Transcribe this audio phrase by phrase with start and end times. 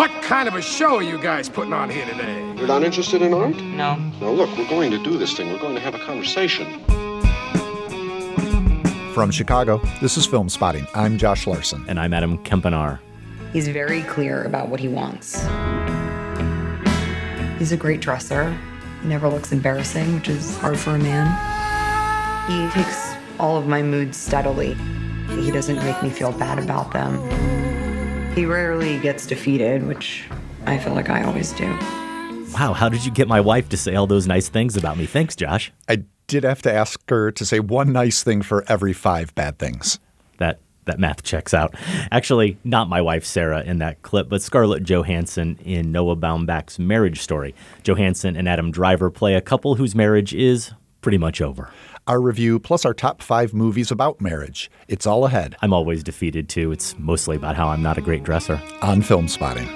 [0.00, 2.40] What kind of a show are you guys putting on here today?
[2.56, 3.54] You're not interested in art?
[3.56, 3.96] No.
[3.96, 5.52] Now, look, we're going to do this thing.
[5.52, 6.82] We're going to have a conversation.
[9.12, 10.86] From Chicago, this is Film Spotting.
[10.94, 11.84] I'm Josh Larsen.
[11.86, 12.98] And I'm Adam Kempenaar.
[13.52, 15.34] He's very clear about what he wants.
[17.58, 18.58] He's a great dresser.
[19.02, 21.26] He never looks embarrassing, which is hard for a man.
[22.50, 24.72] He takes all of my moods steadily.
[25.28, 27.69] He doesn't make me feel bad about them.
[28.34, 30.24] He rarely gets defeated, which
[30.64, 31.66] I feel like I always do.
[32.54, 35.06] Wow, how did you get my wife to say all those nice things about me?
[35.06, 35.72] Thanks, Josh.
[35.88, 39.58] I did have to ask her to say one nice thing for every five bad
[39.58, 39.98] things.
[40.38, 41.74] That that math checks out.
[42.10, 47.20] Actually, not my wife Sarah in that clip, but Scarlett Johansson in Noah Baumbach's marriage
[47.20, 47.54] story.
[47.82, 50.72] Johansson and Adam Driver play a couple whose marriage is
[51.02, 51.70] pretty much over.
[52.06, 54.70] Our review plus our top five movies about marriage.
[54.88, 55.54] It's all ahead.
[55.60, 56.72] I'm always defeated too.
[56.72, 58.60] It's mostly about how I'm not a great dresser.
[58.80, 59.68] On Film Spotting.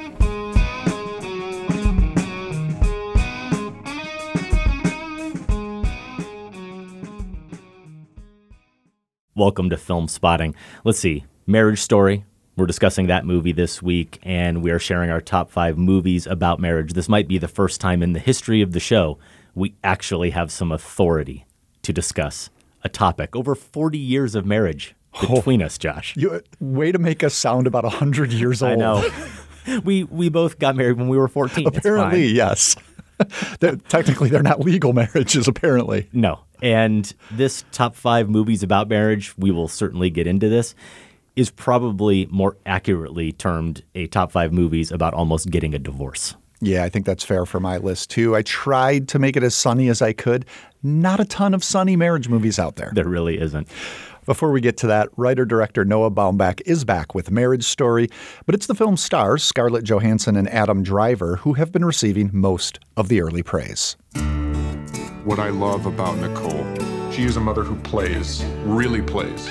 [9.37, 10.55] Welcome to Film Spotting.
[10.83, 12.25] Let's see, Marriage Story.
[12.57, 16.59] We're discussing that movie this week, and we are sharing our top five movies about
[16.59, 16.95] marriage.
[16.95, 19.19] This might be the first time in the history of the show
[19.55, 21.47] we actually have some authority
[21.85, 22.51] to discuss
[22.83, 23.35] a topic.
[23.35, 25.37] Over 40 years of marriage oh.
[25.37, 26.17] between oh, us, Josh.
[26.17, 28.73] You, way to make us sound about 100 years old.
[28.73, 29.09] I know.
[29.85, 31.67] we, we both got married when we were 14.
[31.67, 32.77] Apparently, yes.
[33.61, 36.09] they're, technically, they're not legal marriages, apparently.
[36.13, 36.41] No.
[36.63, 40.75] And this top five movies about marriage, we will certainly get into this,
[41.37, 46.37] is probably more accurately termed a top five movies about almost getting a divorce.
[46.61, 48.35] Yeah, I think that's fair for my list too.
[48.35, 50.47] I tried to make it as sunny as I could.
[50.83, 52.93] Not a ton of sunny marriage movies out there.
[52.95, 53.69] There really isn't.
[54.27, 58.09] Before we get to that, writer director Noah Baumbach is back with Marriage Story,
[58.47, 62.79] but it's the film's stars, Scarlett Johansson and Adam Driver, who have been receiving most
[62.97, 63.97] of the early praise.
[65.25, 66.65] What I love about Nicole,
[67.11, 69.51] she is a mother who plays, really plays.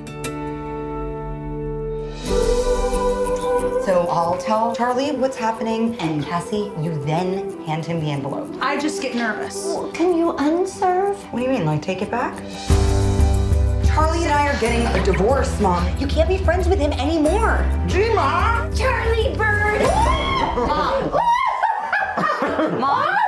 [3.85, 8.47] So I'll tell Charlie what's happening, and Cassie, you then hand him the envelope.
[8.61, 9.75] I just get nervous.
[9.95, 11.17] Can you unserve?
[11.33, 12.37] What do you mean, like take it back?
[13.87, 15.83] Charlie and I are getting a divorce, Mom.
[15.97, 17.65] You can't be friends with him anymore.
[17.87, 18.77] Gma!
[18.77, 19.81] Charlie Bird!
[20.55, 21.09] Mom!
[22.79, 22.79] Mom?
[22.79, 23.20] Mom!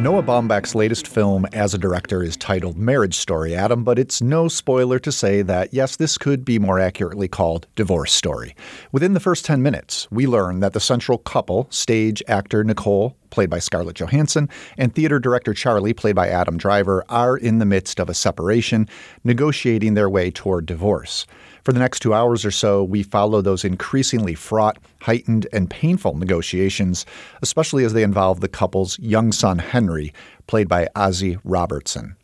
[0.00, 4.46] Noah Baumbach's latest film as a director is titled Marriage Story, Adam, but it's no
[4.46, 8.54] spoiler to say that, yes, this could be more accurately called Divorce Story.
[8.92, 13.50] Within the first 10 minutes, we learn that the central couple, stage actor Nicole, played
[13.50, 17.98] by Scarlett Johansson, and theater director Charlie, played by Adam Driver, are in the midst
[17.98, 18.88] of a separation,
[19.24, 21.26] negotiating their way toward divorce.
[21.68, 26.16] For the next two hours or so, we follow those increasingly fraught, heightened, and painful
[26.16, 27.04] negotiations,
[27.42, 30.14] especially as they involve the couple's young son, Henry,
[30.46, 32.16] played by Azhy Robertson.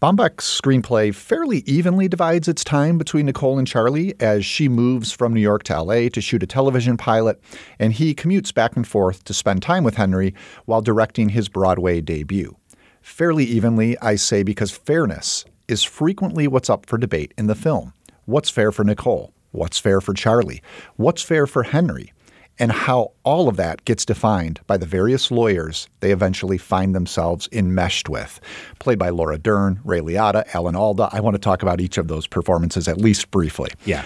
[0.00, 5.34] Baumbach's screenplay fairly evenly divides its time between Nicole and Charlie as she moves from
[5.34, 7.42] New York to LA to shoot a television pilot,
[7.80, 10.36] and he commutes back and forth to spend time with Henry
[10.66, 12.56] while directing his Broadway debut.
[13.02, 17.92] Fairly evenly, I say, because fairness is frequently what's up for debate in the film.
[18.28, 19.32] What's fair for Nicole?
[19.52, 20.60] What's fair for Charlie?
[20.96, 22.12] What's fair for Henry?
[22.58, 27.48] And how all of that gets defined by the various lawyers they eventually find themselves
[27.52, 28.38] enmeshed with.
[28.80, 31.08] Played by Laura Dern, Ray Liotta, Alan Alda.
[31.10, 33.70] I want to talk about each of those performances at least briefly.
[33.86, 34.04] Yeah.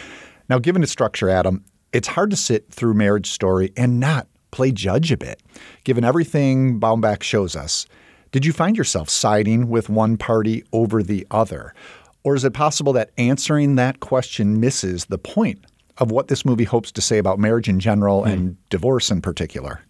[0.48, 4.70] Now, given its structure, Adam, it's hard to sit through Marriage Story and not play
[4.70, 5.42] judge a bit.
[5.82, 7.86] Given everything Baumbach shows us,
[8.30, 11.74] did you find yourself siding with one party over the other?
[12.24, 15.64] Or is it possible that answering that question misses the point
[15.98, 18.32] of what this movie hopes to say about marriage in general mm.
[18.32, 19.80] and divorce in particular?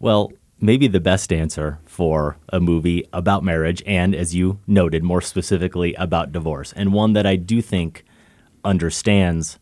[0.00, 5.20] Well, maybe the best answer for a movie about marriage and, as you noted, more
[5.20, 8.04] specifically about divorce, and one that I do think
[8.64, 9.58] understands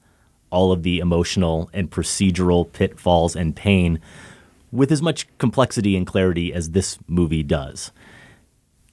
[0.50, 4.00] all of the emotional and procedural pitfalls and pain
[4.70, 7.92] with as much complexity and clarity as this movie does.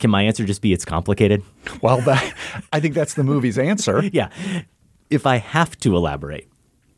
[0.01, 1.43] Can my answer just be it's complicated?
[1.81, 2.33] Well, that,
[2.73, 4.03] I think that's the movie's answer.
[4.11, 4.29] yeah.
[5.09, 6.49] If I have to elaborate,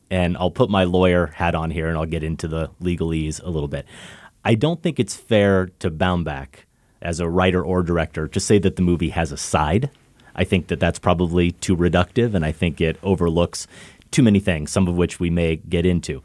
[0.10, 3.50] and I'll put my lawyer hat on here and I'll get into the legalese a
[3.50, 3.86] little bit.
[4.46, 6.66] I don't think it's fair to Baumbach
[7.02, 9.90] as a writer or director to say that the movie has a side.
[10.36, 13.68] I think that that's probably too reductive, and I think it overlooks
[14.12, 16.22] too many things, some of which we may get into.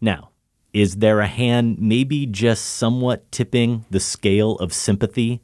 [0.00, 0.30] Now,
[0.72, 5.40] is there a hand maybe just somewhat tipping the scale of sympathy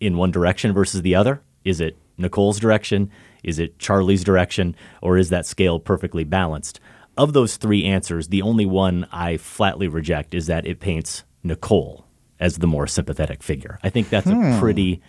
[0.00, 1.42] in one direction versus the other?
[1.64, 3.10] Is it Nicole's direction?
[3.42, 4.74] Is it Charlie's direction?
[5.02, 6.80] Or is that scale perfectly balanced?
[7.16, 12.06] Of those three answers, the only one I flatly reject is that it paints Nicole
[12.38, 13.78] as the more sympathetic figure.
[13.82, 14.58] I think that's a hmm.
[14.58, 15.00] pretty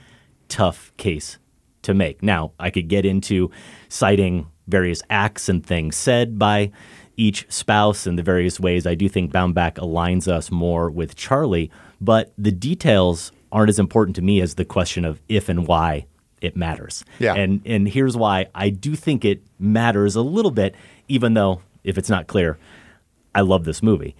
[0.47, 1.37] tough case
[1.81, 2.23] to make.
[2.23, 3.51] Now, I could get into
[3.89, 6.71] citing various acts and things said by
[7.17, 11.71] each spouse and the various ways I do think Baumbach aligns us more with Charlie,
[11.99, 16.05] but the details aren't as important to me as the question of if and why
[16.41, 17.03] it matters.
[17.19, 17.33] Yeah.
[17.33, 20.75] And and here's why I do think it matters a little bit,
[21.07, 22.57] even though if it's not clear,
[23.33, 24.15] I love this movie.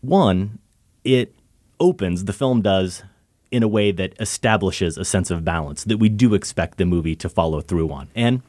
[0.00, 0.58] One,
[1.04, 1.34] it
[1.78, 3.02] opens, the film does,
[3.50, 7.16] in a way that establishes a sense of balance that we do expect the movie
[7.16, 8.08] to follow through on.
[8.14, 8.42] And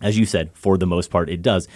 [0.00, 1.66] as you said, for the most part, it does,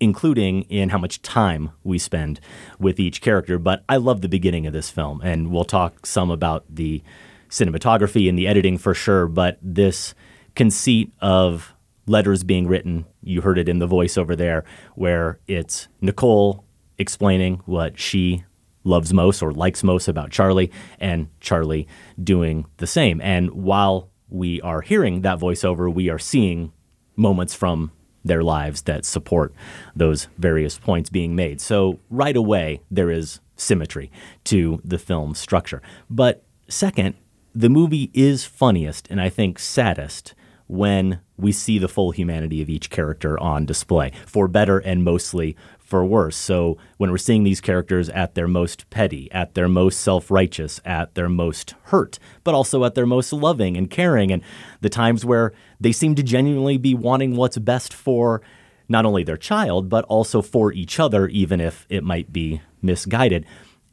[0.00, 2.40] including in how much time we spend
[2.78, 3.58] with each character.
[3.58, 7.02] But I love the beginning of this film, and we'll talk some about the
[7.48, 9.26] cinematography and the editing for sure.
[9.26, 10.14] But this
[10.54, 11.74] conceit of
[12.06, 14.64] letters being written, you heard it in the voiceover there,
[14.94, 16.64] where it's Nicole
[16.98, 18.44] explaining what she
[18.84, 20.70] loves most or likes most about Charlie,
[21.00, 21.88] and Charlie
[22.22, 23.20] doing the same.
[23.20, 26.72] And while we are hearing that voiceover, we are seeing
[27.16, 27.90] moments from
[28.26, 29.52] their lives that support
[29.94, 31.60] those various points being made.
[31.60, 34.10] So, right away, there is symmetry
[34.44, 35.82] to the film's structure.
[36.10, 37.14] But second,
[37.54, 40.34] the movie is funniest and I think saddest
[40.66, 45.56] when we see the full humanity of each character on display, for better and mostly
[45.86, 46.36] for worse.
[46.36, 50.80] So when we're seeing these characters at their most petty, at their most self righteous,
[50.84, 54.42] at their most hurt, but also at their most loving and caring, and
[54.80, 58.42] the times where they seem to genuinely be wanting what's best for
[58.88, 63.46] not only their child, but also for each other, even if it might be misguided.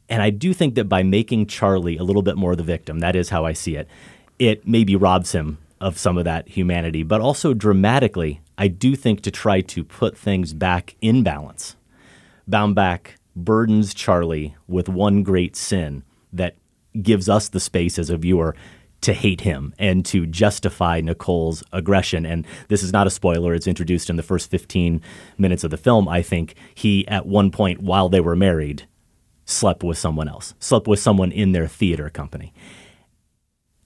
[0.08, 3.16] And I do think that by making Charlie a little bit more the victim, that
[3.16, 3.88] is how I see it,
[4.38, 9.20] it maybe robs him of some of that humanity, but also dramatically, I do think
[9.22, 11.76] to try to put things back in balance.
[12.48, 16.56] Baumbach burdens Charlie with one great sin that
[17.00, 18.54] gives us the space as a viewer
[19.00, 22.24] to hate him and to justify Nicole's aggression.
[22.24, 25.02] And this is not a spoiler, it's introduced in the first 15
[25.36, 26.08] minutes of the film.
[26.08, 28.86] I think he, at one point while they were married,
[29.44, 32.54] slept with someone else, slept with someone in their theater company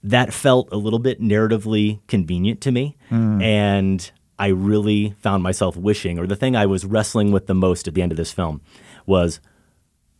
[0.03, 2.95] that felt a little bit narratively convenient to me.
[3.09, 3.41] Hmm.
[3.41, 7.87] And I really found myself wishing, or the thing I was wrestling with the most
[7.87, 8.61] at the end of this film
[9.05, 9.39] was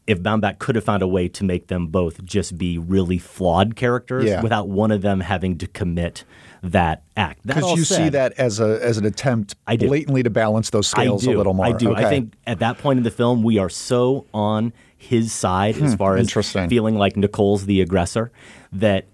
[0.07, 3.75] if Baumbach could have found a way to make them both just be really flawed
[3.75, 4.41] characters Yeah.
[4.41, 6.23] without one of them having to commit
[6.63, 7.45] that act.
[7.45, 11.31] Because you see that as a as an attempt blatantly to balance those scales a
[11.31, 11.67] little more.
[11.67, 11.95] I do.
[11.95, 15.95] I think at that point in the film, we are so on his side as
[15.95, 18.31] far as Hmm, feeling like Nicole's the aggressor
[18.73, 19.05] that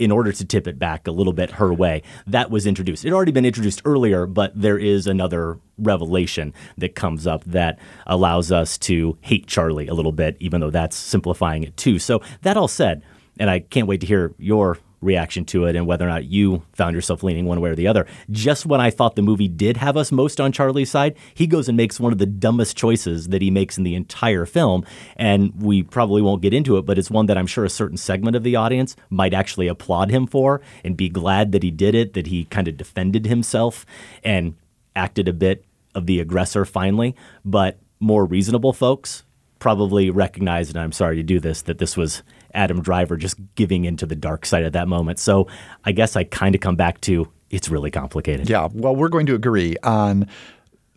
[0.00, 3.04] in order to tip it back a little bit her way, that was introduced.
[3.04, 7.78] It had already been introduced earlier, but there is another revelation that comes up that
[8.06, 11.98] allows us to hate Charlie a little bit, even though that's simplifying it too.
[11.98, 13.02] So, that all said,
[13.38, 16.62] and I can't wait to hear your reaction to it and whether or not you
[16.72, 18.06] found yourself leaning one way or the other.
[18.30, 21.68] Just when I thought the movie did have us most on Charlie's side, he goes
[21.68, 24.84] and makes one of the dumbest choices that he makes in the entire film.
[25.16, 27.96] And we probably won't get into it, but it's one that I'm sure a certain
[27.96, 31.94] segment of the audience might actually applaud him for and be glad that he did
[31.94, 33.86] it, that he kind of defended himself
[34.22, 34.54] and
[34.94, 37.16] acted a bit of the aggressor finally.
[37.44, 39.24] But more reasonable folks
[39.58, 42.22] probably recognized, and I'm sorry to do this, that this was
[42.54, 45.18] Adam Driver just giving into the dark side at that moment.
[45.18, 45.48] So
[45.84, 48.48] I guess I kind of come back to it's really complicated.
[48.48, 50.28] Yeah, well, we're going to agree on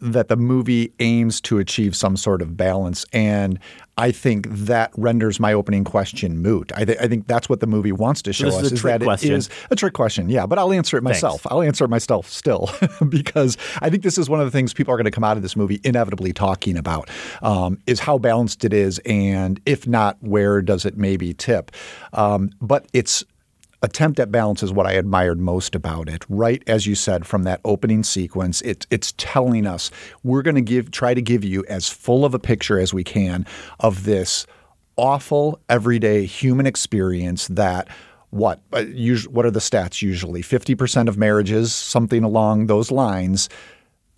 [0.04, 3.58] that the movie aims to achieve some sort of balance, and
[3.98, 6.72] I think that renders my opening question moot.
[6.76, 8.76] I, th- I think that's what the movie wants to show this us is a
[8.76, 9.32] trick that question.
[9.32, 10.30] it is a trick question.
[10.30, 11.22] Yeah, but I'll answer it Thanks.
[11.22, 11.48] myself.
[11.50, 12.70] I'll answer it myself still
[13.10, 15.38] because I think this is one of the things people are going to come out
[15.38, 17.10] of this movie inevitably talking about
[17.42, 21.72] um, is how balanced it is, and if not, where does it maybe tip?
[22.12, 23.24] Um, but it's
[23.84, 26.24] attempt at balance is what I admired most about it.
[26.30, 29.92] Right as you said from that opening sequence, it, it's telling us
[30.24, 33.04] we're going to give try to give you as full of a picture as we
[33.04, 33.46] can
[33.82, 34.48] of this
[34.96, 37.88] awful everyday human experience that
[38.30, 43.50] what uh, us- what are the stats usually 50% of marriages something along those lines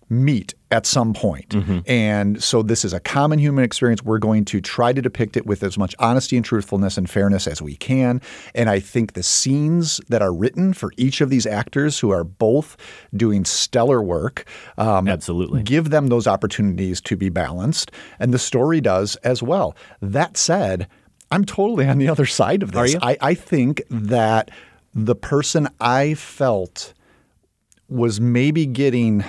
[0.08, 1.54] meet at some point.
[1.86, 4.02] And so this is a common human experience.
[4.02, 7.46] We're going to try to depict it with as much honesty and truthfulness and fairness
[7.46, 8.20] as we can.
[8.54, 12.24] And I think the scenes that are written for each of these actors who are
[12.24, 12.76] both
[13.14, 14.44] doing stellar work
[14.76, 15.62] um, Absolutely.
[15.62, 17.92] give them those opportunities to be balanced.
[18.18, 19.76] And the story does as well.
[20.02, 20.88] That said,
[21.30, 22.96] I'm totally on the other side of this.
[23.02, 24.50] I, I think that
[24.94, 26.92] the person I felt
[27.88, 29.24] was maybe getting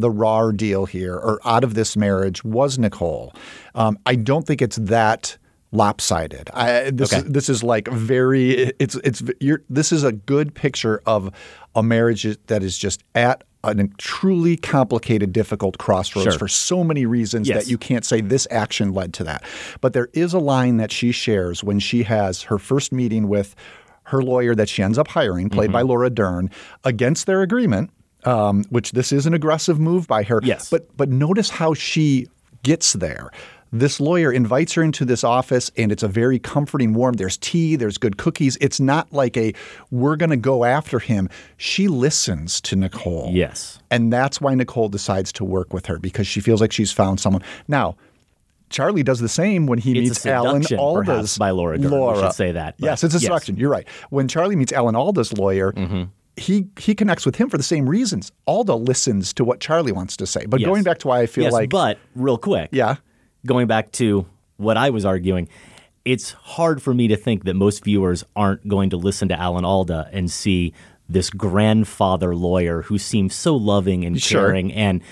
[0.00, 3.32] the raw deal here or out of this marriage was Nicole.
[3.74, 5.36] Um, I don't think it's that
[5.72, 6.50] lopsided.
[6.52, 7.24] I, this Okay.
[7.26, 11.30] is this is like very it's it's you're, this is a good picture of
[11.74, 16.38] a marriage that is just at a truly complicated, difficult crossroads Sure.
[16.38, 17.64] for so many reasons Yes.
[17.64, 19.44] that you can't say this action led to that.
[19.82, 23.54] But there is a line that she shares when she has her first meeting with
[24.04, 25.72] her lawyer that she ends up hiring, played Mm-hmm.
[25.74, 26.50] by Laura Dern,
[26.84, 27.90] against their agreement.
[28.24, 30.40] Um, which this is an aggressive move by her.
[30.42, 30.68] Yes.
[30.70, 32.28] But but notice how she
[32.62, 33.30] gets there.
[33.72, 37.14] This lawyer invites her into this office, and it's a very comforting, warm.
[37.14, 38.58] There's tea, there's good cookies.
[38.60, 39.54] It's not like a
[39.92, 41.28] we're going to go after him.
[41.56, 43.30] She listens to Nicole.
[43.32, 43.78] Yes.
[43.88, 47.20] And that's why Nicole decides to work with her because she feels like she's found
[47.20, 47.42] someone.
[47.68, 47.94] Now,
[48.70, 51.90] Charlie does the same when he It's meets Alan Alda's perhaps, by Laura Dern.
[51.92, 53.22] We should say that, but Yes, it's a yes.
[53.22, 53.56] seduction.
[53.56, 53.86] You're right.
[54.10, 56.04] When Charlie meets Alan Alda's lawyer, Mm-hmm.
[56.36, 58.32] He he connects with him for the same reasons.
[58.46, 60.46] Alda listens to what Charlie wants to say.
[60.46, 60.66] But Yes.
[60.68, 62.70] going back to why I feel yes, like but real quick.
[62.72, 62.96] yeah,
[63.46, 65.48] going back to what I was arguing,
[66.04, 69.64] it's hard for me to think that most viewers aren't going to listen to Alan
[69.64, 70.72] Alda and see
[71.08, 74.46] this grandfather lawyer who seems so loving and Sure.
[74.46, 75.02] caring and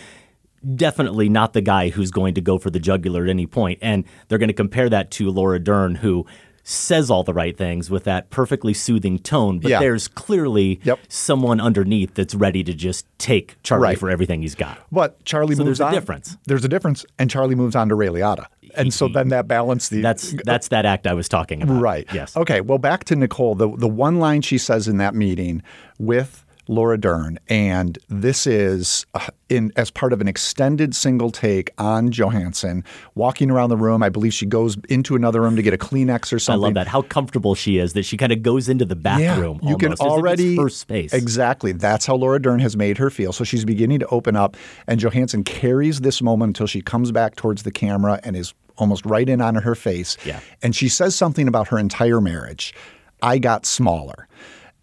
[0.75, 3.78] definitely not the guy who's going to go for the jugular at any point.
[3.82, 6.26] And they're going to compare that to Laura Dern, who
[6.68, 9.78] says all the right things with that perfectly soothing tone, but Yeah.
[9.80, 10.98] there's clearly Yep.
[11.08, 13.98] someone underneath that's ready to just take Charlie Right.
[13.98, 14.78] for everything he's got.
[14.92, 15.92] but Charlie So moves there's a on.
[15.94, 16.37] difference.
[16.46, 18.44] There's a difference, and Charlie moves on to Ray Liotta,
[18.76, 21.80] and so then that balance the That's that's that act I was talking about.
[21.80, 22.06] Right.
[22.12, 22.37] Yes.
[22.37, 22.60] Okay.
[22.60, 23.54] Well, back to Nicole.
[23.54, 25.62] The the one line she says in that meeting
[25.98, 31.70] with Laura Dern, and this is uh, in as part of an extended single take
[31.78, 32.84] on Johansson
[33.14, 34.02] walking around the room.
[34.02, 36.62] I believe she goes into another room to get a Kleenex or something.
[36.62, 36.87] I love that.
[36.87, 39.60] How comfortable she is that she kind of goes into the bathroom.
[39.62, 41.12] Yeah, you can almost, as if it's already her space.
[41.12, 41.72] Exactly.
[41.72, 43.32] That's how Laura Dern has made her feel.
[43.32, 44.56] So she's beginning to open up,
[44.87, 49.04] and Johansson carries this moment until she comes back towards the camera and is almost
[49.04, 50.16] right in on her face.
[50.25, 50.40] Yeah.
[50.62, 52.75] And she says something about her entire marriage.
[53.22, 54.28] I got smaller.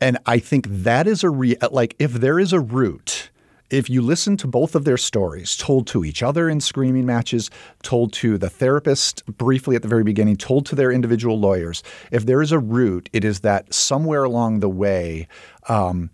[0.01, 3.29] And I think that is a re like if there is a root,
[3.69, 7.49] if you listen to both of their stories, told to each other in screaming matches,
[7.81, 12.25] told to the therapist briefly at the very beginning, told to their individual lawyers, if
[12.25, 15.27] there is a root, it is that somewhere along the way,
[15.67, 16.09] um,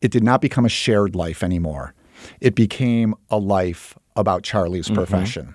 [0.00, 1.94] it did not become a shared life anymore.
[2.40, 5.54] It became a life about Charlie's profession.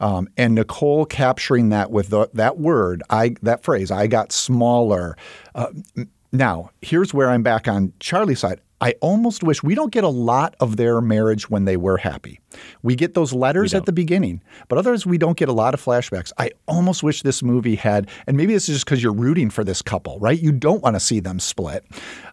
[0.00, 5.16] Um, and Nicole capturing that with the, that word, I that phrase, I got smaller.
[5.54, 5.68] Uh,
[6.32, 8.60] now, here's where I'm back on Charlie's side.
[8.80, 12.40] I almost wish we don't get a lot of their marriage when they were happy.
[12.82, 15.80] We get those letters at the beginning, but otherwise we don't get a lot of
[15.80, 16.32] flashbacks.
[16.36, 19.62] I almost wish this movie had, and maybe this is just because you're rooting for
[19.62, 20.40] this couple, right?
[20.40, 21.84] You don't want to see them split.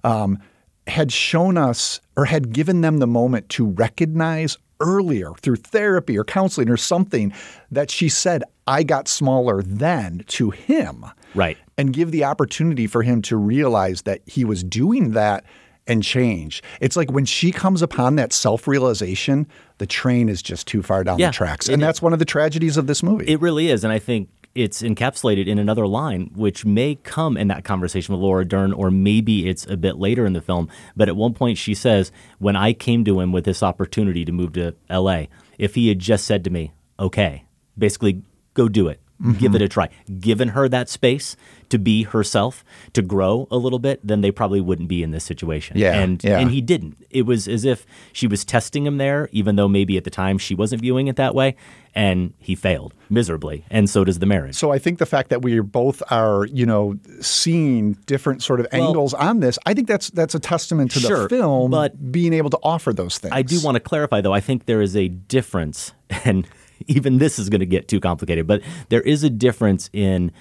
[0.04, 0.40] Um,
[0.88, 6.24] had shown us or had given them the moment to recognize earlier through therapy or
[6.24, 7.32] counseling or something
[7.70, 11.06] that she said, I got smaller then to him.
[11.36, 11.58] Right.
[11.78, 15.44] And give the opportunity for him to realize that he was doing that
[15.90, 16.62] and change.
[16.80, 19.48] It's like when she comes upon that self realization,
[19.80, 21.68] the train is just too far down Yeah, the tracks.
[21.68, 23.26] And that's one of the tragedies of this movie.
[23.28, 27.48] It really is, and I think it's encapsulated in another line, which may come in
[27.50, 30.70] that conversation with Laura Dern, or maybe it's a bit later in the film.
[30.96, 34.32] But at one point, she says, "When I came to him with this opportunity to
[34.32, 37.46] move to L.A., if he had just said to me, okay,
[37.78, 38.22] basically,
[38.54, 39.00] go do it."
[39.38, 39.64] Give it mm-hmm.
[39.66, 39.90] a try.
[40.20, 41.36] Given her that space
[41.68, 45.26] to be herself, to grow a little bit, then they probably wouldn't be in this
[45.26, 45.78] situation.
[45.78, 46.40] Yeah, and yeah.
[46.40, 47.06] and he didn't.
[47.10, 50.38] It was as if she was testing him there, even though maybe at the time
[50.38, 51.58] she wasn't viewing it that way,
[51.94, 54.56] and he failed miserably, and so does the marriage.
[54.56, 58.68] So I think the fact that we both are, you know, seeing different sort of
[58.72, 62.32] Well- angles on this, I think that's that's a testament to the film but being
[62.32, 63.34] able to offer those things.
[63.34, 64.34] I do want to clarify, though.
[64.34, 66.48] I think there is a difference, and
[66.90, 70.32] even this is going to get too complicated, but there is a difference in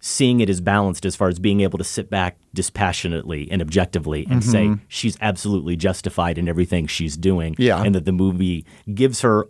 [0.00, 4.26] seeing it as balanced as far as being able to sit back dispassionately and objectively
[4.28, 4.84] and say mm-hmm.
[4.88, 7.80] she's absolutely justified in everything she's doing, Yeah.
[7.82, 9.48] and that the movie gives her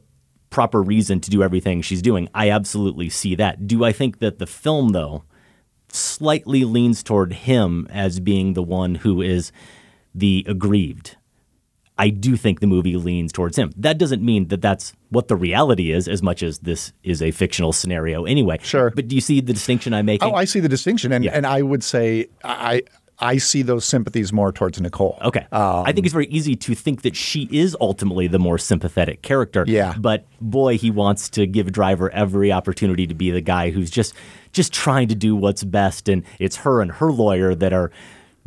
[0.51, 2.29] proper reason to do everything she's doing.
[2.35, 3.67] I absolutely see that.
[3.67, 5.25] Do I think that the film, though,
[5.89, 9.53] slightly leans toward him as being the one who is
[10.15, 11.17] the aggrieved?
[11.99, 13.73] I do think the movie leans towards him.
[13.77, 17.31] That doesn't mean that that's what the reality is, as much as this is a
[17.31, 18.59] fictional scenario anyway.
[18.63, 18.91] Sure.
[18.95, 20.29] But do you see the distinction I'm making?
[20.29, 21.33] Oh, I see the distinction, and Yeah.
[21.35, 22.83] and I would say I
[23.19, 25.17] I see those sympathies more towards Nicole.
[25.23, 25.47] Okay.
[25.53, 29.23] Um, I think it's very easy to think that she is ultimately the more sympathetic
[29.23, 29.65] character.
[29.69, 29.95] Yeah.
[29.97, 34.15] But boy, he wants to give Driver every opportunity to be the guy who's just
[34.53, 37.93] just trying to do what's best, and it's her and her lawyer that are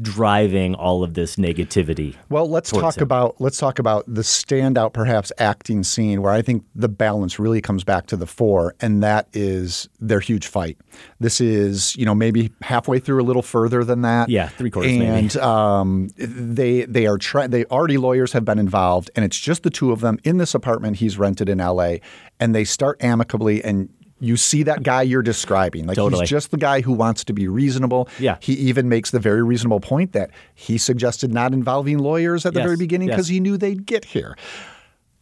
[0.02, 2.16] driving all of this negativity.
[2.30, 3.04] Well, let's talk him.
[3.04, 7.62] about let's talk about the standout, perhaps acting scene where I think the balance really
[7.62, 10.78] comes back to the fore, and that is their huge fight.
[11.20, 14.30] This is you know maybe halfway through a little further than that.
[14.30, 15.06] Yeah, three quarters maybe.
[15.06, 17.52] And um, they they are trying.
[17.52, 20.54] They already lawyers have been involved, and it's just the two of them in this
[20.54, 22.02] apartment he's rented in L.A.
[22.40, 23.90] And they start amicably and.
[24.20, 25.86] You see that guy you're describing.
[25.88, 26.22] Like Totally.
[26.22, 28.08] he's just the guy who wants to be reasonable.
[28.18, 28.38] Yeah.
[28.40, 32.60] He even makes the very reasonable point that he suggested not involving lawyers at the
[32.62, 33.16] Yes, very beginning yes.
[33.18, 34.38] because he knew they'd get here.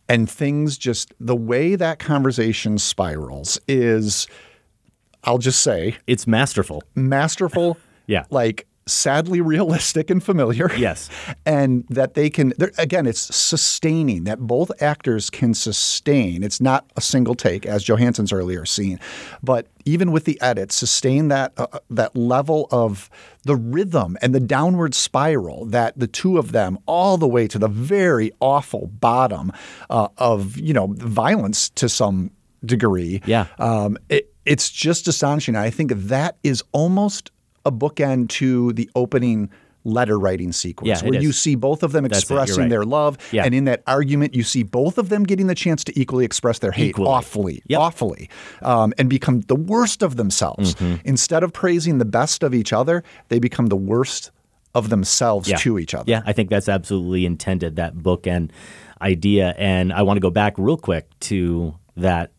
[0.07, 4.27] And things just the way that conversation spirals is
[5.23, 6.83] I'll just say It's masterful.
[6.95, 7.77] masterful.
[8.05, 8.25] Yeah.
[8.29, 10.71] Like sadly realistic and familiar.
[10.75, 11.09] Yes.
[11.45, 16.41] And that they can, again, it's sustaining, that both actors can sustain.
[16.41, 18.99] It's not a single take, as Johansson's earlier scene,
[19.41, 23.09] but even with the edit, sustain that, uh, that level of
[23.43, 27.59] the rhythm and the downward spiral that the two of them, all the way to
[27.59, 29.51] the very awful bottom
[29.89, 32.31] uh, of, you know, violence to some
[32.65, 33.21] degree.
[33.25, 33.47] Yeah.
[33.59, 35.55] Um, it, it's just astonishing.
[35.55, 37.31] I think that is almost
[37.65, 39.49] a bookend to the opening
[39.85, 42.69] letter writing sequence Yeah, where you see both of them That's expressing right.
[42.69, 43.43] their love Yeah.
[43.43, 46.59] and in that argument you see both of them getting the chance to equally express
[46.59, 47.09] their hate Equally.
[47.09, 47.79] awfully Yep.
[47.81, 48.29] awfully
[48.61, 51.01] um, and become the worst of themselves Mm-hmm.
[51.03, 54.31] instead of praising the best of each other they become the worst
[54.73, 55.57] of themselves yeah.
[55.57, 58.51] to each other Yeah, I think that's absolutely intended, that bookend
[59.01, 59.53] idea.
[59.57, 62.31] And I want to go back real quick to that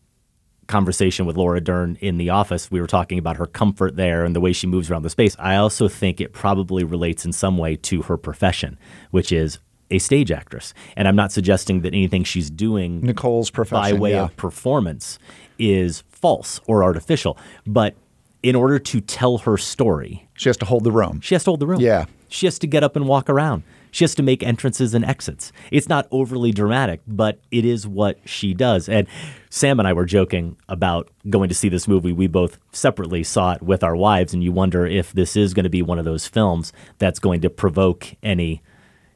[0.67, 2.71] conversation with Laura Dern in the office.
[2.71, 5.35] We were talking about her comfort there and the way she moves around the space.
[5.39, 8.77] I also think it probably relates in some way to her profession,
[9.11, 9.59] which is
[9.91, 10.73] a stage actress.
[10.95, 14.23] And I'm not suggesting that anything she's doing Nicole's profession by way yeah.
[14.23, 15.19] of performance
[15.59, 17.37] is false or artificial.
[17.67, 17.95] But
[18.41, 21.51] in order to tell her story, she has to hold the room she has to
[21.51, 21.79] hold the room.
[21.79, 22.05] Yeah.
[22.27, 23.63] She has to get up and walk around.
[23.95, 25.53] She has to make entrances and exits.
[25.71, 28.89] It's not overly dramatic, but it is what she does.
[28.89, 29.07] And
[29.49, 32.11] Sam and I were joking about going to see this movie.
[32.11, 35.63] We both separately saw it with our wives, and you wonder if this is going
[35.63, 38.61] to be one of those films that's going to provoke any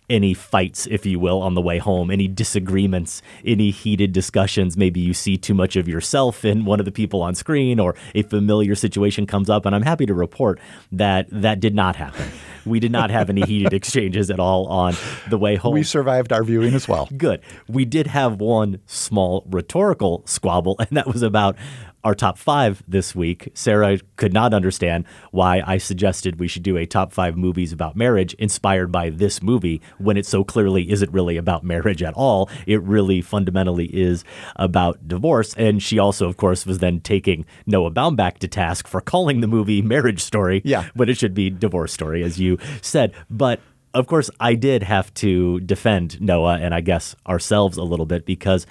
[0.09, 4.75] any fights, if you will, on the way home, any disagreements, any heated discussions.
[4.77, 7.95] Maybe you see too much of yourself in one of the people on screen, or
[8.15, 9.65] a familiar situation comes up.
[9.65, 10.59] And I'm happy to report
[10.91, 12.25] that that did not happen.
[12.65, 14.95] We did not have any heated exchanges at all on
[15.29, 15.73] the way home.
[15.73, 17.41] we survived our viewing as well Good.
[17.67, 21.55] We did have one small rhetorical squabble, and that was about
[22.03, 23.49] our top five this week.
[23.53, 27.95] Sarah could not understand why I suggested we should do a top five movies about
[27.95, 32.49] marriage inspired by this movie when it so clearly isn't really about marriage at all.
[32.65, 34.23] It really fundamentally is
[34.55, 35.53] about divorce.
[35.55, 39.47] And she also, of course, was then taking Noah Baumbach to task for calling the
[39.47, 40.85] movie Marriage Story Yeah.
[40.93, 43.13] when it should be Divorce Story, as you said.
[43.29, 43.59] But
[43.93, 48.23] of course, I did have to defend Noah and I guess ourselves a little bit
[48.25, 48.67] because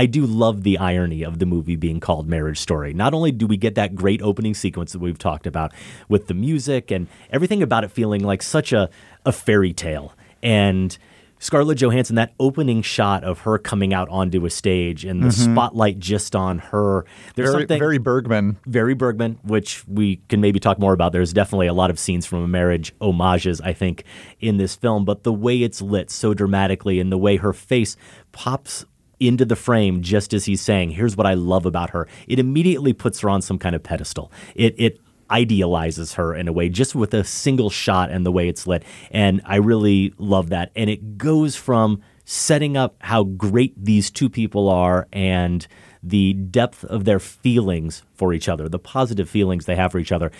[0.00, 2.94] I do love the irony of the movie being called Marriage Story.
[2.94, 5.74] Not only do we get that great opening sequence that we've talked about
[6.08, 8.88] with the music and everything about it feeling like such a,
[9.26, 10.96] a fairy tale, and
[11.38, 15.52] Scarlett Johansson, that opening shot of her coming out onto a stage and the mm-hmm.
[15.52, 17.04] spotlight just on her.
[17.34, 21.12] There's very, something very Bergman very Bergman, which we can maybe talk more about.
[21.12, 24.04] There's definitely a lot of scenes from a marriage homages, I think,
[24.38, 25.04] in this film.
[25.04, 27.98] But the way it's lit so dramatically and the way her face
[28.32, 28.86] pops
[29.20, 32.92] into the frame just as he's saying, "Here's what I love about her," it immediately
[32.92, 34.32] puts her on some kind of pedestal.
[34.54, 38.48] It it idealizes her in a way just with a single shot and the way
[38.48, 38.82] it's lit.
[39.10, 40.72] And I really love that.
[40.74, 45.66] And it goes from setting up how great these two people are and
[46.02, 50.12] the depth of their feelings for each other, the positive feelings they have for each
[50.12, 50.32] other,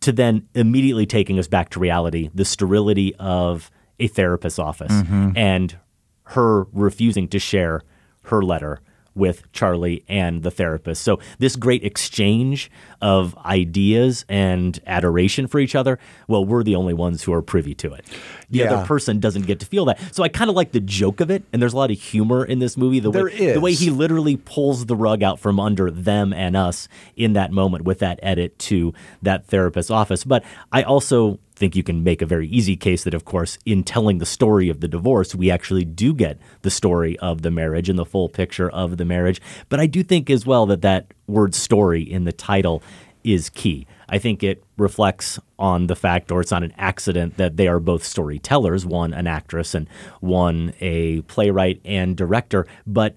[0.00, 5.30] to then immediately taking us back to reality, the sterility of a therapist's office mm-hmm.
[5.36, 5.78] and
[6.24, 7.82] her refusing to share
[8.26, 8.80] her letter
[9.14, 11.02] with Charlie and the therapist.
[11.02, 16.92] So this great exchange of ideas and adoration for each other, well, we're the only
[16.92, 18.04] ones who are privy to it.
[18.50, 18.74] The Yeah.
[18.74, 19.98] other person doesn't get to feel that.
[20.14, 22.44] So I kind of like the joke of it, and there's a lot of humor
[22.44, 23.00] in this movie.
[23.00, 26.54] The There way the way he literally pulls the rug out from under them and
[26.54, 26.86] us
[27.16, 30.24] in that moment with that edit to that therapist's office.
[30.24, 33.82] But I also think you can make a very easy case that, of course, in
[33.82, 37.88] telling the story of the divorce, we actually do get the story of the marriage
[37.88, 39.40] and the full picture of the marriage.
[39.68, 42.82] But I do think as well that that word story in the title
[43.24, 43.86] is key.
[44.08, 47.80] I think it reflects on the fact, or it's not an accident, that they are
[47.80, 49.88] both storytellers one an actress and
[50.20, 52.66] one a playwright and director.
[52.86, 53.16] But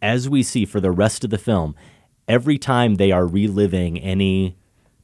[0.00, 1.76] as we see for the rest of the film,
[2.26, 4.56] every time they are reliving any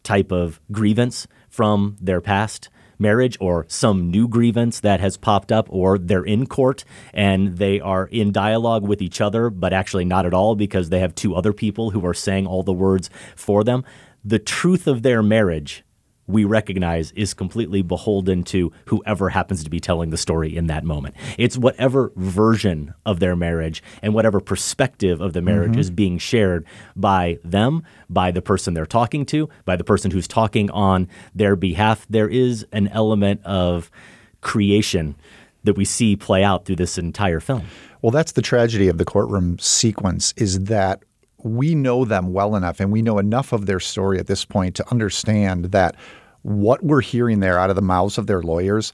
[0.03, 5.69] type of grievance from their past marriage or some new grievance that has popped up,
[5.71, 6.85] or they're in court
[7.15, 11.01] and they are in dialogue with each other, but actually not at all because they
[11.01, 13.85] have two other people who are saying all the words for them.
[14.25, 15.85] The truth of their marriage
[16.29, 20.85] we recognize is completely beholden to whoever happens to be telling the story in that
[20.85, 21.17] moment.
[21.39, 25.81] It's whatever version of their marriage and whatever perspective of the marriage Mm-hmm.
[25.81, 26.65] is being shared
[26.95, 31.57] by them, by the person they're talking to, by the person who's talking on their
[31.57, 32.07] behalf.
[32.09, 33.91] There is an element of
[34.41, 35.17] creation
[35.65, 37.65] that we see play out through this entire film.
[38.03, 41.03] Well, that's the tragedy of the courtroom sequence is that
[41.43, 44.75] we know them well enough and we know enough of their story at this point
[44.77, 45.97] to understand that
[46.43, 48.93] what we're hearing there out of the mouths of their lawyers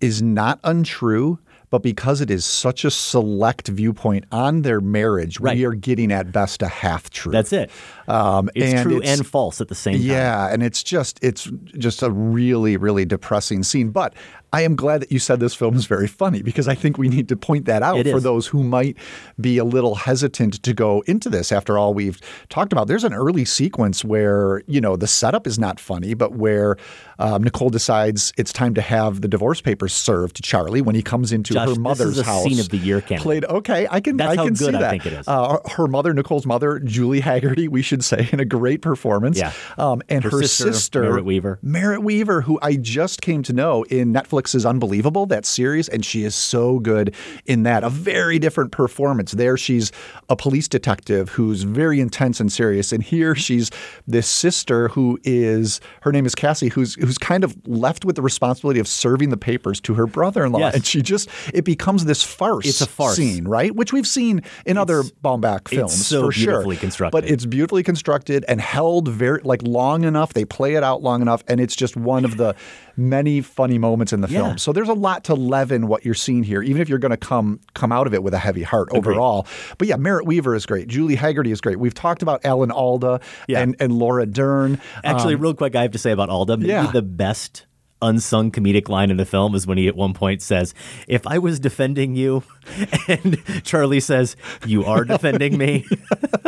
[0.00, 1.38] is not untrue.
[1.70, 5.54] But because it is such a select viewpoint on their marriage, Right.
[5.54, 7.34] we are getting at best a half truth.
[7.34, 7.70] That's it.
[8.06, 10.02] Um, It's and true it's- and false at the same time.
[10.02, 11.44] yeah, and it's just it's
[11.76, 13.90] just a really really depressing scene.
[13.90, 14.14] But
[14.52, 17.08] I am glad that you said this film is very funny because I think we
[17.08, 18.22] need to point that out It for is.
[18.22, 18.96] those who might
[19.40, 21.52] be a little hesitant to go into this.
[21.52, 25.58] After all we've talked about, there's an early sequence where you know the setup is
[25.58, 26.76] not funny, but where
[27.18, 31.02] um, Nicole decides it's time to have the divorce papers served to Charlie when he
[31.02, 32.44] comes into Josh, her this mother's is a house.
[32.44, 33.00] scene of the year.
[33.02, 34.90] Played okay, I can That's I how can good see I that.
[34.90, 35.28] think it is.
[35.28, 39.38] Uh, her mother, Nicole's mother, Julie Hagerty, we should say, in a great performance.
[39.38, 39.52] Yeah.
[39.76, 41.58] Um, and her, Her sister, Merritt Wever.
[41.62, 46.24] Merritt Wever, who I just came to know in Netflix's Unbelievable, that series, and she
[46.24, 47.14] is so good
[47.46, 47.84] in that.
[47.84, 49.32] A very different performance.
[49.32, 49.90] There, she's
[50.28, 53.70] a police detective who's very intense and serious, and here she's
[54.06, 58.22] this sister who is her name is Cassie, who's who's kind of left with the
[58.22, 60.74] responsibility of serving the papers to her brother-in-law, Yes.
[60.74, 62.66] and she just it becomes this farce.
[62.66, 63.16] It's a farce.
[63.16, 63.74] scene, right?
[63.74, 66.62] Which we've seen in other Baumbach films so for sure.
[66.76, 67.12] constructed.
[67.12, 70.32] But it's beautifully constructed and held very like long enough.
[70.34, 72.54] They play it out long enough, and it's just one of the
[72.98, 74.40] many funny moments in the Yeah.
[74.40, 74.58] film.
[74.58, 77.16] So there's a lot to leaven what you're seeing here, even if you're going to
[77.16, 79.46] come come out of it with a heavy heart overall.
[79.78, 80.88] But yeah, Merritt Wever is great.
[80.88, 81.78] Julie Hagerty is great.
[81.78, 83.60] We've talked about Alan Alda Yeah.
[83.60, 84.80] and, and Laura Dern.
[85.04, 86.90] Actually, real quick, I have to say about Alda, maybe Um, yeah.
[86.92, 87.64] the best
[88.00, 90.72] unsung comedic line in the film is when he at one point says,
[91.08, 92.42] If I was defending you,
[93.08, 95.84] and Charlie says, You are defending me.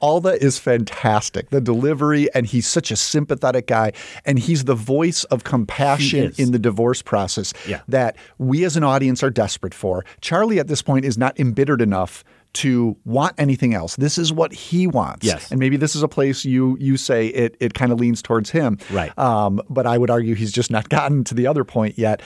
[0.00, 1.50] Alda is fantastic.
[1.50, 3.92] The delivery, and he's such a sympathetic guy,
[4.24, 7.80] and he's the voice of compassion in the divorce process Yeah.
[7.88, 10.04] that we as an audience are desperate for.
[10.20, 13.96] Charlie at this point is not embittered enough to want anything else.
[13.96, 15.24] This is what he wants.
[15.24, 15.50] Yes.
[15.50, 18.50] And maybe this is a place you you say it it kind of leans towards
[18.50, 18.76] him.
[18.90, 19.16] Right.
[19.18, 22.20] Um, but I would argue he's just not gotten to the other point yet.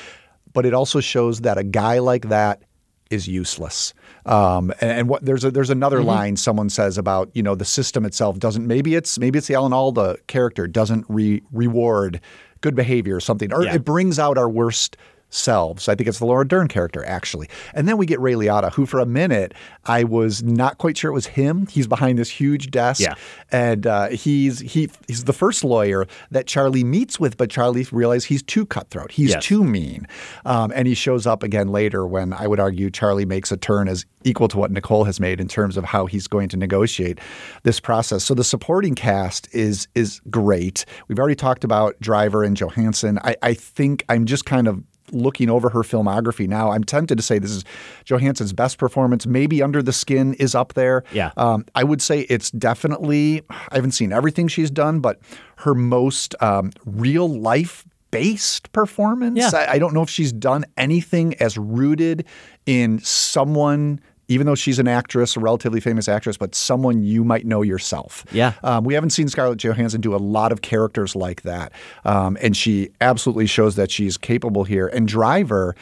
[0.53, 2.62] But it also shows that a guy like that
[3.09, 3.95] is useless.
[4.27, 6.07] Um, and, and what there's a, there's another Mm-hmm.
[6.09, 9.55] line someone says about you know the system itself doesn't maybe it's maybe it's the
[9.55, 12.21] Alan Alda character doesn't re, reward
[12.61, 13.75] good behavior or something or Yeah.
[13.77, 14.97] it brings out our worst
[15.31, 15.89] selves.
[15.89, 17.49] I think it's the Laura Dern character actually.
[17.75, 19.53] And then we get Ray Liotta who for a minute
[19.85, 21.67] I was not quite sure it was him.
[21.67, 23.15] He's behind this huge desk Yeah.
[23.51, 28.25] and uh, he's he he's the first lawyer that Charlie meets with, but Charlie realizes
[28.27, 29.12] he's too cutthroat.
[29.12, 29.45] He's Yes.
[29.45, 30.07] too mean,
[30.45, 33.89] um, and he shows up again later when I would argue Charlie makes a turn
[33.89, 37.19] as equal to what Nicole has made in terms of how he's going to negotiate
[37.65, 38.25] this process.
[38.25, 40.85] So the supporting cast is is great.
[41.09, 43.19] We've already talked about Driver and Johansson.
[43.23, 47.23] I, I think I'm just kind of looking over her filmography now, I'm tempted to
[47.23, 47.64] say this is
[48.05, 49.27] Johansson's best performance.
[49.27, 51.05] Maybe Under the Skin is up there.
[51.12, 51.33] Yeah.
[51.37, 55.21] Um, I would say it's definitely, I haven't seen everything she's done, but
[55.59, 59.38] her most um, real life based performance.
[59.38, 59.51] Yeah.
[59.53, 62.25] I, I don't know if she's done anything as rooted
[62.64, 64.01] in someone.
[64.29, 68.25] Even though she's an actress, a relatively famous actress, but someone you might know yourself.
[68.33, 68.55] Yeah.
[68.65, 71.73] Um, we haven't seen Scarlett Johansson do a lot of characters like that.
[72.05, 74.89] Um, and she absolutely shows that she's capable here.
[74.89, 75.77] And Driver,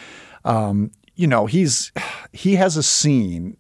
[0.45, 1.93] um, you know, he's
[2.33, 3.57] he has a scene.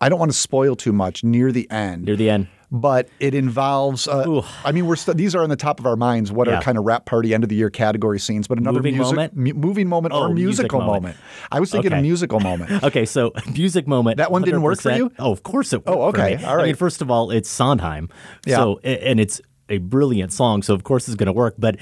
[0.00, 2.04] I don't want to spoil too much near the end.
[2.04, 2.48] Near the end.
[2.74, 4.08] But it involves.
[4.08, 6.32] Uh, I mean, we're st- these are on the top of our minds.
[6.32, 6.56] What Yeah.
[6.58, 8.48] are kind of rap party end of the year category scenes?
[8.48, 9.36] But another Moving music, moment?
[9.36, 11.02] mu- moving moment Oh, or music musical moment.
[11.02, 11.16] moment.
[11.52, 12.70] I was thinking a musical moment.
[12.82, 14.16] Okay, so music moment.
[14.16, 15.12] That one didn't work for you?
[15.18, 15.90] Oh, of course it worked.
[15.90, 16.42] Oh, okay.
[16.42, 18.08] All I mean, first of all, it's Sondheim.
[18.46, 18.56] Yeah.
[18.56, 20.62] So, and it's a brilliant song.
[20.62, 21.56] So, of course, it's going to work.
[21.58, 21.76] But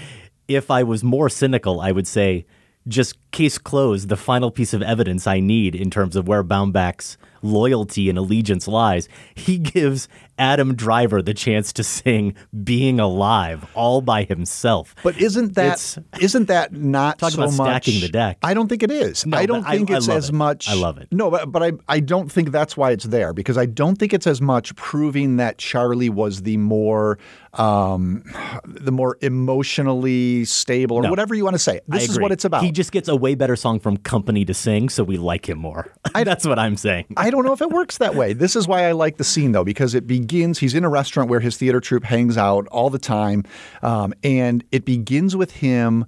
[0.49, 2.47] if I was more cynical, I would say
[2.89, 7.17] just case closed, the final piece of evidence I need in terms of where Baumbach's
[7.43, 9.09] loyalty and allegiance lies.
[9.35, 14.95] He gives Adam Driver the chance to sing Being Alive all by himself.
[15.03, 17.85] But isn't that isn't that not Talk so about much?
[17.85, 18.39] stacking the deck.
[18.43, 19.27] I don't think it is.
[19.27, 20.33] No, I don't think I it's love as it.
[20.33, 20.69] much.
[20.69, 21.09] I love it.
[21.13, 24.15] No, but, but I I don't think that's why it's there because I don't think
[24.15, 27.19] it's as much proving that Charlie was the more
[27.55, 28.23] um,
[28.65, 31.11] the more emotionally stable or No.
[31.11, 31.81] whatever you want to say.
[31.89, 32.63] This is what it's about.
[32.63, 35.59] He just gets a way better song from Company to sing, so we like him
[35.59, 35.93] more.
[36.15, 37.07] That's what I'm saying.
[37.17, 38.33] I don't know if it works that way.
[38.35, 40.59] This is why I like the scene though, because it begins.
[40.61, 43.45] He's in a restaurant where his theater troupe hangs out all the time,
[43.83, 46.05] um, and it begins with him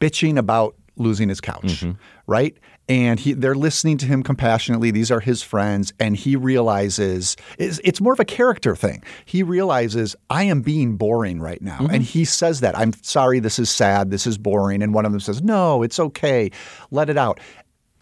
[0.00, 1.84] bitching about losing his couch,
[2.26, 2.56] right?
[2.90, 4.90] And he, they're listening to him compassionately.
[4.90, 9.04] These are his friends, and he realizes it's, it's more of a character thing.
[9.24, 12.00] He realizes I am being boring right now, and mm-hmm.
[12.02, 13.38] he says that I'm sorry.
[13.38, 14.10] This is sad.
[14.10, 14.82] This is boring.
[14.82, 16.50] And one of them says, "No, it's okay.
[16.90, 17.38] Let it out."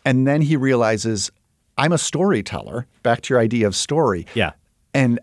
[0.07, 1.31] And then he realizes
[1.77, 2.87] I'm a storyteller.
[3.03, 4.27] Back to your idea of story.
[4.35, 4.53] Yeah.
[4.95, 5.21] And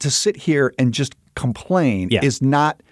[0.00, 2.24] to sit here and just complain Yeah.
[2.24, 2.82] is not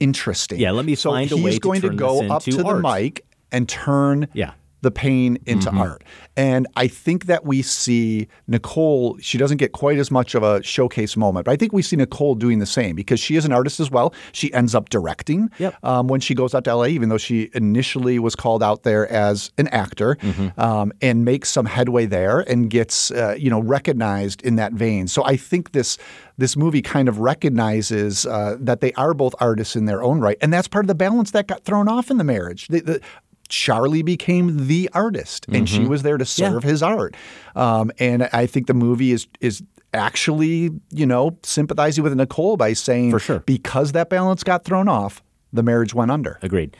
[0.00, 0.60] interesting.
[0.60, 2.64] Yeah, let me so find a he's way to going to turn go up to
[2.64, 2.76] art.
[2.76, 4.52] the mic and turn Yeah.
[4.80, 5.78] The pain into Mm-hmm.
[5.80, 6.04] art.
[6.36, 10.62] And I think that we see Nicole, she doesn't get quite as much of a
[10.62, 13.52] showcase moment, but I think we see Nicole doing the same because she is an
[13.52, 14.14] artist as well.
[14.32, 15.74] She ends up directing Yep.
[15.84, 19.10] um, when she goes out to LA, even though she initially was called out there
[19.12, 20.60] as an actor Mm-hmm.
[20.60, 25.08] um, and makes some headway there and gets, uh, you know, recognized in that vein.
[25.08, 25.98] So I think this
[26.36, 30.36] this movie kind of recognizes uh, that they are both artists in their own right,
[30.40, 32.68] and that's part of the balance that got thrown off in the marriage.
[32.68, 33.00] The, the,
[33.48, 37.16] Charlie became the artist, and she was there to serve his art.
[37.56, 39.62] Um, and I think the movie is is
[39.94, 43.40] actually, you know, sympathizing with Nicole by saying, For sure.
[43.40, 46.38] because that balance got thrown off, the marriage went under.
[46.42, 46.76] Agreed.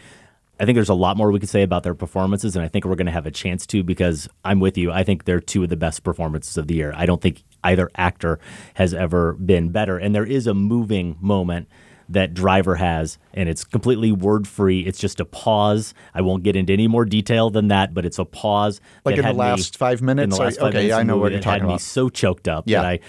[0.60, 2.84] I think there's a lot more we could say about their performances, and I think
[2.84, 4.90] we're going to have a chance to because I'm with you.
[4.90, 6.92] I think they're two of the best performances of the year.
[6.96, 8.40] I don't think either actor
[8.74, 9.98] has ever been better.
[9.98, 11.68] And there is a moving moment
[12.08, 14.80] that Driver has, and it's completely word free.
[14.80, 15.92] It's just a pause.
[16.14, 18.80] I won't get into any more detail than that, but it's a pause.
[19.04, 20.24] Like in the me- last five minutes?
[20.24, 21.68] In the last five okay, minutes yeah, I know what you're talking about.
[21.68, 22.82] it had me so choked up Yeah.
[22.82, 23.00] that I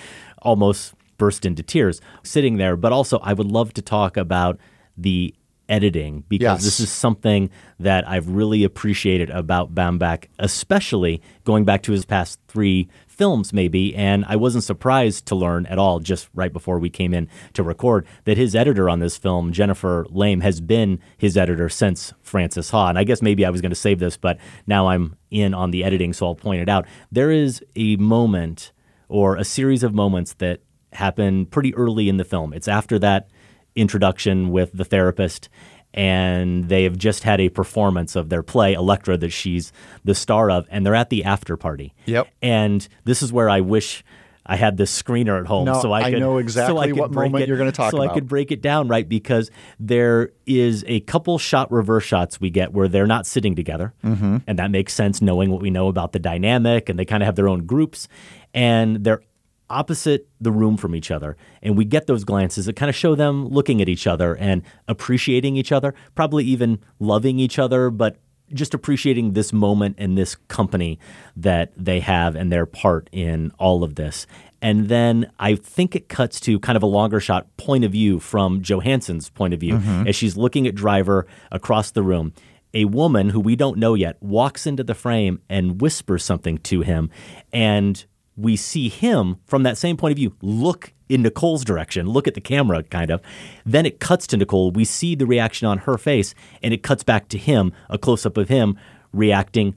[0.41, 2.75] almost burst into tears sitting there.
[2.75, 4.57] But also, I would love to talk about
[4.97, 5.33] the
[5.69, 6.63] editing because Yes.
[6.65, 12.39] this is something that I've really appreciated about Baumbach, especially going back to his past
[12.47, 13.95] three films, maybe.
[13.95, 17.63] And I wasn't surprised to learn at all just right before we came in to
[17.63, 22.69] record that his editor on this film, Jennifer Lame, has been his editor since Frances
[22.71, 22.89] Ha.
[22.89, 25.71] And I guess maybe I was going to save this, but now I'm in on
[25.71, 26.85] the editing, so I'll point it out.
[27.11, 28.71] There is a moment
[29.07, 30.61] or a series of moments that
[30.93, 32.51] happen pretty early in the film.
[32.53, 33.29] It's after that
[33.75, 35.49] introduction with the therapist
[35.93, 39.71] and they have just had a performance of their play Electra that she's
[40.03, 41.93] the star of and they're at the after party.
[42.05, 42.27] Yep.
[42.41, 44.03] And this is where I wish
[44.45, 46.87] I had this screener at home No, so I I could know so exactly I
[46.87, 48.03] could what break moment it- you're gonna talk about.
[48.05, 52.39] so I could break it down right because there is a couple shot reverse shots
[52.41, 54.37] we get where they're not sitting together Mm-hmm.
[54.47, 57.25] and that makes sense knowing what we know about the dynamic and they kind of
[57.25, 58.07] have their own groups
[58.53, 59.21] and they're
[59.69, 63.15] opposite the room from each other and we get those glances that kind of show
[63.15, 68.17] them looking at each other and appreciating each other probably even loving each other but
[68.51, 70.97] just appreciating this moment and this company
[71.35, 74.25] that they have and their part in all of this
[74.61, 78.19] and then I think it cuts to kind of a longer shot point of view
[78.19, 80.07] from Johansson's point of view mm-hmm.
[80.07, 82.33] as she's looking at Driver across the room.
[82.73, 86.81] A woman who we don't know yet walks into the frame and whispers something to
[86.81, 87.09] him.
[87.51, 88.05] And
[88.39, 92.35] we see him from that same point of view look in Nicole's direction, look at
[92.35, 93.19] the camera, kind of.
[93.65, 94.69] Then it cuts to Nicole.
[94.71, 98.25] We see the reaction on her face, and it cuts back to him, a close
[98.27, 98.77] up of him
[99.11, 99.75] reacting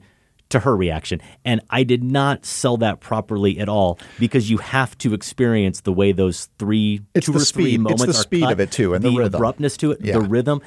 [0.49, 1.19] to her reaction.
[1.43, 5.91] And I did not sell that properly at all because you have to experience the
[5.93, 8.51] way those three, It's two the or three speed- it's moments the are speed cut,
[8.53, 9.33] of it, too, and the rhythm.
[9.33, 10.13] abruptness to it, Yeah.
[10.13, 10.61] the rhythm,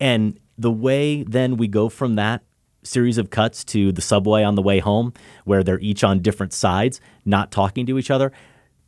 [0.00, 2.42] and the way then we go from that
[2.86, 5.12] series of cuts to the subway on the way home,
[5.44, 8.32] where they're each on different sides, not talking to each other.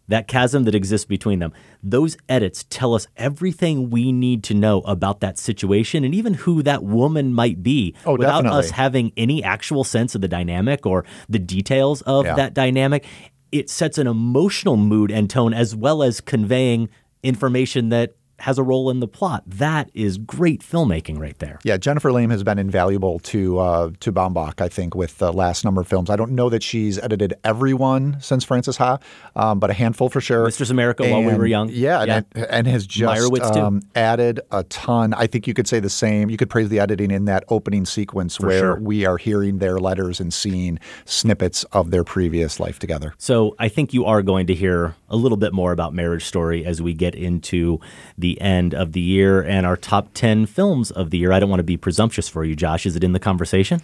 [0.09, 1.53] That chasm that exists between them.
[1.83, 6.63] Those edits tell us everything we need to know about that situation and even who
[6.63, 8.59] that woman might be Oh, without definitely.
[8.59, 12.37] us having any actual sense of the dynamic or the details of Yeah.
[12.37, 13.05] that dynamic.
[13.53, 16.89] It sets an emotional mood and tone as well as conveying
[17.23, 19.43] information that has a role in the plot.
[19.47, 21.59] That is great filmmaking right there.
[21.65, 25.65] Yeah, Jennifer Lame has been invaluable to uh, to Baumbach, I think, with the last
[25.65, 26.11] number of films.
[26.11, 28.99] I don't know that she's edited everyone since Frances Ha,
[29.37, 30.45] um, but a handful for sure.
[30.45, 31.69] Mistress America, While We Were Young.
[31.71, 32.23] Yeah, Yeah.
[32.35, 35.15] And, and has just um, added a ton.
[35.15, 36.31] I think you could say the same.
[36.31, 38.81] You could praise the editing in that opening sequence where sure.
[38.81, 43.15] we are hearing their letters and seeing snippets of their previous life together.
[43.19, 46.65] So I think you are going to hear a little bit more about Marriage Story
[46.65, 47.81] as we get into
[48.17, 51.33] the end of the year and our top 10 films of the year.
[51.33, 52.85] I don't want to be presumptuous for you, Josh.
[52.87, 53.81] Is it in the conversation?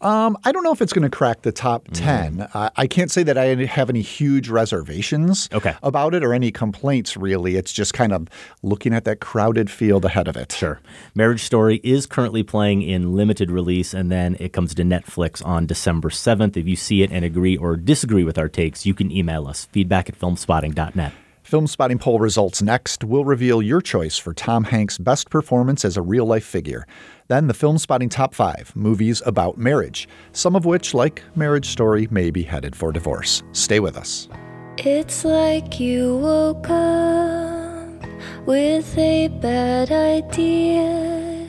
[0.00, 2.48] Um, I don't know if it's going to crack the top 10.
[2.54, 5.74] I I can't say that I have any huge reservations Okay.
[5.82, 7.56] about it or any complaints, really.
[7.56, 8.28] It's just kind of
[8.62, 10.52] looking at that crowded field ahead of it.
[10.52, 10.80] Sure.
[11.14, 15.66] Marriage Story is currently playing in limited release, and then it comes to Netflix on
[15.66, 16.56] December 7th.
[16.56, 19.66] If you see it and agree or disagree with our takes, you can email us
[19.72, 21.12] feedback at filmspotting.net.
[21.48, 23.02] Film Spotting poll results next.
[23.04, 26.86] We'll reveal your choice for Tom Hanks' best performance as a real life figure.
[27.28, 32.06] Then the Film Spotting Top 5 movies about marriage, some of which, like Marriage Story,
[32.10, 33.42] may be headed for divorce.
[33.52, 34.28] Stay with us.
[34.76, 38.04] It's like you woke up
[38.44, 41.48] with a bad idea,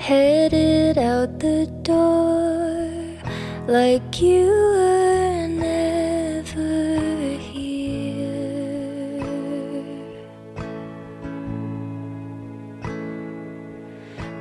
[0.00, 2.90] headed out the door
[3.68, 7.17] like you were never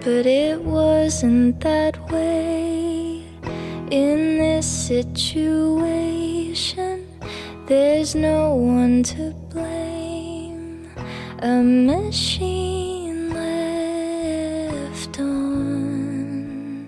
[0.07, 3.25] But it wasn't that way
[3.91, 7.05] in this situation.
[7.65, 10.89] There's no one to blame.
[11.39, 16.87] A machine left on.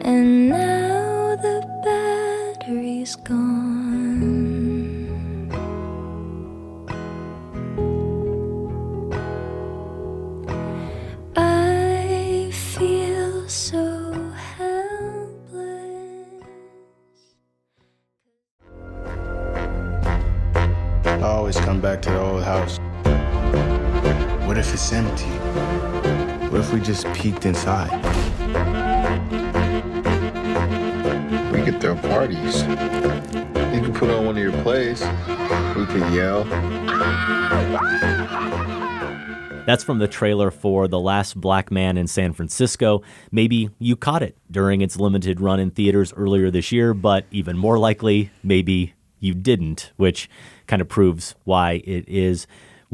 [0.00, 3.65] And now the battery's gone.
[21.46, 22.80] Always come back to the old house.
[24.48, 25.30] What if it's empty?
[26.50, 27.92] What if we just peeked inside?
[31.52, 32.62] We could throw parties.
[33.72, 35.02] You could put on one of your plays.
[35.76, 36.42] We could yell.
[39.66, 43.02] That's from the trailer for The Last Black Man in San Francisco.
[43.30, 47.56] Maybe you caught it during its limited run in theaters earlier this year, but even
[47.56, 50.28] more likely, maybe you didn't, which
[50.66, 52.46] kind of proves why it is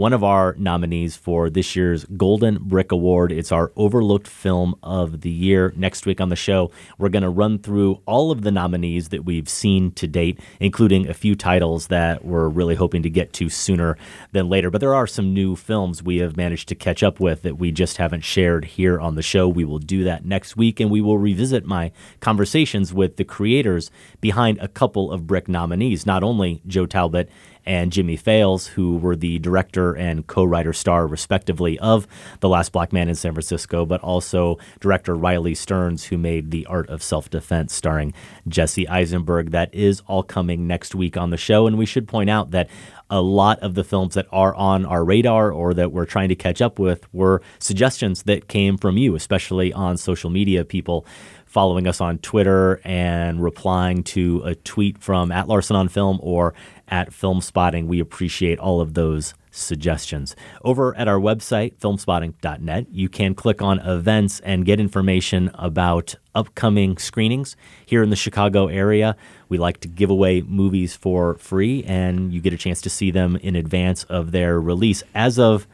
[0.03, 3.31] one of our nominees for this year's Golden Brick Award.
[3.31, 5.73] It's our overlooked film of the year.
[5.77, 9.25] Next week on the show, we're going to run through all of the nominees that
[9.25, 13.49] we've seen to date, including a few titles that we're really hoping to get to
[13.49, 13.97] sooner
[14.33, 14.71] than later.
[14.71, 17.71] But there are some new films we have managed to catch up with that we
[17.71, 19.47] just haven't shared here on the show.
[19.47, 23.89] We will do that next week, and we will revisit my conversations with the creators
[24.21, 27.31] behind a couple of Brick nominees, not only Joe Talbot
[27.65, 32.07] and Jimmy Fails, who were the director and co writer star, respectively, of
[32.41, 36.67] The Last Black Man in San Francisco, but also director Riley Stearns, who made The
[36.67, 38.13] Art of Self Defense, starring
[38.49, 39.51] Jesse Eisenberg.
[39.51, 41.67] That is all coming next week on the show.
[41.67, 42.69] And we should point out that
[43.11, 46.35] a lot of the films that are on our radar or that we're trying to
[46.35, 51.07] catch up with were suggestions that came from you, especially on social media, people
[51.53, 56.55] following us on Twitter and replying to a tweet from at Larsen on Film or
[56.89, 57.87] at Film Spotting.
[57.87, 60.35] We appreciate all of those suggestions.
[60.65, 66.97] Over at our website, filmspotting.net, you can click on events and get information about upcoming
[66.97, 69.17] screenings here in the Chicago area.
[69.49, 73.11] We like to give away movies for free, and you get a chance to see
[73.11, 75.03] them in advance of their release.
[75.15, 75.67] As of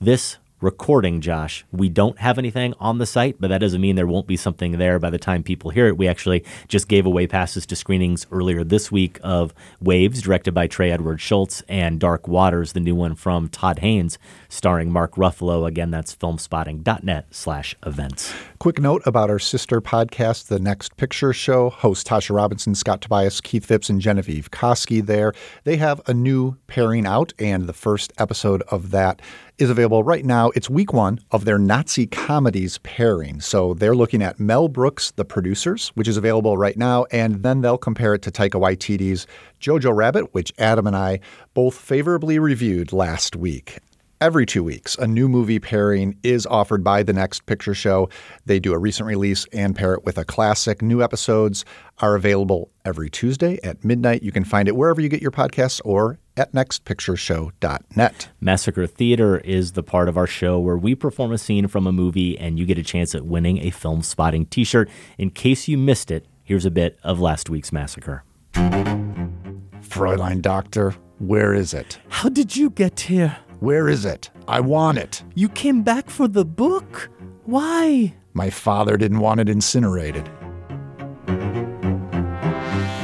[0.00, 4.06] this recording, Josh, we don't have anything on the site, but that doesn't mean there
[4.06, 5.96] won't be something there by the time people hear it.
[5.96, 10.66] We actually just gave away passes to screenings earlier this week of Waves, directed by
[10.66, 14.18] Trey Edward Shults, and Dark Waters, the new one from Todd Haynes,
[14.50, 15.66] starring Mark Ruffalo.
[15.66, 18.34] Again, that's filmspotting.net slash events.
[18.58, 21.70] Quick note about our sister podcast, The Next Picture Show.
[21.70, 25.32] Host Tasha Robinson, Scott Tobias, Keith Phipps, and Genevieve Koski there.
[25.64, 29.22] They have a new pairing out, and the first episode of that
[29.56, 30.50] is available right now.
[30.50, 33.40] It's week one of their Nazi comedies pairing.
[33.40, 37.60] So they're looking at Mel Brooks, The Producers, which is available right now, and then
[37.60, 39.26] they'll compare it to Taika Waititi's
[39.60, 41.20] Jojo Rabbit, which Adam and I
[41.54, 43.78] both favorably reviewed last week.
[44.22, 48.10] Every two weeks, a new movie pairing is offered by the Next Picture Show.
[48.44, 50.82] They do a recent release and pair it with a classic.
[50.82, 51.64] New episodes
[52.00, 54.22] are available every Tuesday at midnight.
[54.22, 58.28] You can find it wherever you get your podcasts or at nextpictureshow.net.
[58.42, 61.92] Massacre Theater is the part of our show where we perform a scene from a
[61.92, 64.90] movie and you get a chance at winning a film spotting t shirt.
[65.16, 68.22] In case you missed it, here's a bit of last week's Massacre.
[68.52, 71.98] Fräulein Doctor, where is it?
[72.10, 73.38] How did you get here?
[73.60, 74.30] Where is it?
[74.48, 75.22] I want it.
[75.34, 77.10] You came back for the book?
[77.44, 78.14] Why?
[78.32, 80.24] My father didn't want it incinerated.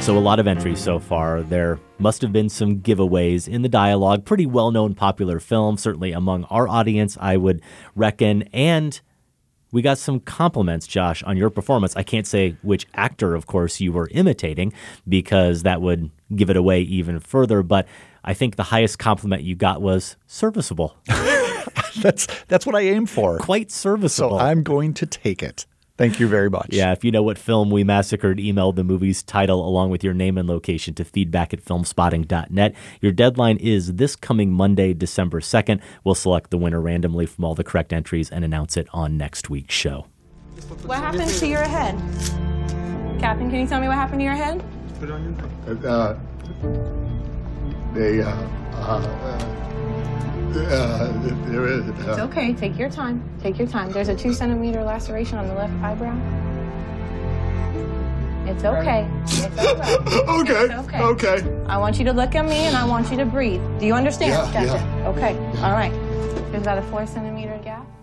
[0.01, 1.43] So, a lot of entries so far.
[1.43, 4.25] There must have been some giveaways in the dialogue.
[4.25, 7.61] Pretty well known popular film, certainly among our audience, I would
[7.95, 8.43] reckon.
[8.51, 8.99] And
[9.71, 11.95] we got some compliments, Josh, on your performance.
[11.95, 14.73] I can't say which actor, of course, you were imitating
[15.07, 17.61] because that would give it away even further.
[17.61, 17.85] But
[18.27, 20.97] I think the highest compliment you got was serviceable.
[22.01, 23.37] that's that's what I aim for.
[23.37, 24.37] Quite serviceable.
[24.37, 25.65] So I'm going to take it.
[25.97, 26.67] Thank you very much.
[26.71, 30.13] Yeah, if you know what film we massacred, email the movie's title along with your
[30.13, 32.75] name and location to feedback at filmspotting.net.
[33.01, 35.81] Your deadline is this coming Monday, December 2nd.
[36.03, 39.49] We'll select the winner randomly from all the correct entries and announce it on next
[39.49, 40.05] week's show.
[40.85, 41.95] What happened to your head?
[43.19, 44.63] Captain, can you tell me what happened to your head?
[44.99, 47.06] Put on Uh,
[47.93, 48.29] they, uh,
[48.73, 49.27] uh,
[50.55, 51.11] uh,
[51.49, 51.87] there is.
[51.87, 52.53] It's okay.
[52.53, 53.23] Take your time.
[53.41, 53.91] Take your time.
[53.91, 56.17] There's a two centimeter laceration on the left eyebrow.
[58.47, 59.07] It's okay.
[59.23, 59.99] It's all right.
[60.41, 60.63] okay.
[60.63, 61.01] It's okay.
[61.01, 61.65] Okay.
[61.67, 63.61] I want you to look at me and I want you to breathe.
[63.79, 64.31] Do you understand?
[64.31, 64.83] Yeah, gotcha.
[64.83, 65.07] yeah.
[65.09, 65.37] Okay.
[65.61, 65.91] All right.
[66.51, 67.46] There's about a four centimeter gap.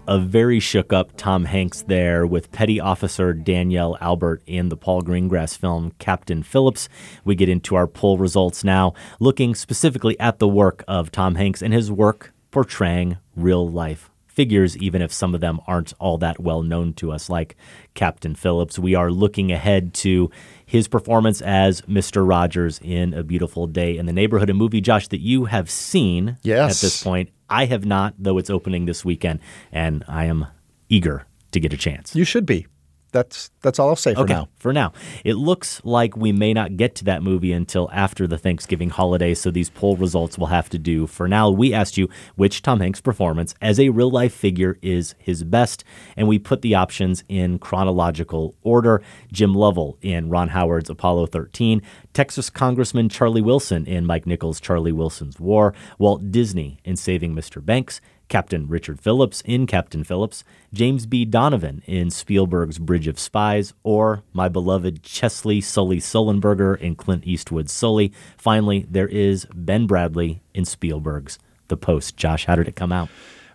[0.07, 5.03] A very shook up Tom Hanks there with Petty Officer Danielle Albert in the Paul
[5.03, 6.89] Greengrass film Captain Phillips.
[7.25, 11.63] We get into our poll results now, looking specifically at the work of Tom Hanks
[11.63, 16.41] and his work portraying real life figures, even if some of them aren't all that
[16.41, 17.57] well known to us, like
[17.95, 18.79] Captain Phillips.
[18.79, 20.31] We are looking ahead to
[20.75, 22.29] his performance as Mr.
[22.29, 26.37] Rogers in A Beautiful Day in the Neighborhood, a movie, Josh, that you have seen
[26.43, 26.79] Yes.
[26.83, 27.31] at this point.
[27.49, 29.39] I have not, though it's opening this weekend,
[29.71, 30.47] and I am
[30.89, 32.17] eager to get a chance.
[32.17, 32.67] You should be.
[33.15, 34.49] That's that's all I'll say for okay, now.
[34.57, 34.93] for now.
[35.25, 39.35] It looks like we may not get to that movie until after the Thanksgiving holiday,
[39.35, 41.07] so these poll results will have to do.
[41.07, 45.15] For now, we asked you which Tom Hanks performance as a real life figure is
[45.17, 45.85] his best,
[46.17, 49.01] and we put the options in chronological order.
[49.31, 51.83] Jim Lovell in Ron Howard's Apollo 13,
[52.15, 57.65] Texas Congressman Charlie Wilson in Mike Nichols' Charlie Wilson's War, Walt Disney in Saving Mr.
[57.65, 61.25] Banks, Captain Richard Phillips in Captain Phillips, James B.
[61.25, 67.73] Donovan in Spielberg's Bridge of Spies, or my beloved Chesley Sully Sullenberger in Clint Eastwood's
[67.73, 68.13] Sully.
[68.37, 72.17] Finally, there is Ben Bradlee in Spielberg's The Post.
[72.17, 73.09] Josh, how did it come out?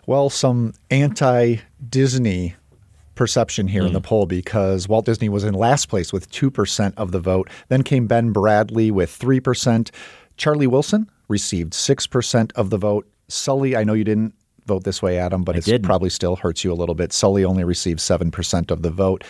[0.06, 1.56] Well, some anti
[1.88, 2.54] Disney
[3.20, 4.06] perception here in the hmm.
[4.06, 7.50] poll because Walt Disney was in last place with 2% of the vote.
[7.68, 9.90] Then came Ben Bradlee with 3%.
[10.38, 13.06] Charlie Wilson received 6% of the vote.
[13.28, 14.34] Sully, I know you didn't
[14.70, 17.12] vote this way, Adam, but it probably still hurts you a little bit.
[17.12, 19.24] Sully only received 7% of the vote.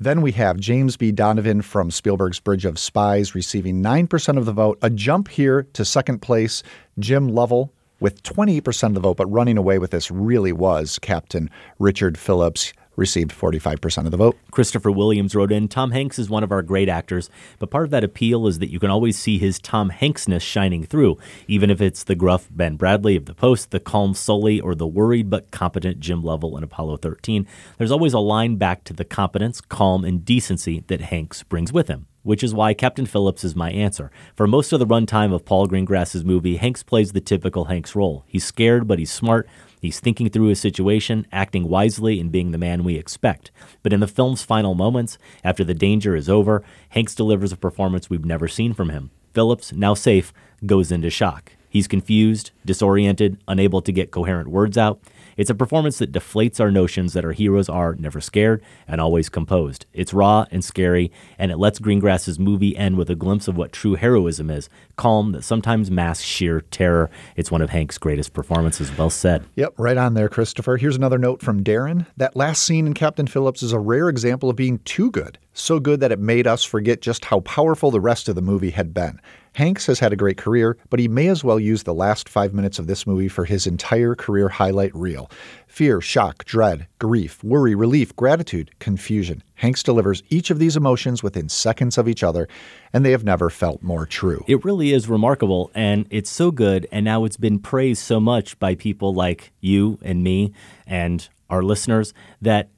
[0.00, 1.12] Then we have James B.
[1.12, 4.78] Donovan from Spielberg's Bridge of Spies receiving 9% of the vote.
[4.80, 6.62] A jump here to second place,
[6.98, 11.50] Jim Lovell with 28% of the vote, but running away with this really was Captain
[11.78, 14.36] Richard Phillips, received 45% of the vote.
[14.50, 17.90] Christopher Williams wrote in Tom Hanks is one of our great actors, but part of
[17.90, 21.80] that appeal is that you can always see his Tom Hanksness shining through, even if
[21.80, 25.50] it's the gruff Ben Bradlee of The Post, the calm Sully, or the worried but
[25.50, 27.46] competent Jim Lovell in Apollo 13.
[27.78, 31.88] There's always a line back to the competence, calm, and decency that Hanks brings with
[31.88, 32.06] him.
[32.22, 34.10] Which is why Captain Phillips is my answer.
[34.34, 38.24] For most of the runtime of Paul Greengrass's movie, Hanks plays the typical Hanks role.
[38.26, 39.48] He's scared, but he's smart.
[39.80, 43.50] He's thinking through his situation, acting wisely, and being the man we expect.
[43.82, 48.08] But in the film's final moments, after the danger is over, Hanks delivers a performance
[48.10, 49.10] we've never seen from him.
[49.34, 50.32] Phillips, now safe,
[50.64, 51.52] goes into shock.
[51.68, 54.98] He's confused, disoriented, unable to get coherent words out.
[55.36, 59.28] It's a performance that deflates our notions that our heroes are never scared and always
[59.28, 59.86] composed.
[59.92, 63.72] It's raw and scary, and it lets Greengrass's movie end with a glimpse of what
[63.72, 67.10] true heroism is calm that sometimes masks sheer terror.
[67.36, 68.96] It's one of Hank's greatest performances.
[68.96, 69.44] Well said.
[69.56, 70.76] Yep, right on there, Christopher.
[70.78, 72.06] Here's another note from Darren.
[72.16, 75.38] That last scene in Captain Phillips is a rare example of being too good.
[75.52, 78.70] So good that it made us forget just how powerful the rest of the movie
[78.70, 79.20] had been.
[79.56, 82.52] Hanks has had a great career, but he may as well use the last five
[82.52, 85.30] minutes of this movie for his entire career highlight reel.
[85.66, 89.42] Fear, shock, dread, grief, worry, relief, gratitude, confusion.
[89.54, 92.46] Hanks delivers each of these emotions within seconds of each other,
[92.92, 94.44] and they have never felt more true.
[94.46, 96.86] It really is remarkable, and it's so good.
[96.92, 100.52] And now it's been praised so much by people like you and me
[100.86, 102.68] and our listeners that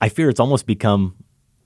[0.00, 1.14] I fear it's almost become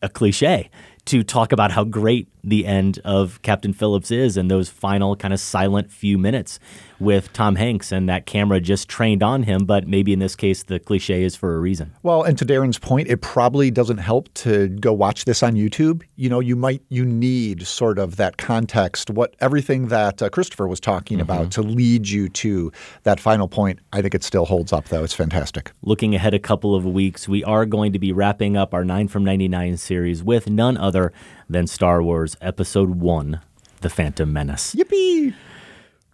[0.03, 0.71] a cliche
[1.07, 5.32] to talk about how great the end of Captain Phillips is and those final kind
[5.32, 6.59] of silent few minutes.
[6.99, 9.64] With Tom Hanks and that camera just trained on him.
[9.64, 11.92] But maybe in this case, the cliche is for a reason.
[12.03, 16.03] Well, and to Darren's point, it probably doesn't help to go watch this on YouTube.
[16.16, 20.66] You know, you might you need sort of that context, what everything that uh, Christopher
[20.66, 21.20] was talking Mm-hmm.
[21.20, 22.72] about to lead you to
[23.05, 23.78] that final point.
[23.92, 25.05] I think it still holds up, though.
[25.05, 25.72] It's fantastic.
[25.82, 29.09] Looking ahead a couple of weeks, we are going to be wrapping up our 9
[29.09, 31.12] from 99 series with none other
[31.49, 33.40] than Star Wars Episode 1
[33.82, 34.74] The Phantom Menace.
[34.74, 35.34] Yippee!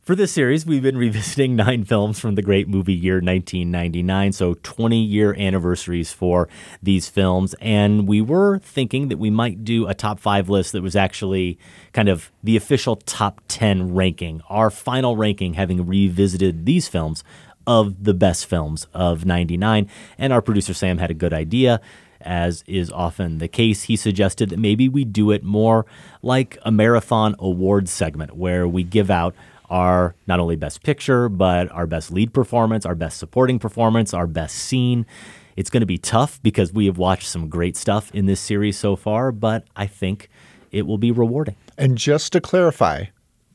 [0.02, 4.54] For this series, we've been revisiting nine films from the great movie year 1999, so
[4.60, 6.48] 20 year anniversaries for
[6.82, 7.54] these films.
[7.60, 11.56] And we were thinking that we might do a top five list that was actually
[11.92, 17.22] kind of the official top 10 ranking, our final ranking having revisited these films
[17.64, 19.88] of the best films of 99.
[20.18, 21.80] And our producer Sam had a good idea.
[22.20, 25.86] As is often the case, he suggested that maybe we do it more
[26.22, 29.34] like a marathon awards segment where we give out
[29.72, 34.26] our not only best picture, but our best lead performance, our best supporting performance, our
[34.26, 35.06] best scene.
[35.56, 38.78] It's going to be tough because we have watched some great stuff in this series
[38.78, 40.28] so far, but I think
[40.70, 41.56] it will be rewarding.
[41.78, 43.04] And just to clarify,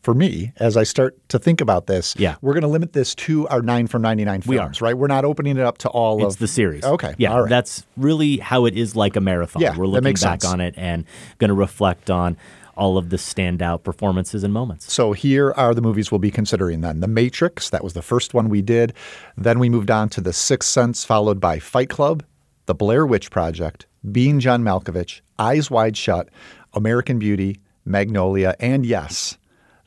[0.03, 2.36] for me, as I start to think about this, Yeah.
[2.41, 4.72] we're going to limit this to our nine from 99 films, We are.
[4.82, 4.97] right?
[4.97, 6.84] We're not opening it up to all It's of the series.
[6.84, 7.13] Okay.
[7.18, 7.49] Yeah, All right.
[7.49, 9.61] that's really how it is like a marathon.
[9.61, 10.45] Yeah, We're looking back sense.
[10.45, 11.03] on it and
[11.39, 12.38] going to reflect on
[12.78, 14.91] all of the standout performances and moments.
[14.93, 16.99] So here are the movies we'll be considering then.
[17.01, 18.93] The Matrix, that was the first one we did.
[19.36, 22.23] Then we moved on to The Sixth Sense, followed by Fight Club,
[22.67, 26.30] The Blair Witch Project, Being John Malkovich, Eyes Wide Shut,
[26.73, 29.38] American Beauty, Magnolia, and yes,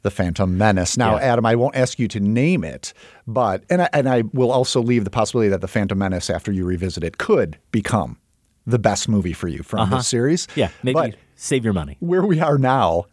[0.02, 0.96] The Phantom Menace.
[0.96, 1.32] Now, Yeah.
[1.32, 2.92] Adam, I won't ask you to name it,
[3.26, 6.50] but and I, and I will also leave the possibility that The Phantom Menace, after
[6.50, 8.18] you revisit it, could become
[8.66, 9.96] the best movie for you from Uh-huh.
[9.98, 10.46] this series.
[10.54, 11.96] Yeah, maybe But save your money.
[12.00, 13.04] where we are now,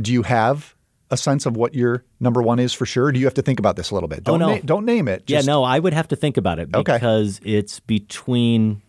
[0.00, 0.74] do you have
[1.10, 3.12] a sense of what your number one is for sure?
[3.12, 4.20] Do you have to think about this a little bit?
[4.20, 4.54] Oh, don't Oh, no.
[4.54, 5.24] na- don't name it.
[5.26, 6.94] yeah, no, I would have to think about it Okay.
[6.94, 8.80] because it's between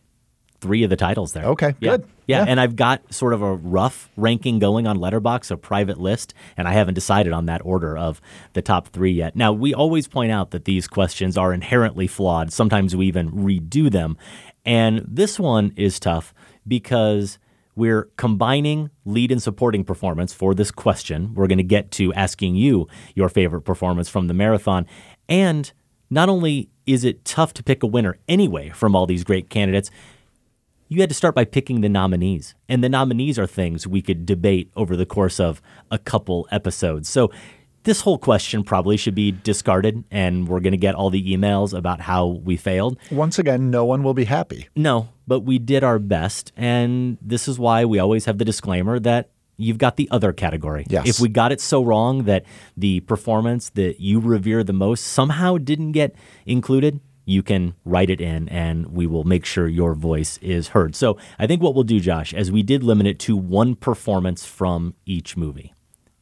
[0.61, 1.43] three of the titles there.
[1.45, 1.91] Okay, yeah.
[1.97, 2.01] good.
[2.01, 2.07] Yeah.
[2.27, 2.45] Yeah.
[2.47, 6.67] and I've got sort of a rough ranking going on Letterboxd, a private list, and
[6.67, 8.19] I haven't decided on that order of
[8.53, 9.35] the top three yet.
[9.35, 12.51] Now, we always point out that these questions are inherently flawed.
[12.51, 14.17] Sometimes we even redo them,
[14.65, 16.33] and this one is tough
[16.67, 17.37] because
[17.75, 21.33] we're combining lead and supporting performance for this question.
[21.33, 24.85] We're going to get to asking you your favorite performance from the marathon.
[25.27, 25.71] And
[26.09, 29.91] not only is it tough to pick a winner anyway from all these great candidates,
[30.87, 32.55] you had to start by picking the nominees.
[32.69, 35.61] And the nominees are things we could debate over the course of
[35.91, 37.09] a couple episodes.
[37.09, 37.31] So
[37.85, 41.75] this whole question probably should be discarded, and we're going to get all the emails
[41.75, 42.99] about how we failed.
[43.09, 44.67] Once again, no one will be happy.
[44.75, 46.51] No, but we did our best.
[46.57, 50.85] And this is why we always have the disclaimer that you've got the other category.
[50.89, 51.07] Yes.
[51.07, 52.43] If we got it so wrong that
[52.75, 56.15] the performance that you revere the most somehow didn't get
[56.45, 60.95] included, you can write it in and we will make sure your voice is heard.
[60.95, 64.45] So I think what we'll do, Josh, as we did limit it to one performance
[64.45, 65.73] from each movie,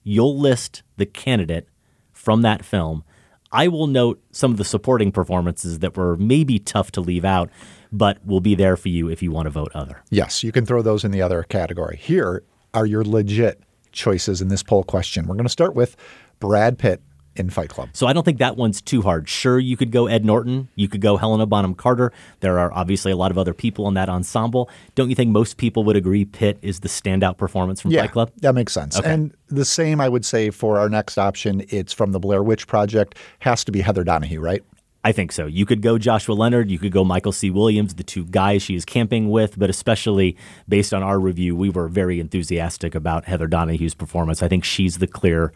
[0.04, 1.68] you'll list the candidate
[2.12, 3.04] from that film.
[3.52, 7.50] I will note some of the supporting performances that were maybe tough to leave out,
[7.92, 10.04] but will be there for you if you want to vote other.
[10.10, 11.98] Yes, you can throw those in the other category.
[11.98, 12.44] Here
[12.74, 15.28] are your legit choices in this poll question.
[15.28, 15.96] We're going to start with
[16.40, 17.02] Brad Pitt
[17.36, 17.90] in Fight Club.
[17.94, 19.28] So I don't think that one's too hard.
[19.28, 22.12] Sure, you could go Ed Norton, you could go Helena Bonham Carter.
[22.40, 24.70] There are obviously a lot of other people in that ensemble.
[24.96, 28.12] Don't you think most people would agree Pitt is the standout performance from yeah, Fight
[28.12, 28.32] Club?
[28.38, 28.98] that makes sense.
[28.98, 29.12] Okay.
[29.12, 31.66] And the same, I would say, for our next option.
[31.70, 33.18] It's from the Blair Witch Project.
[33.40, 34.64] Has to be Heather Donahue, right?
[35.06, 35.48] I think so.
[35.48, 37.50] You could go Joshua Leonard, you could go Michael C.
[37.50, 40.38] Williams, the two guys she is camping with, but especially
[40.70, 44.42] based on our review, we were very enthusiastic about Heather Donahue's performance.
[44.42, 45.52] I think she's the clear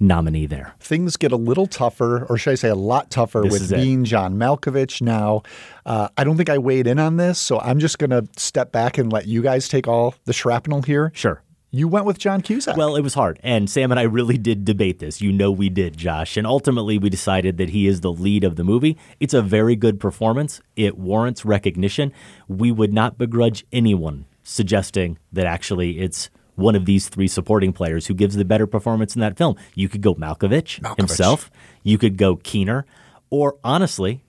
[0.00, 0.74] nominee there.
[0.80, 4.04] Things get a little tougher, or should I say a lot tougher, This with being
[4.04, 5.42] John Malkovich now.
[5.86, 8.72] Uh, I don't think I weighed in on this, so I'm just going to step
[8.72, 11.12] back and let you guys take all the shrapnel here.
[11.14, 11.42] Sure.
[11.74, 12.76] You went with John Cusack.
[12.76, 13.40] Well, it was hard.
[13.42, 15.22] And Sam and I really did debate this.
[15.22, 16.36] You know, we did, Josh.
[16.36, 18.98] And ultimately, we decided that he is the lead of the movie.
[19.20, 22.12] It's a very good performance, it warrants recognition.
[22.46, 28.06] We would not begrudge anyone suggesting that actually it's one of these three supporting players
[28.06, 29.56] who gives the better performance in that film.
[29.74, 30.96] You could go Malkovich, Malkovich.
[30.96, 31.50] himself,
[31.82, 32.84] you could go Keener,
[33.30, 34.24] or honestly,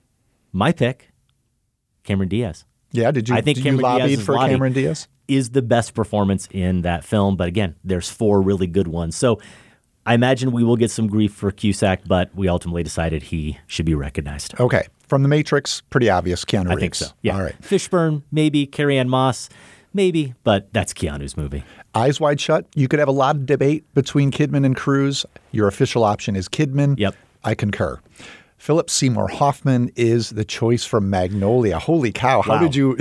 [0.52, 1.10] my pick,
[2.04, 2.64] Cameron Diaz.
[2.92, 3.34] yeah, did you?
[3.34, 5.08] I think Cameron you lobbied Diaz's for Cameron Diaz?
[5.26, 7.36] is the best performance in that film.
[7.36, 9.16] But again, there's four really good ones.
[9.16, 9.40] So
[10.06, 13.86] I imagine we will get some grief for Cusack, but we ultimately decided he should
[13.86, 14.58] be recognized.
[14.60, 16.44] Okay, from The Matrix, pretty obvious.
[16.44, 16.76] Keanu Reeves.
[16.76, 17.06] I think so.
[17.22, 17.36] Yeah.
[17.36, 17.60] All right.
[17.62, 18.66] Fishburne, maybe.
[18.66, 19.48] Carrie Ann Moss,
[19.94, 20.34] maybe.
[20.44, 21.64] But that's Keanu's movie.
[21.94, 22.66] Eyes Wide Shut.
[22.74, 25.24] You could have a lot of debate between Kidman and Cruise.
[25.52, 26.98] Your official option is Kidman.
[26.98, 27.14] Yep.
[27.44, 28.00] I concur.
[28.58, 31.78] Philip Seymour Hoffman is the choice from Magnolia.
[31.78, 32.40] Holy cow!
[32.42, 32.60] How Wow.
[32.60, 32.96] did you?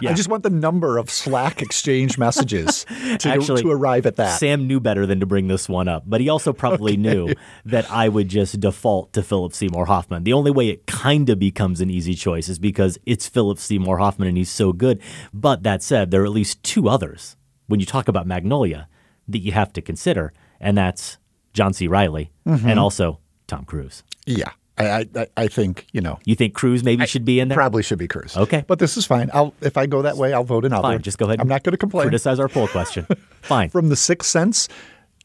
[0.00, 0.10] Yeah.
[0.10, 2.84] I just want the number of Slack exchange messages
[3.20, 4.38] to, Actually, to arrive at that.
[4.38, 7.32] Sam knew better than to bring this one up, but he also probably knew
[7.64, 10.24] that I would just default to Philip Seymour Hoffman.
[10.24, 13.98] The only way it kind of becomes an easy choice is because it's Philip Seymour
[13.98, 15.00] Hoffman and he's so good.
[15.32, 17.36] But that said, there are at least two others
[17.68, 18.88] when you talk about Magnolia
[19.28, 21.18] that you have to consider, and that's
[21.54, 21.86] John C.
[21.86, 22.64] Reilly Mhm.
[22.64, 24.02] and also Tom Cruise.
[24.26, 26.18] yeah, I, I, I think you know.
[26.24, 27.56] You think Cruise maybe should be in there?
[27.56, 28.36] Probably should be Cruise.
[28.36, 28.64] Okay.
[28.66, 29.30] But this is fine.
[29.34, 30.72] I'll if I go that way, I'll vote in.
[30.72, 31.40] Fine, just go ahead.
[31.40, 32.04] I'm not going to complain.
[32.04, 33.06] Criticize our poll question.
[33.42, 33.70] Fine.
[33.70, 34.68] From the Sixth Sense,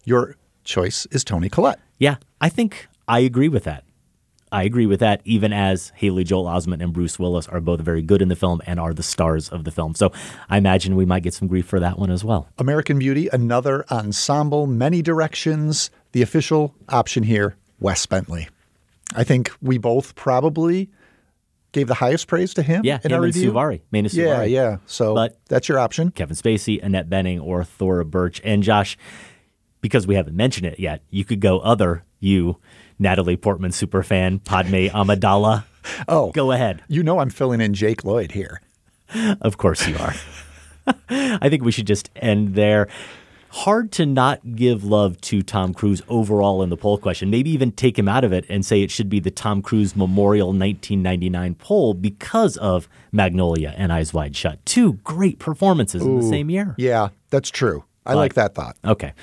[0.04, 1.80] your choice is Toni Collette.
[1.98, 3.84] Yeah, I think I agree with that.
[4.52, 8.02] I agree with that, even as Haley Joel Osment and Bruce Willis are both very
[8.02, 9.94] good in the film and are the stars of the film.
[9.94, 10.14] So
[10.50, 12.48] I imagine we might get some grief for that one as well.
[12.58, 15.90] American Beauty, another ensemble, many directions.
[16.14, 18.48] The official option here, Wes Bentley.
[19.16, 20.90] I think we both probably
[21.72, 22.82] gave the highest praise to him.
[22.84, 23.52] Yeah, in him our and review.
[23.52, 24.50] Suvari, Mena Yeah, Suvari.
[24.50, 24.78] yeah.
[24.86, 26.12] So But- that's your option.
[26.12, 28.42] Kevin Spacey, Annette Bening, or Thora Birch.
[28.44, 28.98] And Josh,
[29.82, 32.58] because we haven't mentioned it yet, you could go other you,
[33.00, 35.66] Natalie Portman superfan, Padme Amidala.
[36.08, 36.82] Oh, Go ahead.
[36.88, 38.62] You know I'm filling in Jake Lloyd here.
[39.40, 40.14] Of course you are.
[41.10, 42.88] I think we should just end there.
[43.50, 47.30] Hard to not give love to Tom Cruise overall in the poll question.
[47.30, 49.96] Maybe even take him out of it and say it should be the Tom Cruise
[49.96, 54.64] Memorial 1999 poll because of Magnolia and Eyes Wide Shut.
[54.66, 56.76] Two great performances in the same year.
[56.78, 57.86] Yeah, that's true.
[58.06, 58.78] I like that thought.
[58.86, 59.14] Okay.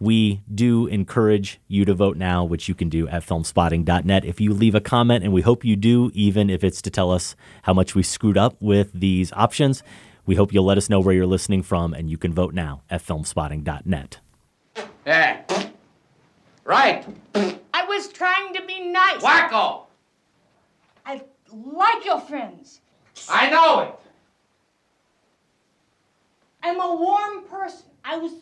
[0.00, 4.24] We do encourage you to vote now, which you can do at filmspotting.net.
[4.24, 7.12] If you leave a comment, and we hope you do, even if it's to tell
[7.12, 9.82] us how much we screwed up with these options,
[10.26, 12.82] we hope you'll let us know where you're listening from, and you can vote now
[12.90, 14.18] at filmspotting.net.
[15.04, 15.44] Hey.
[16.64, 17.04] Right.
[17.34, 19.22] I was trying to be nice.
[19.22, 19.84] Wacko.
[21.04, 21.22] I
[21.52, 22.80] like your friends.
[23.28, 23.94] I know it.
[26.62, 27.86] I'm a warm person.
[28.04, 28.32] I was.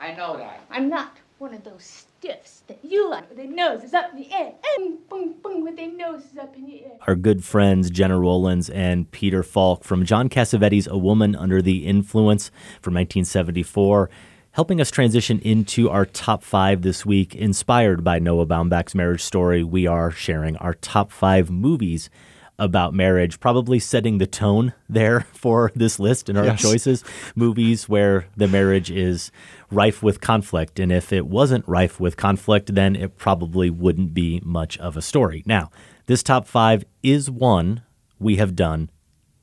[0.00, 0.64] I know that.
[0.70, 4.32] I'm not one of those stiffs that you like with their noses up in the
[4.32, 4.54] air.
[4.76, 6.98] And boom, boom, with their noses up in the air.
[7.06, 11.86] Our good friends Gena Rowlands and Peter Falk from John Cassavetes' A Woman Under the
[11.86, 12.48] Influence
[12.82, 14.10] from 1974,
[14.50, 17.36] helping us transition into our top five this week.
[17.36, 22.10] Inspired by Noah Baumbach's marriage story, we are sharing our top five movies
[22.58, 26.60] about marriage, probably setting the tone there for this list and our Yes.
[26.62, 27.04] choices.
[27.36, 29.30] Movies where the marriage is
[29.70, 30.80] rife with conflict.
[30.80, 35.02] And if it wasn't rife with conflict, then it probably wouldn't be much of a
[35.02, 35.42] story.
[35.46, 35.70] Now,
[36.06, 37.82] this top five is one
[38.18, 38.90] we have done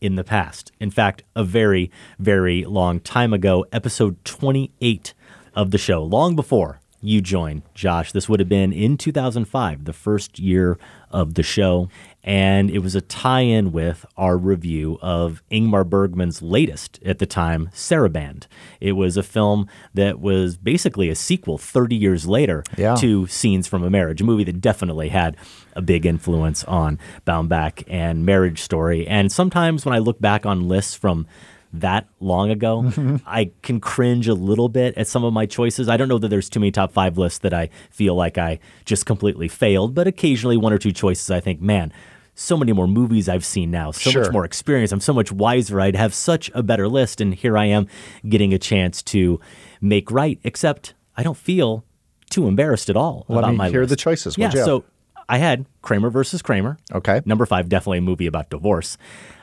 [0.02, 0.72] in the past.
[0.80, 1.90] In fact, a very,
[2.20, 5.14] very long time ago, episode 28
[5.56, 8.12] of the show, long before you joined, Josh.
[8.12, 10.78] This would have been in 2005, the first year
[11.12, 11.88] of the show.
[12.28, 17.28] And it was a tie in with our review of Ingmar Bergman's latest at the
[17.28, 18.48] time, Saraband.
[18.82, 22.96] It was a film that was basically a sequel 30 years later Yeah.
[22.96, 25.38] to Scenes from a Marriage, a movie that definitely had
[25.76, 26.98] a big influence on
[27.28, 29.06] Baumbach and Marriage Story.
[29.08, 31.28] And sometimes when I look back on lists from
[31.74, 33.18] that long ago, Mm-hmm.
[33.28, 35.90] I can cringe a little bit at some of my choices.
[35.90, 38.58] I don't know that there's too many top five lists that I feel like I
[38.86, 41.92] just completely failed, but occasionally one or two choices I think, man,
[42.36, 44.24] so many more movies I've seen now, so Sure.
[44.24, 44.92] much more experience.
[44.92, 45.80] I'm so much wiser.
[45.80, 47.22] I'd have such a better list.
[47.22, 47.88] And here I am
[48.28, 49.40] getting a chance to
[49.82, 51.86] make right, except I don't feel
[52.30, 53.90] too embarrassed at all Let about me my hear list.
[53.92, 54.38] the choices.
[54.38, 54.66] Yeah, What'd you have?
[54.68, 54.84] so
[55.28, 56.78] I had Kramer versus Kramer.
[56.94, 57.22] Okay.
[57.26, 58.98] Number five, definitely a movie about divorce.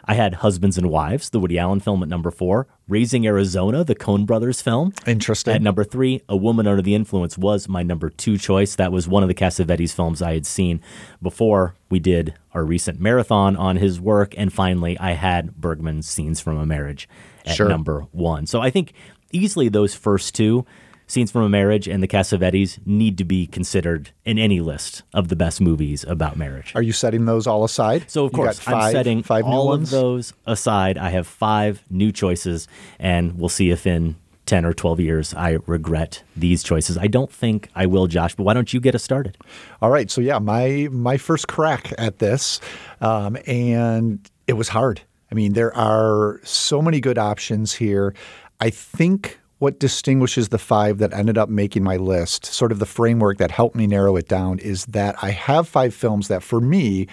[0.04, 2.66] I had Husbands and Wives, the Woody Allen film at number four.
[2.88, 4.92] Raising Arizona, the Coen Brothers film.
[5.06, 5.54] Interesting.
[5.54, 8.74] At number three, A Woman Under the Influence was my number two choice.
[8.74, 10.80] That was one of the Cassavetes films I had seen
[11.22, 14.34] before we did our recent marathon on his work.
[14.36, 17.08] And finally, I had Bergman's Scenes from a Marriage
[17.46, 17.68] at Sure.
[17.68, 18.46] number one.
[18.46, 18.92] So I think
[19.30, 20.66] easily those first two,
[21.12, 25.28] Scenes from a Marriage and the Cassavetes, need to be considered in any list of
[25.28, 26.72] the best movies about marriage.
[26.74, 28.10] Are you setting those all aside?
[28.10, 30.96] So of You course, five, I'm setting five all of those aside.
[30.96, 32.66] I have five new choices,
[32.98, 36.96] and we'll see if in ten or twelve years I regret these choices.
[36.96, 38.34] I don't think I will, Josh.
[38.34, 39.36] But why don't you get us started?
[39.82, 42.58] All right, so yeah, my my first crack at this,
[43.02, 45.02] um, and it was hard.
[45.30, 48.14] I mean, there are so many good options here.
[48.60, 52.84] I think what distinguishes the five that ended up making my list, sort of the
[52.84, 56.60] framework that helped me narrow it down, is that I have five films that, for
[56.60, 57.06] me,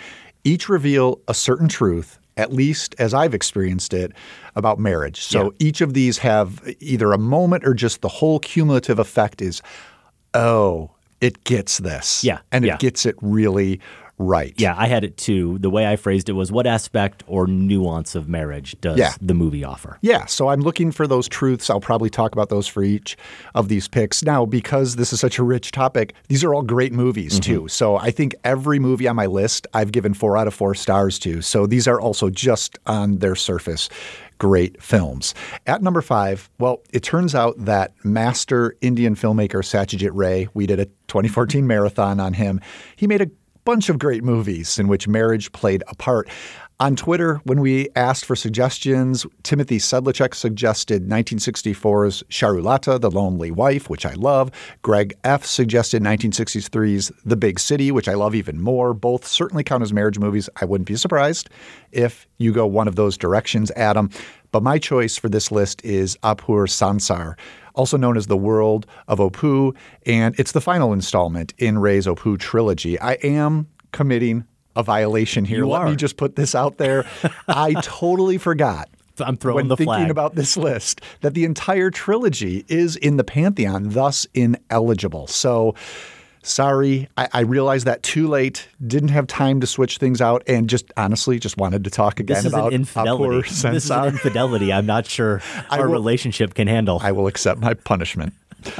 [0.43, 2.17] each reveal a certain truth.
[2.37, 4.13] At least as I've experienced it
[4.55, 5.21] about marriage.
[5.21, 9.61] So each of these have either a moment or just the whole cumulative effect is,
[10.33, 10.89] oh,
[11.21, 12.23] it gets this.
[12.23, 12.73] Yeah, And yeah.
[12.73, 13.79] it gets it really
[14.19, 14.53] right.
[14.57, 15.57] Yeah, I had it too.
[15.59, 19.13] The way I phrased it was what aspect or nuance of marriage does Yeah.
[19.19, 19.97] the movie offer?
[20.01, 21.69] Yeah, so I'm looking for those truths.
[21.69, 23.17] I'll probably talk about those for each
[23.55, 24.23] of these picks.
[24.23, 27.53] Now, because this is such a rich topic, these are all great movies mm-hmm.
[27.53, 27.67] too.
[27.69, 31.17] So I think every movie on my list I've given four out of four stars
[31.19, 31.41] to.
[31.41, 33.89] So these are also just on their surface
[34.39, 35.35] great films.
[35.67, 40.79] At number five, well, it turns out that master Indian filmmaker Satyajit Ray, we did
[40.79, 42.61] a 2014 marathon on him.
[42.95, 43.29] He made a
[43.69, 46.27] bunch of great movies in which marriage played a part.
[46.81, 53.89] On Twitter, when we asked for suggestions, Timothy Sedlacek suggested 1964's Charulata, The Lonely Wife,
[53.89, 54.49] which I love.
[54.81, 55.43] Greg F.
[55.43, 58.93] suggested 1963's The Big City, which I love even more.
[58.93, 60.49] Both certainly count as marriage movies.
[60.61, 61.49] I wouldn't be surprised
[61.91, 64.09] if you go one of those directions, Adam.
[64.53, 67.37] But my choice for this list is Apur Sansar,
[67.75, 69.75] also known as The World of Opu,
[70.05, 72.97] and it's the final installment in Ray's Opu trilogy.
[73.01, 74.45] I am committing
[74.75, 75.59] a violation here.
[75.59, 75.89] You Let are.
[75.89, 77.05] me just put this out there.
[77.47, 78.89] I totally forgot.
[79.19, 80.09] I'm throwing when the thinking flag.
[80.11, 85.27] about this list that the entire trilogy is in the pantheon, thus ineligible.
[85.27, 85.75] So
[86.41, 88.69] sorry, I, I realized that too late.
[88.85, 92.35] Didn't have time to switch things out, and just honestly, just wanted to talk again
[92.35, 93.41] This is about an infidelity.
[93.49, 94.71] This is an infidelity.
[94.71, 96.99] I'm not sure I our will- relationship can handle.
[97.03, 98.33] I will accept my punishment.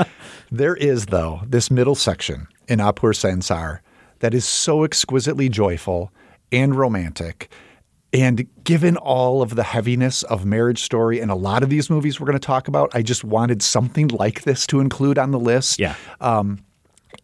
[0.52, 3.80] there is, though, this middle section in Apur Sansar
[4.20, 6.12] that is so exquisitely joyful
[6.52, 7.52] and romantic.
[8.12, 12.20] And given all of the heaviness of Marriage Story and a lot of these movies
[12.20, 15.40] we're going to talk about, I just wanted something like this to include on the
[15.40, 15.80] list.
[15.80, 15.96] Yeah.
[16.20, 16.64] Um,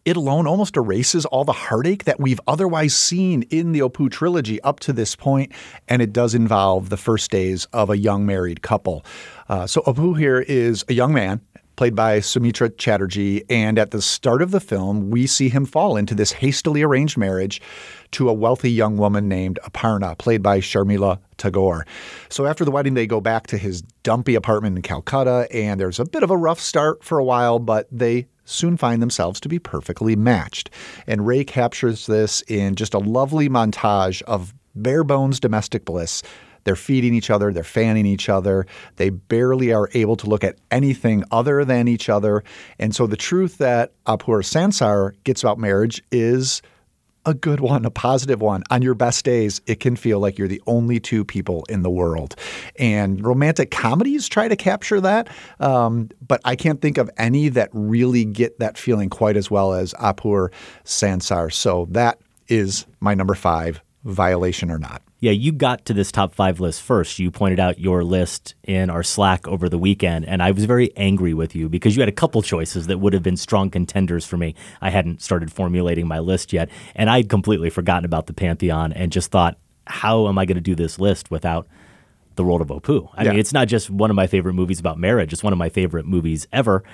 [0.04, 4.60] it alone almost erases all the heartache that we've otherwise seen in the Opu trilogy
[4.62, 5.52] up to this point,
[5.88, 9.04] and it does involve the first days of a young married couple.
[9.48, 11.40] Uh, so Opu here is a young man
[11.76, 15.96] played by Soumitra Chatterjee, and at the start of the film, we see him fall
[15.96, 17.60] into this hastily arranged marriage
[18.12, 21.86] to a wealthy young woman named Aparna, played by Sharmila Tagore.
[22.28, 26.00] So after the wedding, they go back to his dumpy apartment in Calcutta, and there's
[26.00, 29.48] a bit of a rough start for a while, but they soon find themselves to
[29.48, 30.70] be perfectly matched.
[31.06, 36.22] And Ray captures this in just a lovely montage of bare bones domestic bliss.
[36.66, 40.58] They're feeding each other, they're fanning each other, they barely are able to look at
[40.72, 42.42] anything other than each other.
[42.80, 46.60] And so the truth that Apur Sansar gets about marriage is
[47.24, 48.64] a good one, a positive one.
[48.70, 51.90] On your best days, it can feel like you're the only two people in the
[51.90, 52.34] world.
[52.80, 55.28] And romantic comedies try to capture that,
[55.60, 59.72] um, but I can't think of any that really get that feeling quite as well
[59.72, 60.50] as Apur
[60.84, 61.52] Sansar.
[61.52, 65.02] So that is my number five, violation or not.
[65.18, 67.18] Yeah, you got to this top five list first.
[67.18, 70.94] You pointed out your list in our Slack over the weekend, and I was very
[70.94, 74.26] angry with you because you had a couple choices that would have been strong contenders
[74.26, 74.54] for me.
[74.82, 79.10] I hadn't started formulating my list yet, and I'd completely forgotten about the Pantheon and
[79.10, 81.66] just thought, how am I going to do this list without
[82.34, 83.08] the World of Opu?
[83.14, 83.30] I Yeah.
[83.30, 85.70] mean, it's not just one of my favorite movies about marriage, it's one of my
[85.70, 86.84] favorite movies ever,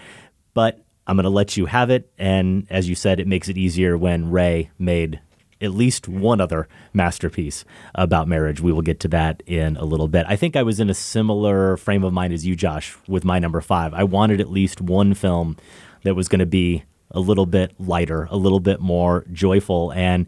[0.55, 2.09] but I'm going to let you have it.
[2.19, 5.19] And as you said, it makes it easier when Ray made
[5.63, 8.61] at least one other masterpiece about marriage.
[8.61, 10.27] We will get to that in a little bit.
[10.29, 13.39] I think I was in a similar frame of mind as you, Josh, with my
[13.39, 13.95] number five.
[13.95, 15.57] I wanted at least one film
[16.03, 19.93] that was going to be a little bit lighter, a little bit more joyful.
[19.93, 20.27] And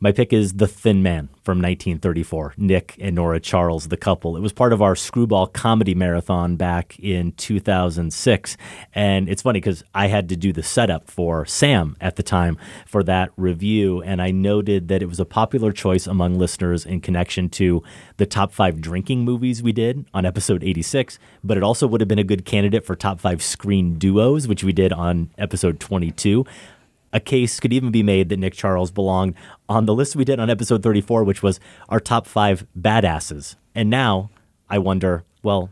[0.00, 4.36] my pick is The Thin Man from 1934, Nick and Nora Charles, the couple.
[4.36, 8.56] It was part of our screwball comedy marathon back in 2006.
[8.94, 12.58] And it's funny because I had to do the setup for Sam at the time
[12.86, 14.00] for that review.
[14.02, 17.82] And I noted that it was a popular choice among listeners in connection to
[18.18, 21.18] the top five drinking movies we did on episode 86.
[21.42, 24.62] But it also would have been a good candidate for top five screen duos, which
[24.62, 26.46] we did on episode 22
[27.12, 29.34] a case could even be made that Nick Charles belonged
[29.68, 33.56] on the list we did on episode 34, which was our top five badasses.
[33.74, 34.30] And now
[34.68, 35.70] I wonder, well,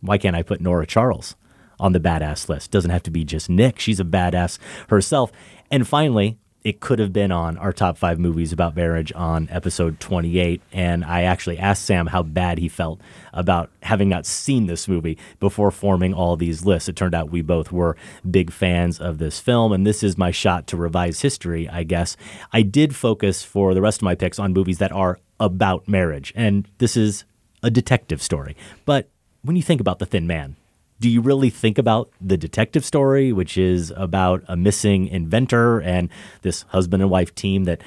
[0.00, 1.36] why can't I put Nora Charles
[1.78, 2.70] on the badass list?
[2.70, 3.78] Doesn't have to be just Nick.
[3.78, 4.58] She's a badass
[4.88, 5.30] herself.
[5.70, 10.00] And finally, it could have been on our top five movies about marriage on episode
[10.00, 10.60] 28.
[10.72, 13.00] And I actually asked Sam how bad he felt
[13.32, 16.88] about having not seen this movie before forming all these lists.
[16.88, 17.96] It turned out we both were
[18.28, 19.72] big fans of this film.
[19.72, 22.16] And this is my shot to revise history, I guess.
[22.52, 26.32] I did focus for the rest of my picks on movies that are about marriage.
[26.34, 27.22] And this is
[27.62, 28.56] a detective story.
[28.84, 29.08] But
[29.42, 30.56] when you think about The Thin Man,
[31.00, 36.08] do you really think about the detective story, which is about a missing inventor and
[36.42, 37.82] this husband and wife team that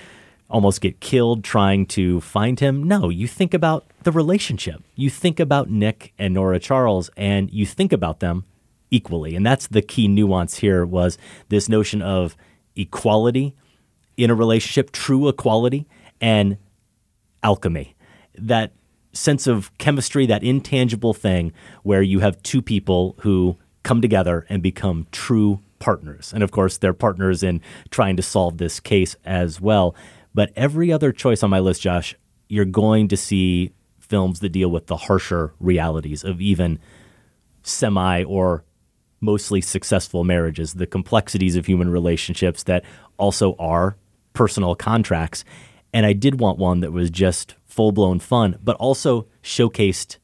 [0.50, 2.84] almost get killed trying to find him?
[2.84, 4.84] No, you think about the relationship.
[4.96, 8.46] You think about Nick and Nora Charles, and you think about them
[8.92, 9.36] equally.
[9.36, 11.18] And that's the key nuance here was
[11.50, 12.36] this notion of
[12.76, 13.56] equality
[14.18, 15.88] in a relationship, true equality,
[16.22, 16.58] and
[17.44, 17.96] alchemy.
[18.38, 18.74] That
[19.14, 21.52] sense of chemistry, that intangible thing
[21.84, 26.32] where you have two people who come together and become true partners.
[26.34, 29.96] And of course, they're partners in trying to solve this case as well.
[30.34, 32.16] But every other choice on my list, Josh,
[32.48, 36.80] you're going to see films that deal with the harsher realities of even
[37.64, 38.64] semi or
[39.22, 42.84] mostly successful marriages, the complexities of human relationships that
[43.18, 43.98] also are
[44.34, 45.44] personal contracts.
[45.94, 50.18] And I did want one that was just full blown fun, but also showcased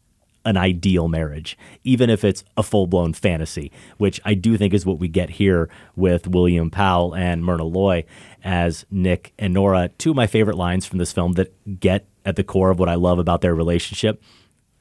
[0.46, 4.86] an ideal marriage, even if it's a full blown fantasy, which I do think is
[4.86, 8.06] what we get here with William Powell and Myrna Loy
[8.44, 9.90] as Nick and Nora.
[9.98, 12.90] Two of my favorite lines from this film that get at the core of what
[12.90, 14.22] I love about their relationship.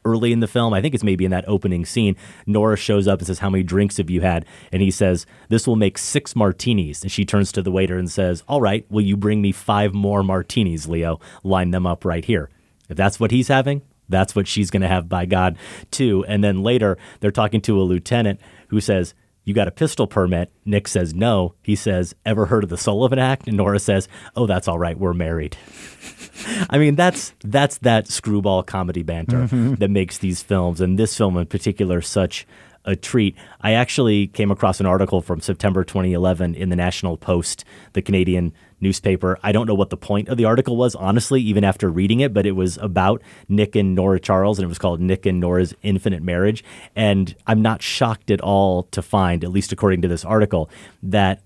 [0.06, 2.14] Early in the film, I think it's maybe in that opening scene,
[2.46, 4.44] Nora shows up and says, How many drinks have you had?
[4.70, 7.00] And he says, This will make six martinis.
[7.00, 9.94] And she turns to the waiter and says, All right, will you bring me five
[9.94, 11.20] more martinis, Leo?
[11.42, 12.50] Line them up right here.
[12.94, 15.58] If that's what he's having, that's what she's going to have by God,
[15.90, 16.24] too.
[16.28, 19.14] And then later, they're talking to a lieutenant who says,
[19.44, 20.52] You got a pistol permit?
[20.64, 21.54] Nick says, No.
[21.60, 23.48] He says, Ever heard of the Sullivan Act?
[23.48, 24.96] And Nora says, Oh, that's all right.
[24.96, 25.56] We're married.
[26.70, 29.78] I mean, that's that's that screwball comedy banter Mhm.
[29.80, 32.46] that makes these films, and this film in particular, such
[32.84, 33.36] a treat.
[33.60, 37.64] I actually came across an article from September 2011 in the National Post,
[37.94, 39.38] the Canadian newspaper.
[39.42, 42.34] I don't know what the point of the article was, honestly, even after reading it,
[42.34, 45.74] but it was about Nick and Nora Charles, and it was called Nick and Nora's
[45.82, 46.62] Infinite Marriage.
[46.94, 50.68] And I'm not shocked at all to find, at least according to this article,
[51.02, 51.42] that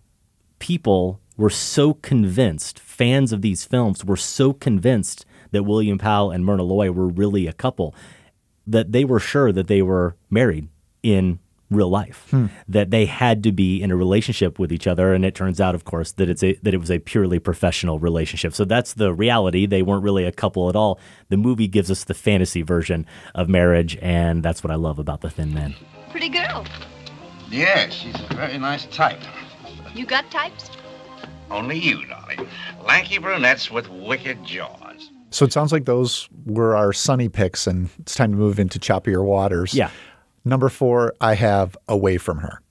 [0.59, 6.45] people were so convinced, fans of these films were so convinced that William Powell and
[6.45, 7.95] Myrna Loy were really a couple
[8.67, 10.69] that they were sure that they were married
[11.17, 11.39] in
[11.71, 12.47] real life Hmm.
[12.67, 15.75] that they had to be in a relationship with each other and it turns out
[15.75, 19.13] of course that it's a that it was a purely professional relationship so that's the
[19.13, 20.99] reality they weren't really a couple at all
[21.29, 23.05] the movie gives us the fantasy version
[23.35, 25.75] of marriage and that's what i love about the thin man
[26.11, 26.65] Pretty girl.
[27.51, 29.21] Yeah, she's a very nice type.
[29.95, 30.71] You got types?
[31.51, 32.47] Only you, darling.
[32.87, 35.11] Lanky brunettes with wicked jaws.
[35.31, 38.79] So it sounds like those were our sunny picks, and it's time to move into
[38.79, 39.75] choppier waters.
[39.75, 39.91] Yeah.
[40.49, 42.63] Number four, I have Away from Her.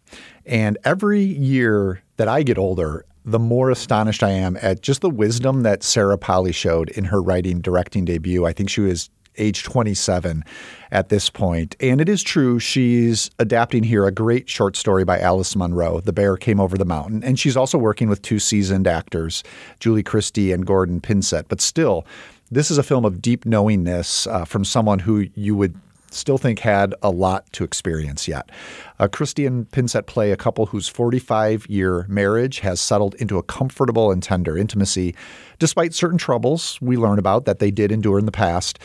[0.48, 5.12] And every year that I get older, the more astonished I am at just the
[5.12, 8.46] wisdom that Sarah Polley showed in her writing directing debut.
[8.46, 10.44] I think she was age 27
[10.90, 11.76] at this point.
[11.80, 16.14] And it is true, she's adapting here a great short story by Alice Munro, The
[16.14, 17.24] Bear Came Over the Mountain.
[17.24, 19.44] And she's also working with two seasoned actors,
[19.80, 21.46] Julie Christie and Gordon Pinsent.
[21.48, 22.08] But still,
[22.50, 25.76] this is a film of deep knowingness uh, from someone who you would
[26.12, 28.50] still think had a lot to experience yet.
[29.00, 33.44] Uh, Christie and Pinsent play a couple whose 45 year marriage has settled into a
[33.44, 35.16] comfortable and tender intimacy,
[35.60, 38.80] despite certain troubles we learn about that they did endure in the past.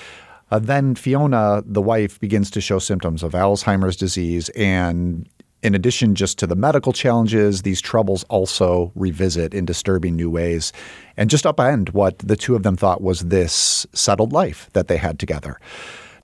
[0.50, 4.50] Uh, then Fiona, the wife, begins to show symptoms of Alzheimer's disease.
[4.50, 5.26] And
[5.62, 10.72] in addition just to the medical challenges, these troubles also revisit in disturbing new ways
[11.16, 14.96] and just upend what the two of them thought was this settled life that they
[14.96, 15.58] had together.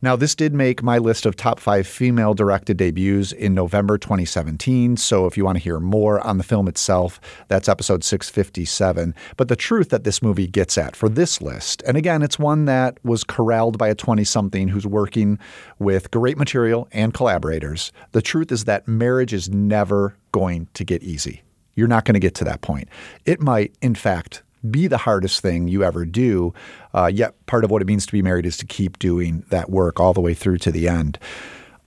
[0.00, 4.96] Now, this did make my list of top five female directed debuts in November 2017.
[4.96, 9.14] So, if you want to hear more on the film itself, that's episode 657.
[9.36, 12.66] But the truth that this movie gets at for this list, and again, it's one
[12.66, 15.38] that was corralled by a 20 something who's working
[15.78, 17.92] with great material and collaborators.
[18.12, 21.42] The truth is that marriage is never going to get easy.
[21.74, 22.88] You're not going to get to that point.
[23.24, 26.52] It might, in fact, be the hardest thing you ever do.
[26.94, 29.70] Uh, yet part of what it means to be married is to keep doing that
[29.70, 31.18] work all the way through to the end.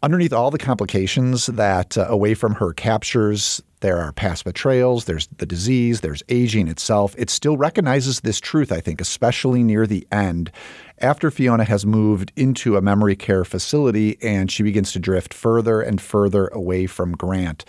[0.03, 5.27] Underneath all the complications that uh, Away From Her captures, there are past betrayals, there's
[5.37, 7.13] the disease, there's aging itself.
[7.19, 10.51] It still recognizes this truth, I think, especially near the end.
[10.97, 15.81] After Fiona has moved into a memory care facility and she begins to drift further
[15.81, 17.63] and further away from Grant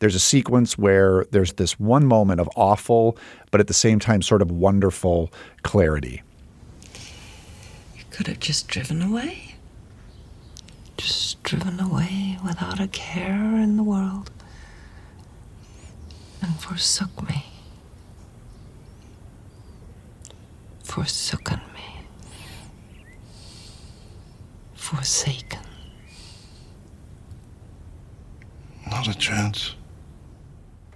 [0.00, 3.16] there's a sequence where there's this one moment of awful,
[3.50, 5.30] but at the same time, sort of wonderful
[5.62, 6.22] clarity.
[7.96, 9.54] You could have just driven away.
[10.96, 14.30] Just driven away without a care in the world.
[16.42, 17.44] And forsook me.
[20.82, 22.06] Forsoken me.
[24.74, 25.60] Forsaken.
[28.90, 29.74] Not a chance.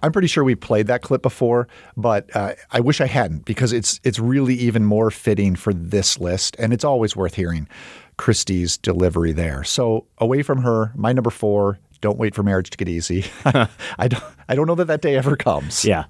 [0.05, 3.73] I'm pretty sure we played that clip before, but uh, I wish I hadn't because
[3.73, 7.67] it's it's really even more fitting for this list, and it's always worth hearing
[8.19, 9.65] Christie's delivery there.
[9.65, 13.25] So away from her, my number four don't wait for marriage to get easy.
[13.47, 14.23] I don't.
[14.47, 15.87] I don't know that that day ever comes.
[15.87, 16.05] Yeah,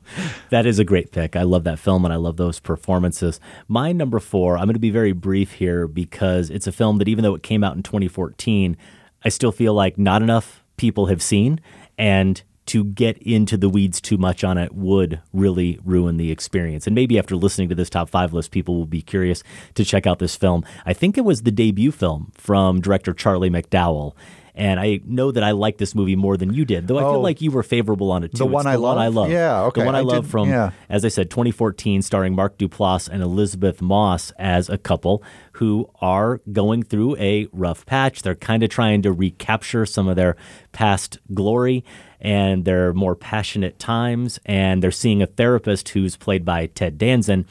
[0.50, 1.36] that is a great pick.
[1.36, 3.38] I love that film and I love those performances.
[3.68, 7.06] My number four, I'm going to be very brief here because it's a film that
[7.06, 8.76] even though it came out in 2014,
[9.22, 11.60] I still feel like not enough people have seen.
[11.96, 16.86] And to get into the weeds too much on it would really ruin the experience.
[16.86, 19.42] And maybe after listening to this top five list, people will be curious
[19.74, 20.64] to check out this film.
[20.86, 24.14] I think it was the debut film from director Charlie McDowell.
[24.56, 27.14] And I know that I like this movie more than you did, though I Oh.
[27.14, 28.38] feel like you were favorable on it too.
[28.38, 29.28] The one It's I the one I love?
[29.32, 29.80] Yeah, okay.
[29.80, 30.70] The one I, I love from, yeah.
[30.88, 36.40] as I said, 2014, starring Mark Duplass and Elisabeth Moss as a couple who are
[36.52, 38.22] going through a rough patch.
[38.22, 40.36] They're kind of trying to recapture some of their
[40.70, 41.84] past glory
[42.24, 44.40] and their more passionate times.
[44.46, 47.46] And they're seeing a therapist who's played by Ted Danson.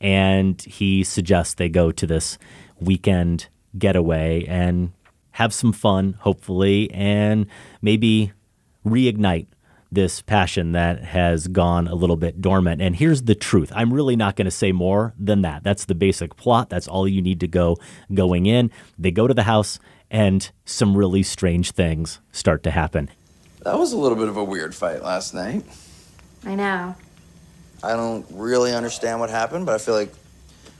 [0.00, 2.38] And he suggests they go to this
[2.80, 4.92] weekend getaway and
[5.32, 7.46] have some fun, hopefully, and
[7.80, 8.32] maybe
[8.86, 9.46] reignite
[9.90, 12.80] this passion that has gone a little bit dormant.
[12.80, 13.70] And here's the truth.
[13.74, 15.62] I'm really not going to say more than that.
[15.62, 16.70] That's the basic plot.
[16.70, 17.76] That's all you need to go
[18.12, 18.70] going in.
[18.98, 19.78] They go to the house
[20.10, 23.10] and some really strange things start to happen.
[23.64, 25.64] That was a little bit of a weird fight last night.
[26.44, 26.94] I know.
[27.82, 30.12] I don't really understand what happened, but I feel like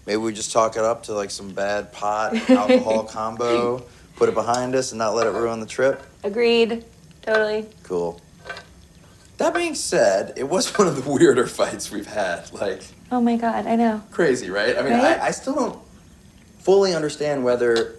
[0.07, 3.85] maybe we just talk it up to like some bad pot alcohol combo,
[4.17, 6.03] put it behind us, and not let it ruin the trip.
[6.25, 6.85] Agreed.
[7.23, 7.67] Totally.
[7.85, 8.21] Cool.
[9.39, 12.53] That being said, it was one of the weirder fights we've had.
[12.53, 14.03] Like, Oh my god, I know.
[14.11, 14.77] crazy, right?
[14.77, 15.19] I mean, Right?
[15.21, 15.79] I, I still don't
[16.61, 17.97] fully understand whether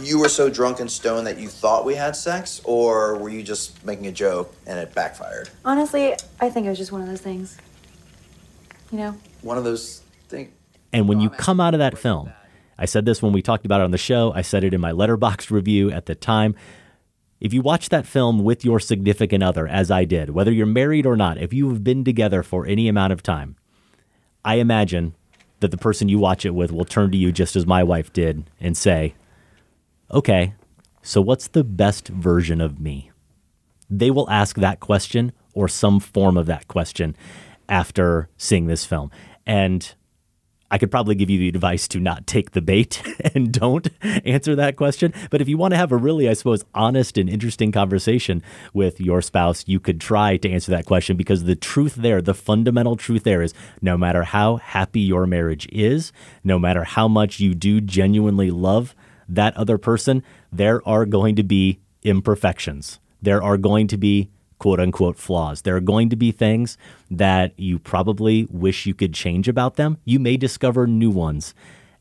[0.00, 3.42] you were so drunk and stoned that you thought we had sex, or were you
[3.42, 5.50] just making a joke and it backfired?
[5.64, 7.58] Honestly, I think it was just one of those things.
[8.90, 9.16] You know?
[9.42, 10.50] One of those things.
[10.92, 12.32] And when you come out of that film,
[12.78, 14.80] I said this when we talked about it on the show, I said it in
[14.80, 16.54] my Letterboxd review at the time.
[17.40, 21.06] If you watch that film with your significant other, as I did, whether you're married
[21.06, 23.56] or not, if you have been together for any amount of time,
[24.44, 25.14] I imagine
[25.60, 28.12] that the person you watch it with will turn to you just as my wife
[28.12, 29.14] did and say,
[30.12, 30.52] Okay,
[31.00, 33.10] so what's the best version of me?
[33.88, 37.16] They will ask that question or some form of that question
[37.66, 39.10] after seeing this film.
[39.46, 39.94] And
[40.70, 43.02] I could probably give you the advice to not take the bait
[43.34, 45.14] and don't answer that question.
[45.30, 48.42] But if you want to have a really, I suppose, honest and interesting conversation
[48.74, 52.34] with your spouse, you could try to answer that question because the truth there, the
[52.34, 56.12] fundamental truth there is no matter how happy your marriage is,
[56.44, 58.94] no matter how much you do genuinely love
[59.32, 60.22] that other person,
[60.52, 63.00] there are going to be imperfections.
[63.20, 65.62] There are going to be quote unquote flaws.
[65.62, 66.76] There are going to be things
[67.10, 69.98] that you probably wish you could change about them.
[70.04, 71.54] You may discover new ones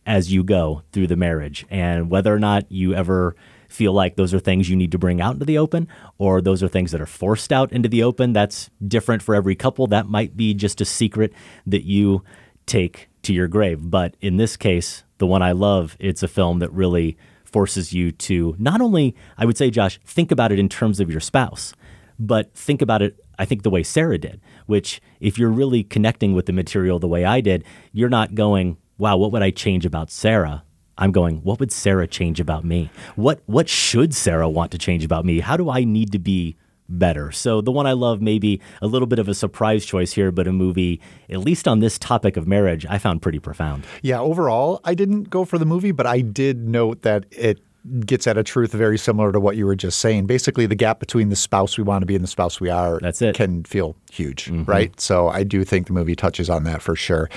[0.05, 1.65] as you go through the marriage.
[1.69, 3.35] And whether or not you ever
[3.67, 6.61] feel like those are things you need to bring out into the open or those
[6.61, 9.87] are things that are forced out into the open, that's different for every couple.
[9.87, 11.31] That might be just a secret
[11.65, 12.23] that you
[12.65, 13.89] take to your grave.
[13.89, 18.11] But in this case, the one I love, it's a film that really forces you
[18.11, 21.73] to not only, I would say, Josh, think about it in terms of your spouse,
[22.17, 26.33] but think about it, I think, the way Sarah did, which if you're really connecting
[26.33, 29.85] with the material the way I did, you're not going, wow, what would I change
[29.85, 30.63] about Sarah?
[30.97, 32.91] I'm going, what would Sarah change about me?
[33.15, 35.39] What what should Sarah want to change about me?
[35.39, 36.55] How do I need to be
[36.91, 37.31] better?
[37.31, 40.47] So the one I love, maybe a little bit of a surprise choice here, but
[40.47, 43.85] a movie, at least on this topic of marriage, I found pretty profound.
[44.01, 47.59] Yeah, overall, I didn't go for the movie, but I did note that it
[48.05, 50.27] gets at a truth very similar to what you were just saying.
[50.27, 52.99] Basically, the gap between the spouse we want to be and the spouse we are
[52.99, 53.35] That's it.
[53.35, 54.65] can feel huge, mm-hmm.
[54.65, 54.99] right?
[54.99, 57.29] So I do think the movie touches on that for sure.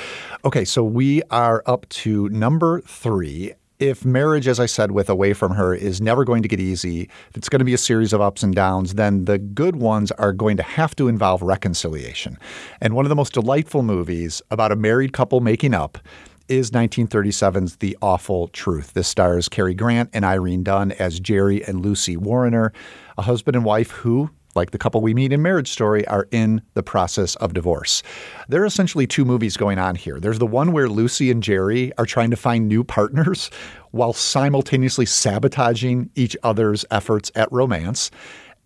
[0.44, 3.54] Okay, so we are up to number three.
[3.80, 7.02] If marriage, as I said, with Away from Her is never going to get easy,
[7.30, 10.12] if it's going to be a series of ups and downs, then the good ones
[10.12, 12.38] are going to have to involve reconciliation.
[12.80, 15.98] And one of the most delightful movies about a married couple making up
[16.46, 18.92] is 1937's The Awful Truth.
[18.92, 22.72] This stars Cary Grant and Irene Dunne as Jerry and Lucy Warriner,
[23.18, 26.62] a husband and wife who, like the couple we meet in Marriage Story, are in
[26.74, 28.02] the process of divorce.
[28.48, 30.20] There are essentially two movies going on here.
[30.20, 33.50] There's the one where Lucy and Jerry are trying to find new partners
[33.90, 38.10] while simultaneously sabotaging each other's efforts at romance.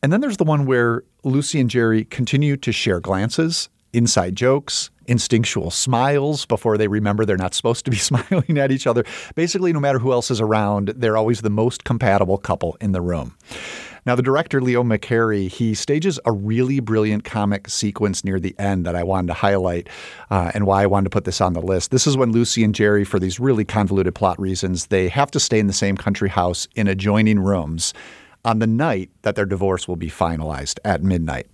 [0.03, 4.91] And then there's the one where Lucy and Jerry continue to share glances, inside jokes,
[5.07, 9.05] instinctual smiles before they remember they're not supposed to be smiling at each other.
[9.34, 13.01] Basically, no matter who else is around, they're always the most compatible couple in the
[13.01, 13.34] room.
[14.07, 18.87] Now, the director, Leo McCarey, he stages a really brilliant comic sequence near the end
[18.87, 19.89] that I wanted to highlight
[20.31, 21.91] uh, and why I wanted to put this on the list.
[21.91, 25.41] This is when Lucy and Jerry, for these really convoluted plot reasons, they have to
[25.41, 27.95] stay in the same country house in adjoining rooms
[28.45, 31.47] on the night that their divorce will be finalized at midnight.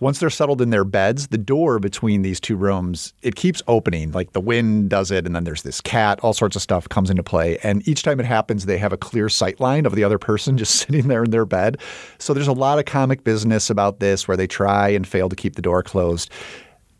[0.00, 4.10] Once they're settled in their beds, the door between these two rooms, it keeps opening.
[4.10, 7.08] Like the wind does it, and then there's this cat, all sorts of stuff comes
[7.08, 7.56] into play.
[7.62, 10.58] And each time it happens, they have a clear sight line of the other person
[10.58, 11.78] just sitting there in their bed.
[12.18, 15.36] So there's a lot of comic business about this where they try and fail to
[15.36, 16.30] keep the door closed.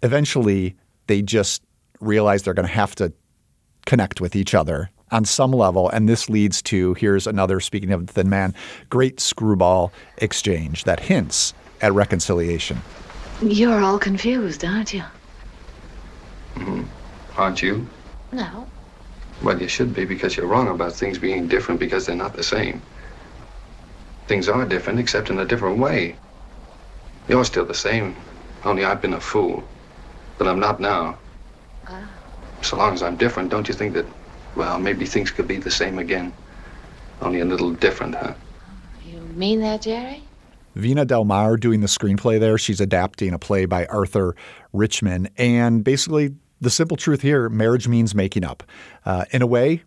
[0.04, 0.76] Eventually,
[1.08, 1.62] they just
[2.00, 3.12] realize they're going to have to
[3.84, 5.88] connect with each other on some level.
[5.90, 8.54] And this leads to here's another, speaking of the Thin Man,
[8.90, 12.80] great screwball exchange that hints at reconciliation.
[13.42, 15.04] You're all confused, aren't you?
[16.56, 16.86] Mhm.
[17.36, 17.86] Aren't you?
[18.32, 18.66] No.
[19.42, 22.42] Well, you should be because you're wrong about things being different because they're not the
[22.42, 22.80] same.
[24.28, 26.14] Things are different, except in a different way.
[27.28, 28.14] You're still the same,
[28.64, 29.64] only I've been a fool.
[30.38, 31.18] But I'm not now.
[32.62, 34.06] So long as I'm different, don't you think that,
[34.56, 36.32] well, maybe things could be the same again?
[37.20, 38.34] Only a little different, huh?
[39.06, 40.22] You mean that, Jerry?
[40.76, 42.58] Viña Delmar doing the screenplay there.
[42.58, 44.34] She's adapting a play by Arthur
[44.72, 45.28] Richman.
[45.36, 48.62] And basically, the simple truth here marriage means making up.
[49.04, 49.82] Uh, in a way,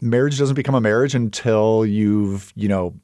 [0.00, 2.94] marriage doesn't become a marriage until you've, you know,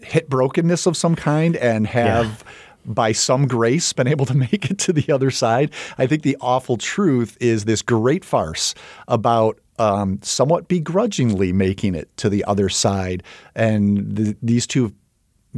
[0.00, 2.44] hit brokenness of some kind and have.
[2.86, 5.70] By some grace, been able to make it to the other side.
[5.98, 8.74] I think the awful truth is this great farce
[9.06, 13.22] about um, somewhat begrudgingly making it to the other side,
[13.54, 14.92] and th- these two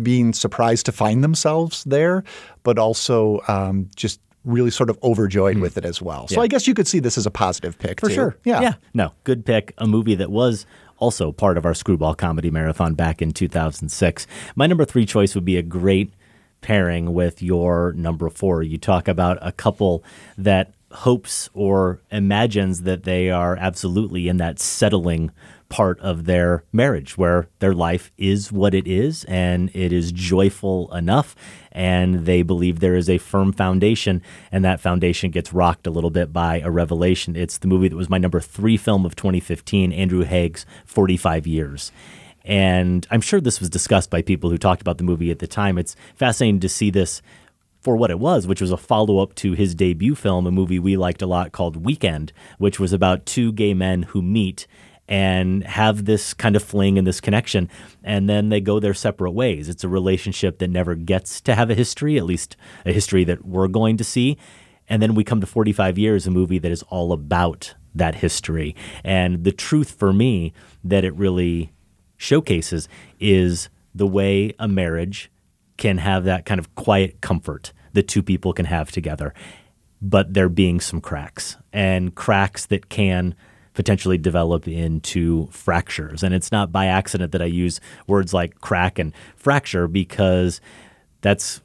[0.00, 2.24] being surprised to find themselves there,
[2.62, 6.26] but also um, just really sort of overjoyed with it as well.
[6.28, 6.36] So.
[6.36, 6.42] Yeah.
[6.42, 8.14] I guess you could see this as a positive pick For too.
[8.14, 8.36] sure.
[8.44, 8.74] Yeah.
[8.94, 9.74] No, good pick.
[9.78, 10.66] A movie that was
[10.98, 14.26] also part of our screwball comedy marathon back in 2006.
[14.54, 16.14] My number three choice would be a great
[16.60, 18.62] pairing with your number four.
[18.62, 20.04] You talk about a couple
[20.38, 25.30] that hopes or imagines that they are absolutely in that settling
[25.72, 30.94] part of their marriage where their life is what it is and it is joyful
[30.94, 31.34] enough
[31.72, 34.20] and they believe there is a firm foundation
[34.52, 37.36] and that foundation gets rocked a little bit by a revelation.
[37.36, 41.90] It's the movie that was my number three film of 2015 Andrew Haigh's 45 years.
[42.44, 45.46] And i'm sure this was discussed by people who talked about the movie at the
[45.46, 45.78] time.
[45.78, 47.22] It's fascinating to see this
[47.82, 50.78] for what it was, which was a follow up to his debut film, a movie
[50.78, 54.66] we liked a lot called Weekend, which was about two gay men who meet
[55.08, 57.68] and have this kind of fling and this connection,
[58.04, 59.68] and then they go their separate ways.
[59.68, 62.56] It's a relationship that never gets to have a history, at least
[62.86, 64.38] a history that we're going to see.
[64.88, 68.76] And then we come to 45 years, a movie that is all about that history.
[69.02, 70.52] And the truth for me
[70.84, 71.72] that it really
[72.16, 75.31] showcases is the way a marriage
[75.82, 79.34] can have that kind of quiet comfort that two people can have together,
[80.00, 83.34] but there being some cracks and cracks that can
[83.74, 86.22] potentially develop into fractures.
[86.22, 90.60] And it's not by accident that I use words like crack and fracture because
[91.20, 91.60] that's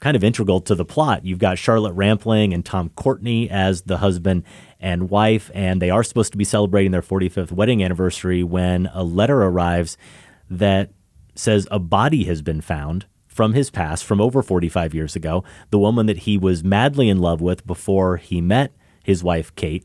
[0.00, 1.24] kind of integral to the plot.
[1.24, 4.42] You've got Charlotte Rampling and Tom Courtenay as the husband
[4.80, 9.04] and wife, and they are supposed to be celebrating their 45th wedding anniversary when a
[9.04, 9.96] letter arrives
[10.50, 10.90] that
[11.36, 15.78] says a body has been found from his past, from over 45 years ago, the
[15.78, 18.72] woman that he was madly in love with before he met
[19.02, 19.84] his wife, Kate.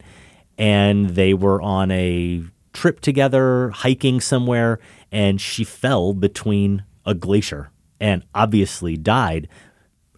[0.58, 2.43] And they were on a
[2.74, 4.80] trip together, hiking somewhere,
[5.12, 9.47] and she fell between a glacier and obviously died.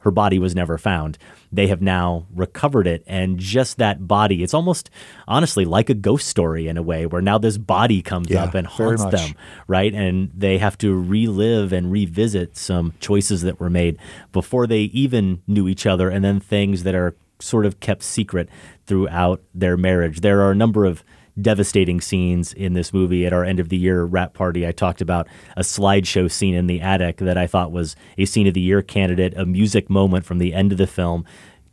[0.01, 1.17] Her body was never found.
[1.51, 4.89] They have now recovered it, and just that body, it's almost
[5.27, 8.53] honestly like a ghost story in a way, where now this body comes Yeah, up
[8.53, 9.35] and haunts them,
[9.67, 9.93] right?
[9.93, 13.97] And they have to relive and revisit some choices that were made
[14.31, 18.49] before they even knew each other, and then things that are sort of kept secret
[18.85, 20.21] throughout their marriage.
[20.21, 21.03] There are a number of
[21.39, 23.25] devastating scenes in this movie.
[23.25, 26.67] At our end of the year wrap party, I talked about a slideshow scene in
[26.67, 30.25] the attic that I thought was a scene of the year candidate, a music moment
[30.25, 31.25] from the end of the film.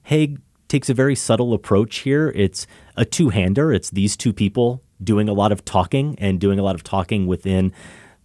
[0.04, 0.36] Haigh
[0.68, 2.32] takes a very subtle approach here.
[2.34, 2.66] It's
[2.96, 6.62] a two hander, it's these two people doing a lot of talking and doing a
[6.62, 7.72] lot of talking within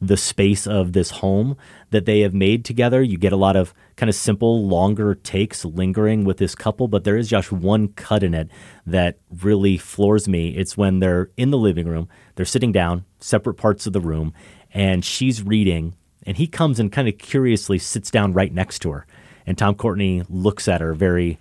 [0.01, 1.55] the space of this home
[1.94, 3.02] that they have made together.
[3.02, 7.03] You get a lot of kind of simple, longer takes lingering with this couple, but
[7.03, 8.49] there is just one cut in it
[8.86, 10.49] that really floors me.
[10.49, 14.34] It's when they're in the living room, they're sitting down, separate parts of the room,
[14.74, 15.95] and she's reading,
[16.26, 19.06] and he comes and kind of curiously sits down right next to her.
[19.45, 21.38] And Tom Courtenay looks at her very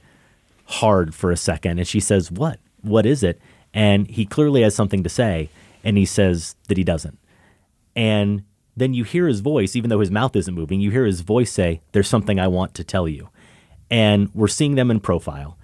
[0.67, 2.61] hard for a second, and she says, What?
[2.83, 3.41] What is it?
[3.73, 5.49] And he clearly has something to say,
[5.83, 7.19] and he says that he doesn't.
[7.97, 8.43] And
[8.77, 11.53] then you hear his voice, even though his mouth isn't moving, you hear his voice
[11.53, 13.29] say, There's something I want to tell you.
[13.91, 15.59] And we're seeing them in profile.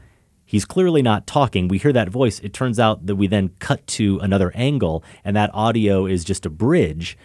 [0.45, 1.69] He's clearly not talking.
[1.69, 2.39] We hear that voice.
[2.41, 6.47] It turns out that we then cut to another angle, and that audio is just
[6.47, 7.17] a bridge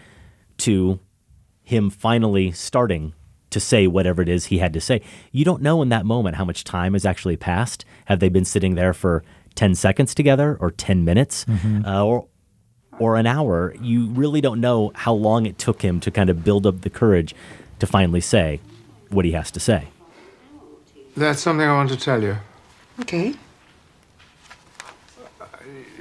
[0.58, 1.00] to
[1.62, 3.14] him finally starting
[3.50, 5.00] to say whatever it is he had to say.
[5.32, 7.84] You don't know in that moment how much time has actually passed.
[8.06, 9.22] Have they been sitting there for
[9.54, 11.86] 10 seconds together or 10 minutes Mhm.
[11.86, 12.26] uh, or
[12.98, 13.74] or an hour?
[13.80, 16.90] You really don't know how long it took him to kind of build up the
[16.90, 17.34] courage
[17.80, 18.60] to finally say
[19.10, 19.88] what he has to say.
[21.16, 22.36] That's something I want to tell you.
[23.00, 23.34] Okay.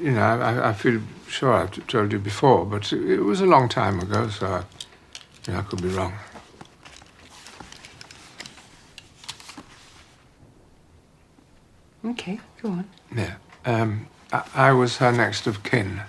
[0.01, 3.45] You know, I, I- I feel sure I've told you before, but it was a
[3.45, 4.63] long time ago, so I,
[5.47, 6.13] you know, I could be wrong.
[12.05, 12.89] Okay, go on.
[13.15, 13.35] Yeah.
[13.65, 16.01] Um, I, I was her next of kin.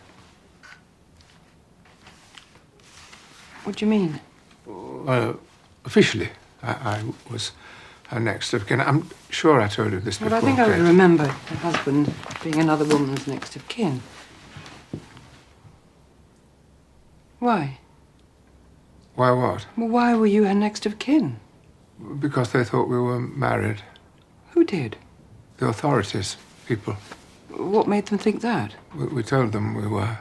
[3.64, 4.20] What do you mean?
[4.66, 5.40] Well,
[5.84, 6.28] officially,
[6.62, 7.52] I, I was
[8.08, 8.80] her next of kin.
[8.80, 10.48] I'm sure I told you this Well, before.
[10.48, 12.12] I think I remember her husband
[12.42, 14.02] being another woman's next of kin.
[17.38, 17.78] Why?
[19.14, 19.66] Why what?
[19.76, 21.40] Well, why were you her next of kin?
[22.18, 23.82] Because they thought we were married.
[24.52, 24.96] Who did?
[25.58, 26.36] The authorities,
[26.66, 26.96] people.
[27.50, 28.74] What made them think that?
[28.94, 30.18] We, we told them we were.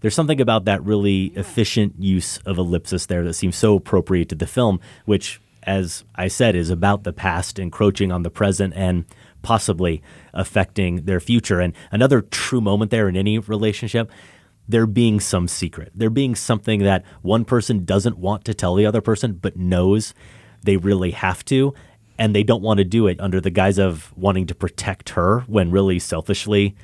[0.00, 4.34] There's something about that really efficient use of ellipsis there that seems so appropriate to
[4.36, 9.04] the film, which, as I said, is about the past encroaching on the present and
[9.42, 10.02] possibly
[10.32, 11.60] affecting their future.
[11.60, 14.10] And another true moment there in any relationship,
[14.68, 18.86] there being some secret, there being something that one person doesn't want to tell the
[18.86, 20.14] other person, but knows
[20.62, 21.74] they really have to.
[22.18, 25.40] And they don't want to do it under the guise of wanting to protect her
[25.46, 26.76] when really selfishly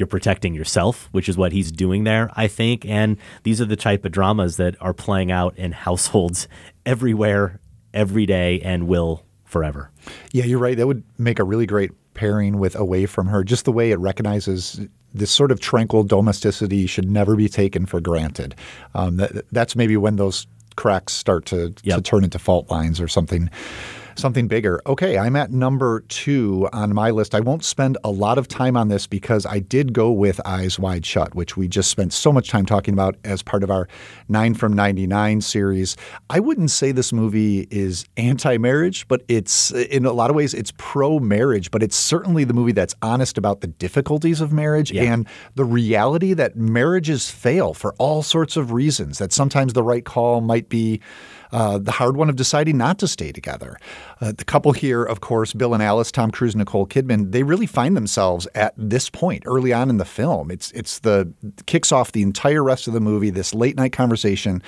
[0.00, 2.84] you're protecting yourself, which is what he's doing there, I think.
[2.86, 6.48] And these are the type of dramas that are playing out in households
[6.86, 7.60] everywhere,
[7.94, 9.90] every day, and will forever.
[10.32, 10.76] Yeah, you're right.
[10.76, 13.44] That would make a really great pairing with Away from Her.
[13.44, 14.80] Just the way it recognizes
[15.12, 18.54] this sort of tranquil domesticity should never be taken for granted.
[18.94, 20.46] Um, that, that's maybe when those
[20.76, 23.50] cracks start to, to turn into fault lines or something.
[24.16, 24.80] Something bigger.
[24.86, 27.34] Okay, I'm at number two on my list.
[27.34, 30.78] I won't spend a lot of time on this because I did go with Eyes
[30.78, 33.88] Wide Shut, which we just spent so much time talking about as part of our
[34.28, 35.96] 9 from 99 series.
[36.28, 40.54] I wouldn't say this movie is anti marriage, but it's in a lot of ways
[40.54, 44.92] it's pro marriage, but it's certainly the movie that's honest about the difficulties of marriage
[44.92, 50.04] and the reality that marriages fail for all sorts of reasons, that sometimes the right
[50.04, 51.00] call might be.
[51.52, 53.76] Uh, the hard one of deciding not to stay together.
[54.20, 57.66] Uh, the couple here, of course, Bill and Alice, Tom Cruise, Nicole Kidman, they really
[57.66, 60.50] find themselves at this point early on in the film.
[60.50, 61.32] It's it's the
[61.66, 63.30] kicks off the entire rest of the movie.
[63.30, 64.62] This late night conversation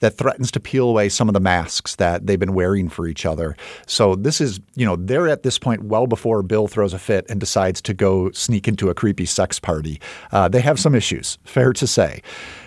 [0.00, 3.26] that threatens to peel away some of the masks that they've been wearing for each
[3.26, 3.56] other.
[3.86, 7.26] So this is, you know, they're at this point well before Bill throws a fit
[7.28, 10.00] and decides to go sneak into a creepy sex party.
[10.30, 12.22] Uh, they have some issues, fair to say.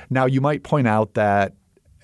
[0.09, 1.53] Now you might point out that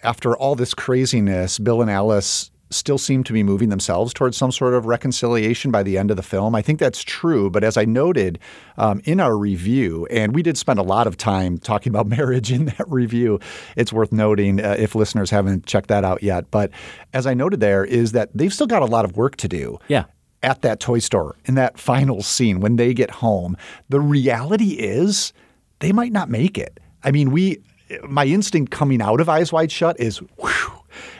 [0.07, 4.53] after all this craziness, Bill and Alice still seem to be moving themselves towards some
[4.53, 6.55] sort of reconciliation by the end of the film.
[6.55, 7.49] I think that's true.
[7.49, 8.39] But as I noted
[8.77, 12.53] um, in our review, and we did spend a lot of time talking about marriage
[12.53, 13.39] in that review,
[13.75, 16.49] it's worth noting uh, if listeners haven't checked that out yet.
[16.51, 16.71] But
[17.13, 19.77] as I noted there, is that they've still got a lot of work to do.
[19.89, 20.05] Yeah.
[20.41, 23.57] At that toy store, in that final scene when they get home,
[23.89, 25.33] the reality is
[25.79, 26.79] they might not make it.
[27.03, 27.61] I mean, we
[28.07, 30.71] my instinct coming out of Eyes Wide Shut is, whew,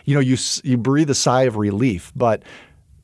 [0.06, 2.44] you know, you you breathe a sigh of relief, but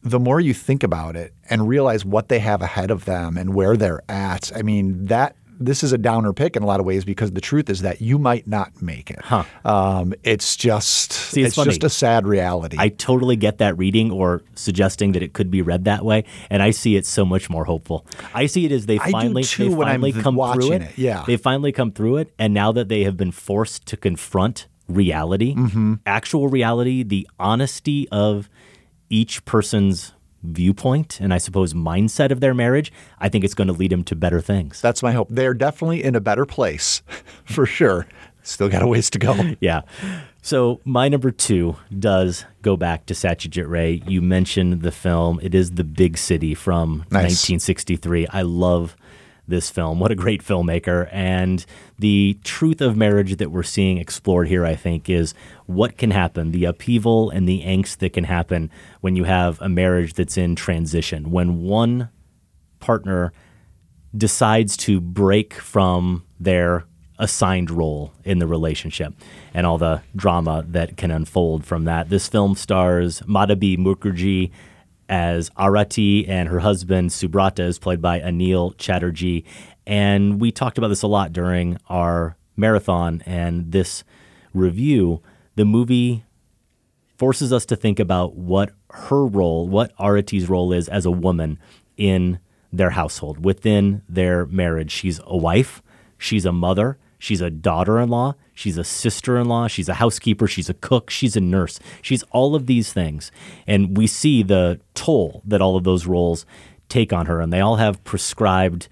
[0.02, 3.53] the more you think about it and realize what they have ahead of them and
[3.53, 5.35] where they're at, I mean that
[5.65, 8.02] this is a downer pick in a lot of ways because the truth is that
[8.02, 9.19] you might not make it.
[9.23, 9.44] Huh.
[9.65, 12.77] Um, it's just See, it's it's just a sad reality.
[12.80, 16.61] I totally get that reading or suggesting that it could be read that way, and
[16.61, 18.06] I see it so much more hopeful.
[18.34, 20.81] I see it as they finally, they finally come through it.
[20.84, 21.23] it, yeah.
[21.26, 25.56] they finally come through it, and now that they have been forced to confront reality,
[25.56, 25.99] Mhm.
[26.06, 28.49] actual reality, the honesty of
[29.10, 30.14] each person's
[30.44, 34.03] viewpoint and I suppose mindset of their marriage, I think it's going to lead them
[34.06, 34.82] to better things.
[34.82, 35.28] That's my hope.
[35.30, 37.02] They're definitely in a better place,
[37.45, 38.07] for sure.
[38.44, 39.38] Still got a ways to go.
[39.61, 39.82] yeah.
[40.41, 44.03] So my number two does go back to Satyajit Ray.
[44.06, 45.40] You mentioned the film.
[45.41, 47.49] It is The Big City from Nice.
[47.49, 48.28] 1963.
[48.28, 48.98] I love
[49.48, 49.99] this film.
[49.99, 51.10] What a great filmmaker.
[51.11, 51.65] And
[51.99, 55.34] the truth of marriage that we're seeing explored here, I think, is
[55.65, 58.72] what can happen, the upheaval and the angst that can happen
[59.02, 61.32] when you have a marriage that's in transition.
[61.32, 62.10] When one
[62.80, 63.34] partner
[64.15, 66.86] decides to break from their
[67.20, 69.14] assigned role in the relationship
[69.53, 72.10] and all the drama that can unfold from that.
[72.10, 74.52] This film stars Madhabi Mukherjee
[75.10, 79.44] as Arati and her husband Subrata is played by Anil Chatterjee.
[79.86, 84.04] And we talked about this a lot during our marathon and this
[84.54, 85.22] review.
[85.56, 86.24] The movie
[87.18, 91.60] forces us to think about what her role, what Arati's role is as a woman
[91.98, 92.40] in
[92.72, 94.92] their household, within their marriage.
[94.92, 95.84] She's a wife,
[96.18, 99.96] she's a mother, she's a daughter in law, she's a sister in law, she's a
[99.96, 101.80] housekeeper, she's a cook, she's a nurse.
[102.02, 103.32] She's all of these things.
[103.68, 106.46] And we see the toll that all of those roles
[106.90, 108.88] take on her, and they all have prescribed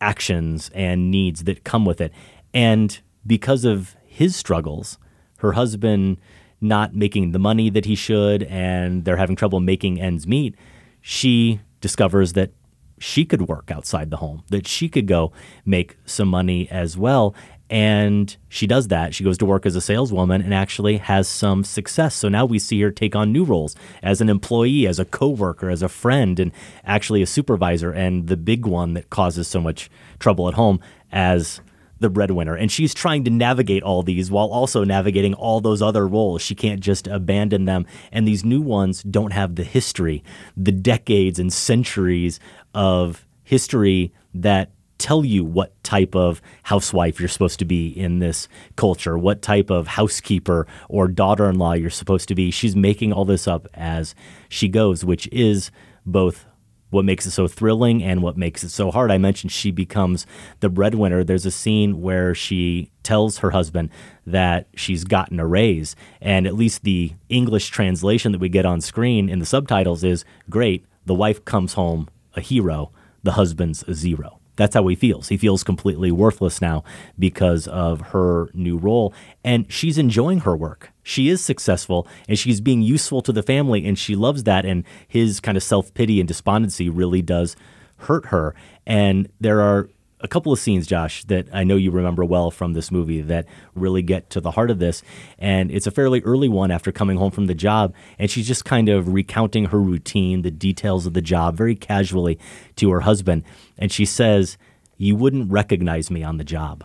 [0.00, 2.12] actions and needs that come with it.
[2.52, 4.98] And because of his struggles,
[5.38, 6.18] her husband
[6.60, 10.54] not making the money that he should and they're having trouble making ends meet,
[11.00, 12.50] she discovers that
[12.98, 15.32] she could work outside the home, that she could go
[15.66, 17.34] make some money as well.
[17.70, 19.14] And she does that.
[19.14, 22.14] She goes to work as a saleswoman and actually has some success.
[22.14, 25.70] So now we see her take on new roles as an employee, as a coworker,
[25.70, 26.52] as a friend, and
[26.84, 27.90] actually a supervisor.
[27.90, 30.80] And the big one that causes so much trouble at home
[31.10, 31.60] as
[32.00, 32.54] the breadwinner.
[32.54, 36.42] And she's trying to navigate all these while also navigating all those other roles.
[36.42, 37.86] She can't just abandon them.
[38.12, 40.22] And these new ones don't have the history,
[40.56, 42.40] the decades and centuries
[42.74, 44.70] of history that
[45.04, 49.68] tell you what type of housewife you're supposed to be in this culture, what type
[49.68, 52.50] of housekeeper or daughter in law you're supposed to be.
[52.50, 54.14] She's making all this up as
[54.48, 55.70] she goes, which is
[56.06, 56.46] both
[56.88, 59.10] what makes it so thrilling and what makes it so hard.
[59.10, 60.26] I mentioned she becomes
[60.60, 61.22] the breadwinner.
[61.22, 63.90] There's a scene where she tells her husband
[64.24, 68.80] that she's gotten a raise, and at least the English translation that we get on
[68.80, 70.86] screen in the subtitles is great.
[71.04, 72.90] The wife comes home a hero,
[73.22, 74.40] the husband's a zero.
[74.56, 75.28] That's how he feels.
[75.28, 76.84] He feels completely worthless now
[77.18, 79.12] because of her new role.
[79.42, 80.92] And she's enjoying her work.
[81.02, 84.64] She is successful and she's being useful to the family, and she loves that.
[84.64, 87.56] And his kind of self pity and despondency really does
[87.98, 88.54] hurt her.
[88.86, 89.88] And there are
[90.24, 93.46] a couple of scenes, Josh, that I know you remember well from this movie that
[93.74, 95.02] really get to the heart of this.
[95.38, 97.94] And it's a fairly early one after coming home from the job.
[98.18, 102.38] And she's just kind of recounting her routine, the details of the job, very casually
[102.76, 103.44] to her husband.
[103.76, 104.56] And she says,
[104.96, 106.84] You wouldn't recognize me on the job.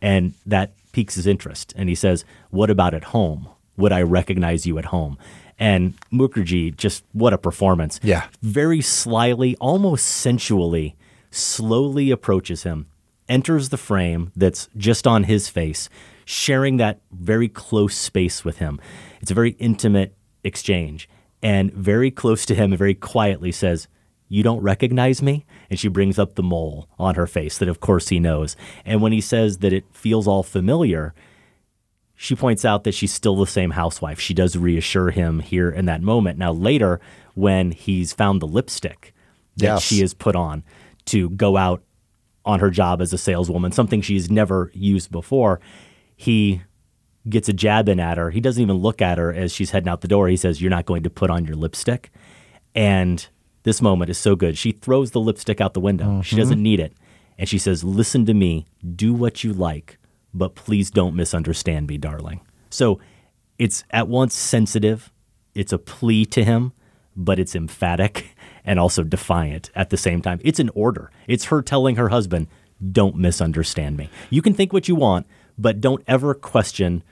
[0.00, 1.74] And that piques his interest.
[1.76, 3.48] And he says, What about at home?
[3.76, 5.18] Would I recognize you at home?
[5.58, 7.98] And Mukherjee, just what a performance.
[8.00, 8.28] Yeah.
[8.42, 10.94] Very slyly, almost sensually,
[11.34, 12.86] slowly approaches him,
[13.28, 15.88] enters the frame that's just on his face,
[16.24, 18.80] sharing that very close space with him.
[19.20, 21.08] It's a very intimate exchange.
[21.42, 23.86] And very close to him and very quietly says,
[24.28, 25.44] You don't recognize me?
[25.68, 28.56] And she brings up the mole on her face that, of course, he knows.
[28.86, 31.12] And when he says that it feels all familiar,
[32.14, 34.18] she points out that she's still the same housewife.
[34.20, 36.38] She does reassure him here in that moment.
[36.38, 36.98] Now, later,
[37.34, 39.12] when he's found the lipstick
[39.56, 39.82] that Yes.
[39.82, 40.62] she has put on
[41.06, 41.82] to go out
[42.44, 45.60] on her job as a saleswoman, something she's never used before,
[46.16, 46.62] he
[47.28, 48.30] gets a jab in at her.
[48.30, 50.28] He doesn't even look at her as she's heading out the door.
[50.28, 52.10] He says, You're not going to put on your lipstick.
[52.74, 53.26] And
[53.62, 54.58] this moment is so good.
[54.58, 56.20] She throws the lipstick out the window.
[56.22, 56.38] She Mhm.
[56.40, 56.92] doesn't need it.
[57.38, 59.98] And she says, Listen to me, do what you like,
[60.34, 62.40] but please don't misunderstand me, darling.
[62.70, 63.00] So
[63.58, 65.10] it's at once sensitive,
[65.54, 66.72] it's a plea to him,
[67.16, 68.33] but it's emphatic
[68.64, 70.40] and also defiant at the same time.
[70.42, 71.10] It's an order.
[71.26, 72.48] It's her telling her husband,
[72.92, 74.08] Don't misunderstand me.
[74.30, 75.26] You can think what you want,
[75.58, 77.02] but don't ever question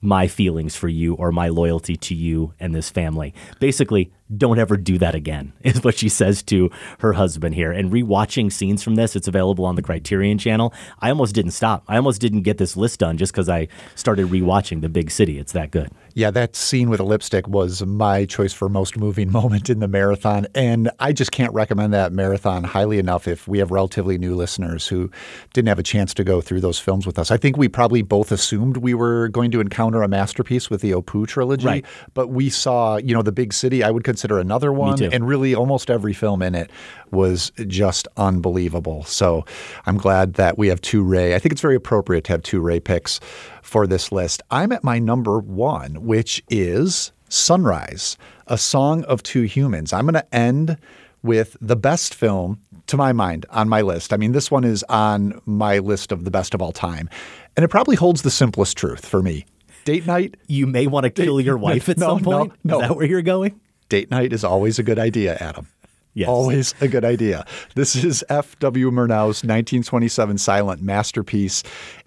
[0.00, 3.32] my feelings for you or my loyalty to you and this family.
[3.58, 6.70] Basically, don't ever do that again, is what she says to
[7.00, 7.72] her husband here.
[7.72, 10.72] And rewatching scenes from this, it's available on the Criterion channel.
[11.00, 11.84] I almost didn't stop.
[11.88, 15.38] I almost didn't get this list done just because I started rewatching The Big City.
[15.38, 15.90] It's that good.
[16.14, 19.88] Yeah, that scene with a lipstick was my choice for most moving moment in the
[19.88, 20.46] marathon.
[20.54, 24.86] And I just can't recommend that marathon highly enough if we have relatively new listeners
[24.86, 25.10] who
[25.52, 27.30] didn't have a chance to go through those films with us.
[27.30, 30.92] I think we probably both assumed we were going to encounter a masterpiece with the
[30.92, 31.66] Opu trilogy.
[31.66, 31.84] Right.
[32.14, 35.02] But we saw, you know, The Big City, I would consider another one.
[35.02, 36.70] And really almost every film in it
[37.10, 39.02] was just unbelievable.
[39.04, 39.44] So
[39.86, 41.34] I'm glad that we have two Ray.
[41.34, 43.18] I think it's very appropriate to have two Ray picks
[43.62, 44.40] for this list.
[44.52, 48.16] I'm at my number one, which is Sunrise,
[48.46, 49.92] a song of two humans.
[49.92, 50.78] I'm going to end
[51.24, 54.12] with the best film, to my mind, on my list.
[54.12, 57.08] I mean, this one is on my list of the best of all time.
[57.56, 59.44] And it probably holds the simplest truth for me.
[59.84, 60.36] Date night.
[60.46, 62.52] You may want to kill your wife at No, some no, point.
[62.62, 62.80] no.
[62.80, 63.60] Is that where you're going?
[63.88, 65.68] Date night is always a good idea, Adam.
[66.14, 66.28] Yes.
[66.28, 67.44] Always a good idea.
[67.74, 68.90] This is F.W.
[68.92, 71.64] Murnau's 1927 silent masterpiece.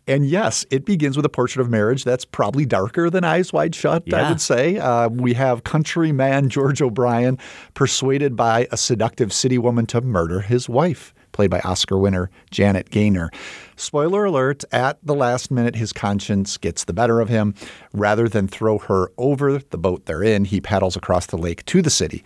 [0.07, 3.75] And yes, it begins with a portrait of marriage that's probably darker than Eyes Wide
[3.75, 4.77] Shut, I would say.
[4.77, 7.37] Uh, we have countryman George O'Brien
[7.73, 12.89] persuaded by a seductive city woman to murder his wife, played by Oscar winner Janet
[12.89, 13.29] Gaynor.
[13.79, 17.53] Spoiler alert, at the last minute, his conscience gets the better of him.
[17.93, 21.83] Rather than throw her over the boat they're in, he paddles across the lake to
[21.83, 22.23] the city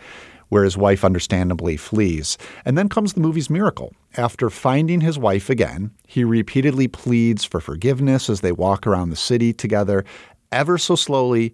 [0.48, 2.38] where his wife understandably flees.
[2.66, 3.94] And then comes the movie's miracle.
[4.18, 9.16] After finding his wife again, he repeatedly pleads for forgiveness as they walk around the
[9.16, 10.04] city together.
[10.52, 11.54] Ever so slowly,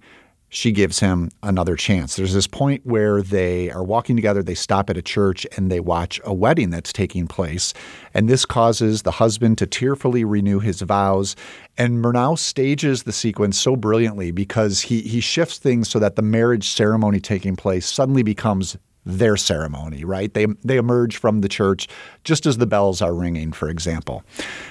[0.49, 2.15] she gives him another chance.
[2.15, 5.79] There's this point where they are walking together, they stop at a church, and they
[5.79, 7.73] watch a wedding that's taking place.
[8.13, 11.35] And this causes the husband to tearfully renew his vows.
[11.77, 16.21] And Murnau stages the sequence so brilliantly because he, he shifts things so that the
[16.21, 18.77] marriage ceremony taking place suddenly becomes
[19.07, 20.33] their ceremony, right?
[20.33, 21.87] They they emerge from the church
[22.23, 24.23] just as the bells are ringing, for example.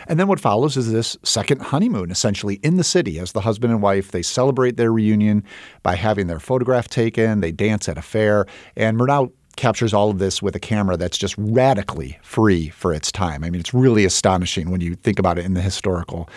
[0.06, 3.72] And then what follows is this second honeymoon, essentially in the city, as the husband
[3.72, 5.42] and wife they celebrate their reunion
[5.82, 7.40] by having their photograph taken.
[7.40, 8.46] They dance at a fair,
[8.76, 13.10] and Murnau captures all of this with a camera that's just radically free for its
[13.10, 13.42] time.
[13.42, 16.28] I mean, it's really astonishing when you think about it in the historical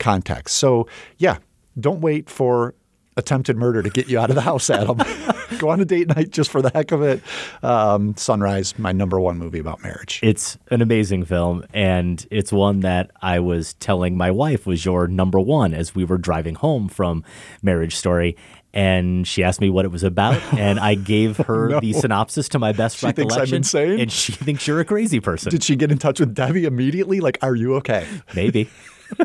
[0.00, 0.56] context.
[0.56, 1.38] So, yeah,
[1.78, 2.74] don't wait for
[3.16, 4.98] attempted murder to get you out of the house, Adam.
[5.58, 7.22] Go on a date night just for the heck of it.
[7.62, 10.20] Um, Sunrise, my number one movie about marriage.
[10.22, 15.06] It's an amazing film, and it's one that I was telling my wife was your
[15.08, 17.24] number one as we were driving home from
[17.62, 18.36] Marriage Story.
[18.74, 21.80] And she asked me what it was about, and I gave her No.
[21.80, 23.56] the synopsis to my best She thinks I'm recollection.
[23.56, 24.00] insane?
[24.00, 25.50] And she thinks you're a crazy person.
[25.50, 27.20] Did she get in touch with Debbie immediately?
[27.20, 28.06] Like, are you okay?
[28.34, 28.68] Maybe.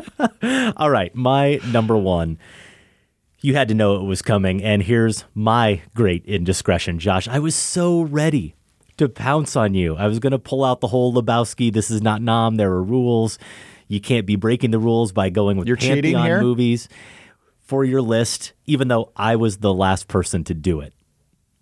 [0.76, 2.38] All right, my number one.
[3.44, 7.26] You had to know it was coming, and here's my great indiscretion, Josh.
[7.26, 8.54] I was so ready
[8.98, 9.96] to pounce on you.
[9.96, 11.72] I was going to pull out the whole Lebowski.
[11.72, 12.56] This is not 'Nam.
[12.56, 13.38] There are rules.
[13.88, 16.88] You can't be breaking the rules by going with You're cheating Pantheon movies
[17.60, 20.94] for your list, even though I was the last person to do it.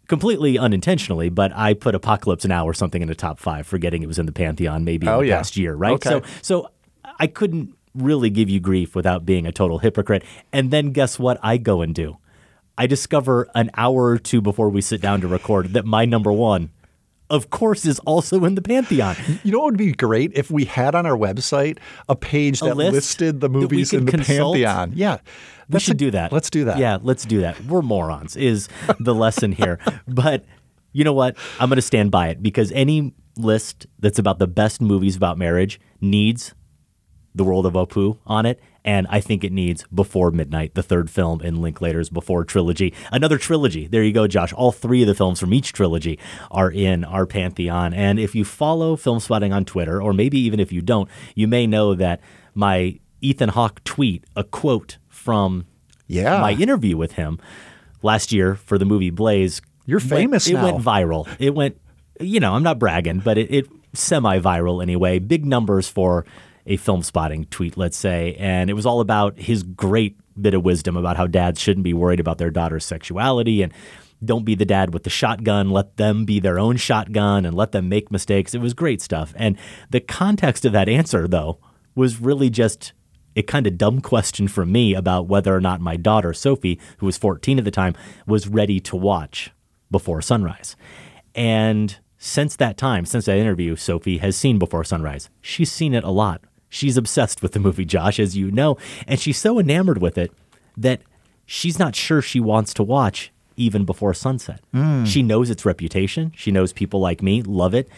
[0.07, 4.07] Completely unintentionally, but I put Apocalypse Now or something in the top five, forgetting it
[4.07, 5.36] was in the Pantheon maybe in Oh, the yeah.
[5.39, 5.93] past year, right?
[5.94, 6.11] Okay.
[6.11, 6.70] So, so
[7.19, 10.24] I couldn't really give you grief without being a total hypocrite.
[10.52, 11.39] And then guess what?
[11.43, 12.18] I go and do.
[12.78, 16.32] I discover an hour or two before we sit down to record that my number
[16.32, 16.70] one,
[17.28, 19.16] of course, is also in the Pantheon.
[19.44, 21.78] You know what would be great if we had on our website
[22.09, 24.56] a page A that list listed the movies in the consult?
[24.56, 24.93] Pantheon.
[24.94, 25.18] Yeah.
[25.68, 26.32] We should a- do that.
[26.32, 26.78] Let's do that.
[26.78, 27.62] Yeah, let's do that.
[27.64, 28.68] We're morons, is
[28.98, 29.78] the lesson here.
[30.09, 30.44] But
[30.93, 31.36] you know what?
[31.60, 35.39] I'm going to stand by it because any list that's about the best movies about
[35.39, 36.55] marriage needs
[37.35, 38.61] the world of Opu on it.
[38.85, 42.94] And I think it needs Before Midnight, the third film in Linklater's Before trilogy.
[43.12, 43.86] Another trilogy.
[43.86, 44.52] There you go, Josh.
[44.55, 46.19] All three of the films from each trilogy
[46.51, 47.93] are in our pantheon.
[47.93, 51.66] And if you follow Filmspotting on Twitter, or maybe even if you don't, you may
[51.66, 52.20] know that
[52.55, 55.66] my Ethan Hawke tweet, a quote from
[56.07, 56.40] Yeah.
[56.40, 57.39] my interview with him
[58.02, 59.61] last year for the movie Blaze.
[59.85, 60.65] You're went- famous It now.
[60.73, 61.28] went viral.
[61.39, 61.77] It went,
[62.19, 65.19] you know, I'm not bragging, but it, it semi-viral anyway.
[65.19, 66.24] Big numbers for
[66.66, 70.97] a Filmspotting tweet, let's say, and it was all about his great bit of wisdom
[70.97, 73.73] about how dads shouldn't be worried about their daughter's sexuality and
[74.24, 75.70] don't be the dad with the shotgun.
[75.70, 78.55] Let them be their own shotgun and let them make mistakes.
[78.55, 79.32] It was great stuff.
[79.37, 79.57] And
[79.91, 81.59] the context of that answer, though,
[81.95, 82.93] was really just
[83.37, 87.07] a kind of dumb question from me about whether or not my daughter, Sophie, who
[87.07, 87.95] was 14 at the time,
[88.27, 89.51] was ready to watch
[89.91, 90.77] Before Sunrise.
[91.35, 95.31] And since that time, since that interview, Sophie has seen Before Sunrise.
[95.41, 96.43] She's seen it a lot.
[96.71, 100.33] She's obsessed with the movie, Josh, as you know, and she's so enamored with it
[100.77, 101.03] that
[101.45, 104.61] she's not sure she wants to watch even before sunset.
[104.73, 105.07] Mm.
[105.07, 106.33] She knows its reputation.
[106.37, 107.89] She knows people like me love it,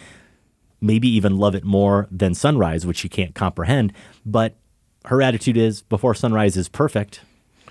[0.81, 3.93] maybe even love it more than sunrise, which she can't comprehend.
[4.25, 4.55] But
[5.05, 7.21] her attitude is before sunrise is perfect.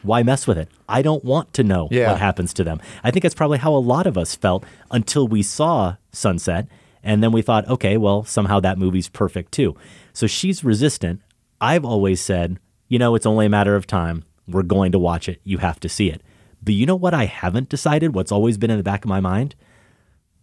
[0.02, 0.68] Why mess with it?
[0.88, 2.10] I don't want to know Yeah.
[2.12, 2.80] what happens to them.
[3.04, 6.66] I think that's probably how a lot of us felt until we saw Sunset.
[7.02, 9.76] And then we thought, okay, well, somehow that movie's perfect too.
[10.12, 11.20] So she's resistant.
[11.60, 12.58] I've always said,
[12.88, 14.24] you know, it's only a matter of time.
[14.46, 15.40] We're going to watch it.
[15.44, 16.22] You have to see it.
[16.62, 18.14] But you know what I haven't decided?
[18.14, 19.54] What's always been in the back of my mind?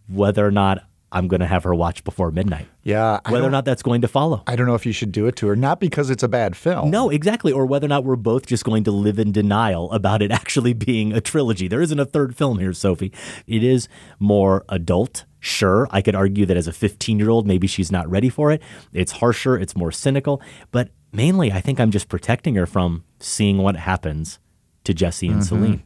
[0.08, 2.68] Whether or not I'm going to have her watch before midnight.
[2.84, 3.18] Yeah.
[3.24, 4.42] I Whether or don't- that's going to follow.
[4.46, 6.56] I don't know if you should do it to her, not because it's a bad
[6.56, 6.90] film.
[6.90, 7.50] No, exactly.
[7.52, 10.72] Or whether or not we're both just going to live in denial about it actually
[10.72, 11.66] being a trilogy.
[11.66, 13.12] There isn't a third film here, Sophie.
[13.46, 13.88] It is
[14.20, 15.24] more adult.
[15.42, 18.52] Sure, I could argue that as a 15 year old, maybe she's not ready for
[18.52, 18.62] it.
[18.92, 20.40] It's harsher, it's more cynical.
[20.70, 24.38] But mainly, I think I'm just protecting her from seeing what happens
[24.84, 25.44] to Jesse and Mhm.
[25.44, 25.82] Celine,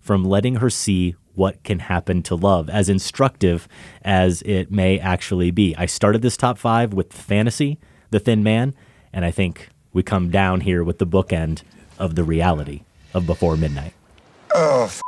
[0.00, 3.66] from letting her see what can happen to love, as instructive
[4.02, 5.74] as it may actually be.
[5.76, 7.78] I started this top five with fantasy,
[8.10, 8.74] The Thin Man,
[9.12, 11.62] and I think we come down here with the bookend
[11.98, 12.82] of the reality
[13.14, 13.92] of Before Midnight.
[14.54, 15.02] Oh, f-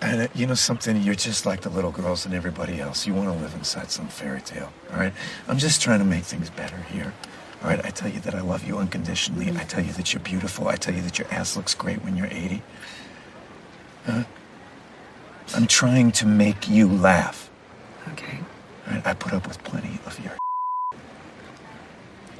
[0.00, 1.00] And uh, you know something?
[1.02, 3.06] You're just like the little girls and everybody else.
[3.06, 5.12] You want to live inside some fairy tale, all right?
[5.48, 7.12] I'm just trying to make things better here.
[7.62, 9.50] All right, I tell you that I love you unconditionally.
[9.50, 10.68] I tell you that you're beautiful.
[10.68, 12.62] I tell you that your ass looks great when you're 80.
[14.04, 14.24] Huh?
[15.54, 17.50] I'm trying to make you laugh.
[18.12, 18.38] Okay.
[18.86, 20.32] All right, I put up with plenty of your.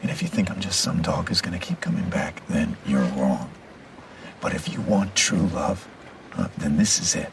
[0.02, 3.04] And if you think I'm just some dog who's gonna keep coming back, then you're
[3.16, 3.50] wrong.
[4.40, 5.88] But if you want true love,
[6.36, 7.32] uh, then this is it.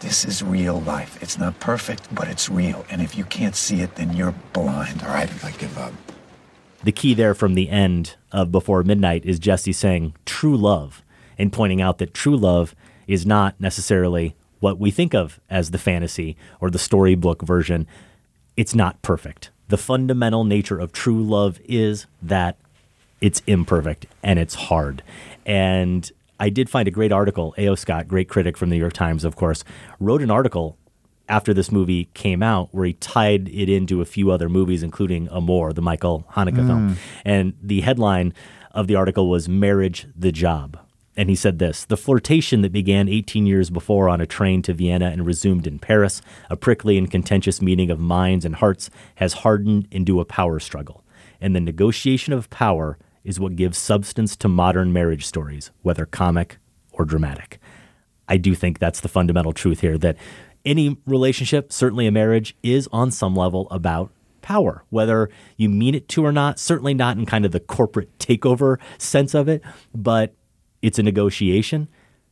[0.00, 1.22] This is real life.
[1.22, 2.86] It's not perfect, but it's real.
[2.90, 5.28] And if you can't see it, then you're blind, all right?
[5.44, 5.92] I give up.
[6.82, 11.02] The key there from the end of Before Midnight is Jesse saying true love
[11.36, 12.74] and pointing out that true love
[13.06, 17.86] is not necessarily what we think of as the fantasy or the storybook version.
[18.56, 19.50] It's not perfect.
[19.68, 22.56] The fundamental nature of true love is that
[23.20, 25.02] it's imperfect and it's hard.
[25.44, 27.54] And I did find a great article.
[27.58, 27.74] A.O.
[27.74, 29.64] Scott, great critic from the New York Times, of course,
[29.98, 30.76] wrote an article
[31.28, 35.28] after this movie came out where he tied it into a few other movies, including
[35.30, 36.66] Amour, the Michael Haneke mm.
[36.66, 36.96] film.
[37.24, 38.34] And the headline
[38.72, 40.78] of the article was Marriage the Job.
[41.20, 44.72] And he said this The flirtation that began 18 years before on a train to
[44.72, 49.34] Vienna and resumed in Paris, a prickly and contentious meeting of minds and hearts, has
[49.34, 51.04] hardened into a power struggle.
[51.38, 56.56] And the negotiation of power is what gives substance to modern marriage stories, whether comic
[56.90, 57.58] or dramatic.
[58.26, 60.16] I do think that's the fundamental truth here that
[60.64, 64.10] any relationship, certainly a marriage, is on some level about
[64.40, 65.28] power, whether
[65.58, 69.34] you mean it to or not, certainly not in kind of the corporate takeover sense
[69.34, 69.60] of it,
[69.94, 70.34] but
[70.82, 71.88] it's a negotiation.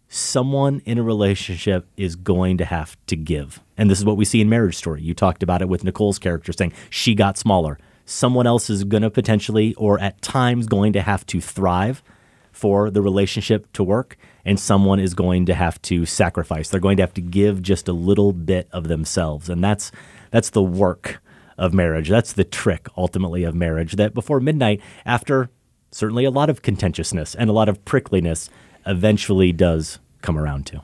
[0.08, 3.60] Someone in a relationship is going to have to give.
[3.76, 5.02] And this is what we see in Marriage Story.
[5.02, 7.78] You talked about it with Nicole's character saying she got smaller.
[8.06, 12.02] Someone else is going to potentially, or at times, going to have to thrive
[12.50, 16.70] for the relationship to work, and someone is going to have to sacrifice.
[16.70, 19.92] They're going to have to give just a little bit of themselves, and that's
[20.30, 21.20] that's the work
[21.58, 22.08] of marriage.
[22.08, 23.92] That's the trick ultimately of marriage.
[23.92, 25.50] That before midnight, after
[25.90, 28.48] certainly a lot of contentiousness and a lot of prickliness,
[28.86, 30.82] eventually does come around to.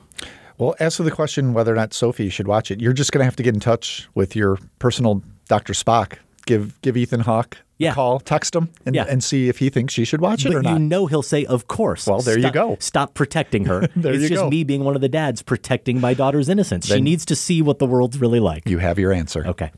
[0.57, 3.19] Well, as for the question whether or not Sophie should watch it, you're just going
[3.19, 5.73] to have to get in touch with your personal Dr.
[5.73, 6.17] Spock.
[6.45, 7.91] Give give Ethan Hawke Yeah.
[7.91, 9.05] a call, text him, and, Yeah.
[9.09, 10.73] and see if he thinks she should watch it But or not.
[10.73, 12.77] you know he'll say, "Of course." Well, there you Stop- go.
[12.79, 13.87] Stop protecting her.
[13.95, 14.49] There it's you just go.
[14.49, 16.85] me being one of the dads protecting my daughter's innocence.
[16.85, 18.69] she needs to see what the world's really like.
[18.69, 19.45] You have your answer.
[19.47, 19.71] Okay,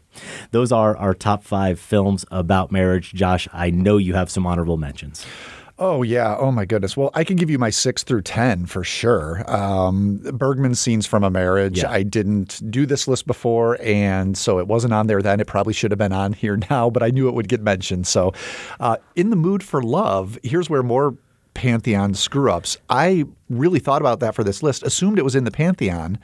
[0.52, 3.14] those are our top five films about marriage.
[3.14, 5.26] Josh, I know you have some honorable mentions.
[5.80, 6.36] Oh yeah.
[6.38, 6.98] Oh my goodness.
[6.98, 9.44] Well, I can give you my six through ten for sure.
[9.48, 11.80] Um, Bergman scenes from a marriage.
[11.84, 11.92] Yeah.
[11.92, 15.40] I didn't do this list before, and so it wasn't on there then.
[15.40, 18.08] It probably should have been on here now, but I knew it would get mentioned.
[18.08, 18.34] So,
[18.80, 21.16] uh, in the mood for love, here's where more
[21.54, 22.78] pantheon screw ups.
[22.90, 24.84] I really thought about that for this list.
[24.84, 26.18] Assumed it was in the pantheon.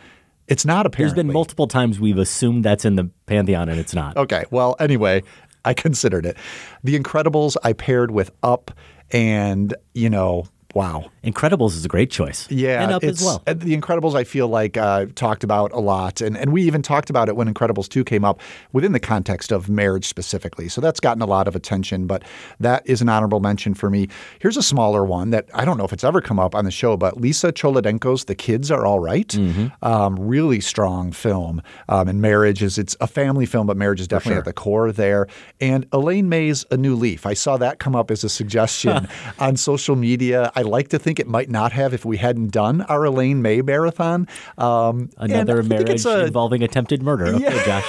[0.47, 1.15] It's not apparently.
[1.15, 4.17] There's been multiple times we've assumed that's in the pantheon and it's not.
[4.17, 4.45] Okay.
[4.51, 5.23] Well, anyway,
[5.65, 6.37] I considered it.
[6.83, 8.71] The Incredibles I paired with Up,
[9.11, 11.11] and you know, wow.
[11.23, 12.49] Incredibles is a great choice.
[12.51, 13.41] Yeah, and up as well.
[13.47, 16.81] uh, The Incredibles, I feel like uh, talked about a lot, and and we even
[16.81, 18.41] talked about it when Incredibles two came up
[18.73, 20.67] within the context of marriage specifically.
[20.67, 22.23] So that's gotten a lot of attention, but
[22.59, 24.09] that is an honorable mention for me.
[24.39, 26.71] Here's a smaller one that I don't know if it's ever come up on the
[26.71, 29.67] show, but Lisa Cholodenko's "The Kids Are All Right." Mm-hmm.
[29.81, 34.07] Um, really strong film, um, and marriage is it's a family film, but marriage is
[34.07, 34.39] definitely sure.
[34.39, 35.27] at the core there.
[35.61, 39.07] And Elaine May's "A New Leaf." I saw that come up as a suggestion
[39.39, 40.51] on social media.
[40.55, 43.61] I like to think it might not have if we hadn't done our Elaine May
[43.61, 44.27] marathon.
[44.57, 47.25] Um, Another marriage a- involving attempted murder.
[47.27, 47.65] Okay, Yeah.
[47.65, 47.85] Josh.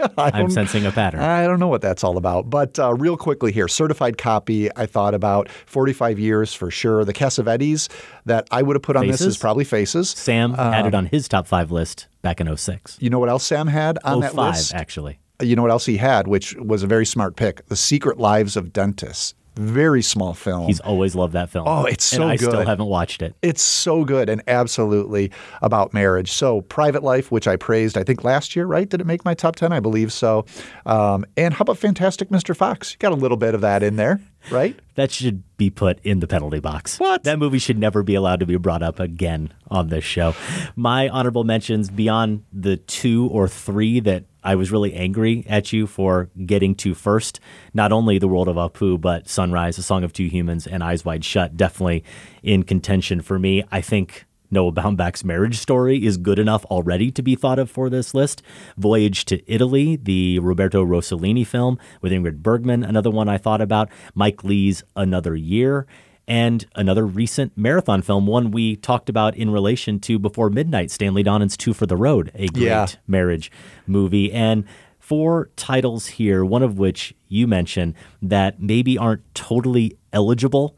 [0.18, 1.20] I I'm sensing a pattern.
[1.20, 2.50] I don't know what that's all about.
[2.50, 4.74] But uh, real quickly here, certified copy.
[4.76, 7.04] I thought about 45 years for sure.
[7.04, 7.88] The Cassavetes
[8.24, 10.10] that I would have put on this is probably Faces.
[10.10, 12.96] Sam had it Um, on his top five list back in 06.
[13.00, 14.74] You know what else Sam had on that 05, list?
[14.74, 15.18] actually.
[15.40, 17.64] You know what else he had, which was a very smart pick?
[17.68, 19.34] The Secret Lives of Dentists.
[19.58, 20.66] Very small film.
[20.68, 21.66] He's always loved that film.
[21.66, 22.50] Oh, it's and so I good.
[22.50, 23.34] still haven't watched it.
[23.42, 25.32] It's so good and absolutely
[25.62, 26.30] about marriage.
[26.30, 28.88] So, Private Life, which I praised, I think last year, right?
[28.88, 29.72] Did it make my top 10?
[29.72, 30.46] I believe so.
[30.86, 32.56] Um, and how about Fantastic Mr.
[32.56, 32.92] Fox?
[32.92, 34.20] You got a little bit of that in there,
[34.50, 34.78] right?
[34.98, 36.98] That should be put in the penalty box.
[36.98, 37.22] What?
[37.22, 40.34] That movie should never be allowed to be brought up again on this show.
[40.74, 45.86] My honorable mentions beyond the two or three that I was really angry at you
[45.86, 47.38] for getting to first,
[47.74, 51.04] not only The World of Apu, but Sunrise, A Song of Two Humans, and Eyes
[51.04, 52.02] Wide Shut, definitely
[52.42, 53.62] in contention for me.
[53.70, 57.90] I think Noah Baumbach's marriage story is good enough already to be thought of for
[57.90, 58.40] this list.
[58.78, 63.90] Voyage to Italy, the Roberto Rossellini film with Ingrid Bergman, another one I thought about.
[64.14, 65.86] Mike Leigh's Another Year.
[66.28, 71.24] And another recent marathon film, one we talked about in relation to Before Midnight, Stanley
[71.24, 72.86] Donen's Two for the Road, a great Yeah.
[73.08, 73.50] marriage
[73.86, 74.30] movie.
[74.30, 74.64] And
[74.98, 80.76] four titles here, one of which you mentioned that maybe aren't totally eligible,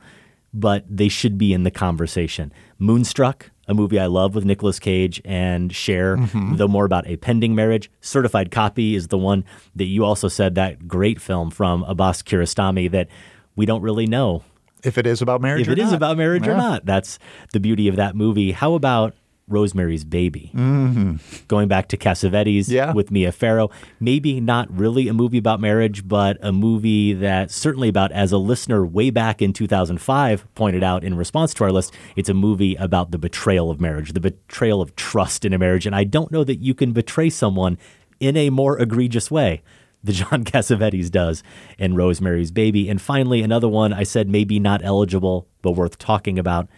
[0.55, 2.53] but they should be in the conversation.
[2.79, 6.59] Moonstruck, a movie I love with Nicolas Cage and Cher, Mhm.
[6.59, 7.91] though more about a pending marriage.
[8.01, 9.45] Certified Copy is the one
[9.75, 13.09] that you also said that great film from Abbas Kiarostami that
[13.57, 14.43] we don't really know
[14.85, 15.95] If it is about marriage if or it is not.
[15.95, 16.85] about marriage or not.
[16.87, 17.19] That's
[17.53, 18.53] the beauty of that movie.
[18.53, 19.15] How about
[19.49, 20.53] Rosemary's Baby?
[20.55, 21.19] Mhm.
[21.49, 26.39] Going back to Cassavetes with Mia Farrow, maybe not really a movie about marriage, but
[26.41, 31.17] a movie that certainly about, as a listener way back in 2005 pointed out in
[31.17, 34.95] response to our list, it's a movie about the betrayal of marriage, the betrayal of
[34.95, 35.85] trust in a marriage.
[35.85, 37.77] And I don't know that you can betray someone
[38.21, 39.63] in a more egregious way
[40.03, 41.43] the John Cassavetes does
[41.79, 42.89] in Rosemary's Baby.
[42.89, 46.69] And finally, another one I said maybe not eligible, but worth talking about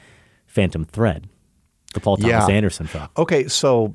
[0.46, 1.28] Phantom Thread,
[1.94, 2.54] the Paul Thomas Yeah.
[2.54, 3.08] Anderson film.
[3.16, 3.94] Okay, so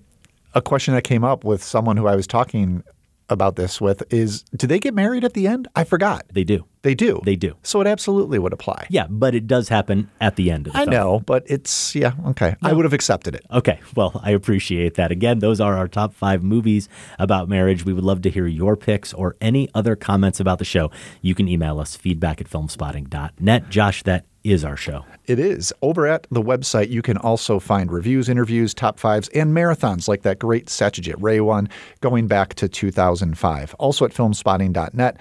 [0.56, 2.84] a question that came up with someone who I was talking
[3.30, 5.68] about this with is do they get married at the end?
[5.76, 6.26] I forgot.
[6.32, 6.66] They do.
[6.82, 7.20] They do.
[7.26, 7.56] They do.
[7.64, 8.88] So it absolutely would apply.
[8.90, 10.92] Yeah, but it does happen at the end of the I film.
[10.92, 12.56] know, but it's yeah, okay.
[12.62, 13.46] I would have accepted it.
[13.52, 15.12] Okay, well, I appreciate that.
[15.12, 16.88] Again, those are our top five movies
[17.20, 17.84] about marriage.
[17.84, 20.90] We would love to hear your picks or any other comments about the show.
[21.22, 23.70] You can email us feedback at filmspotting.net.
[23.70, 25.06] Josh, that is our show.
[25.26, 25.74] It is.
[25.82, 30.22] Over at the website, you can also find reviews, interviews, top fives, and marathons like
[30.24, 31.70] that great Satyajit Ray one
[32.02, 33.76] going back to 2005.
[33.80, 35.18] Also at filmspotting.net.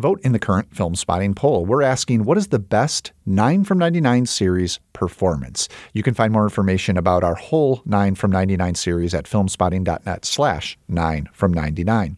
[0.00, 1.66] Vote in the current Filmspotting poll.
[1.66, 5.68] We're asking what is the best 9 from 99 series performance?
[5.92, 10.78] You can find more information about our whole 9 from 99 series at filmspotting.net slash
[10.88, 12.16] 9 from 99.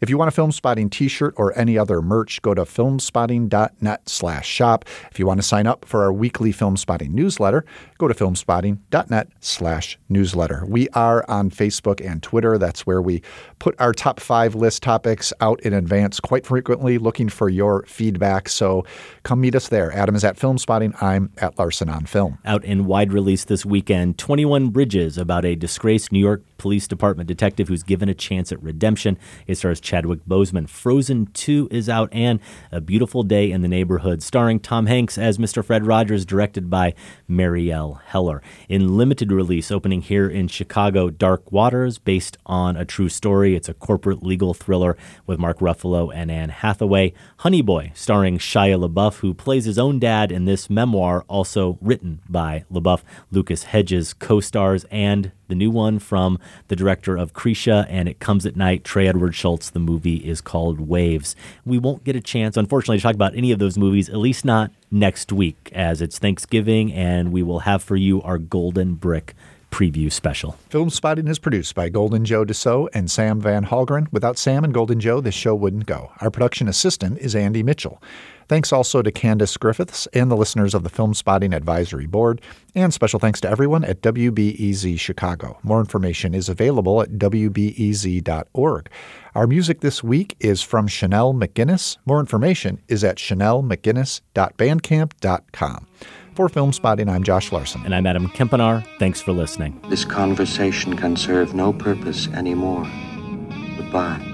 [0.00, 4.84] If you want a Filmspotting t-shirt or any other merch, go to filmspotting.net slash shop.
[5.10, 7.64] If you want to sign up for our weekly Filmspotting newsletter,
[7.98, 10.64] go to filmspotting.net slash newsletter.
[10.66, 12.58] We are on Facebook and Twitter.
[12.58, 13.22] That's where we
[13.58, 18.48] put our top five list topics out in advance quite frequently, looking for your feedback.
[18.48, 18.84] So
[19.22, 19.92] come meet us there.
[19.92, 21.00] Adam is at Filmspotting.
[21.02, 22.38] I'm at Larsen on Film.
[22.44, 27.26] Out in wide release this weekend, 21 Bridges about a disgraced New York Police Department
[27.26, 29.18] detective who's given a chance at redemption.
[29.46, 30.68] It stars Chadwick Boseman.
[30.68, 32.40] Frozen 2 is out, and
[32.72, 35.64] A Beautiful Day in the Neighborhood, starring Tom Hanks as Mr.
[35.64, 36.94] Fred Rogers, directed by
[37.30, 38.42] Marielle Heller.
[38.68, 43.54] In limited release, opening here in Chicago, Dark Waters, based on a true story.
[43.54, 44.96] It's a corporate legal thriller
[45.26, 47.12] with Mark Ruffalo and Anne Hathaway.
[47.38, 52.20] Honey Boy, starring Shia LaBeouf, who plays his own dad in this memoir, also written
[52.28, 53.02] by LaBeouf.
[53.30, 56.38] Lucas Hedges co stars, and the new one from
[56.68, 59.70] the director of Krisha and It Comes at Night, Trey Edward Shults.
[59.70, 61.36] The movie is called Waves.
[61.64, 64.44] We won't get a chance, unfortunately, to talk about any of those movies, at least
[64.44, 69.34] not next week, as it's Thanksgiving, and we will have for you our Golden Brick
[69.74, 70.56] preview special.
[70.70, 74.06] Filmspotting is produced by Golden Joe Deso and Sam Van Hallgren.
[74.12, 76.12] Without Sam and Golden Joe, this show wouldn't go.
[76.20, 78.00] Our production assistant is Andy Mitchell.
[78.46, 82.40] Thanks also to Candace Griffiths and the listeners of the Filmspotting Advisory Board.
[82.76, 85.58] And special thanks to everyone at WBEZ Chicago.
[85.64, 88.90] More information is available at WBEZ.org.
[89.34, 91.96] Our music this week is from Chanele McGuinness.
[92.06, 95.86] More information is at chanelemcguinness.bandcamp.com.
[96.34, 97.82] For Filmspotting, I'm Josh Larsen.
[97.84, 98.84] And I'm Adam Kempenaar.
[98.98, 99.80] Thanks for listening.
[99.88, 102.90] This conversation can serve no purpose anymore.
[103.76, 104.33] Goodbye.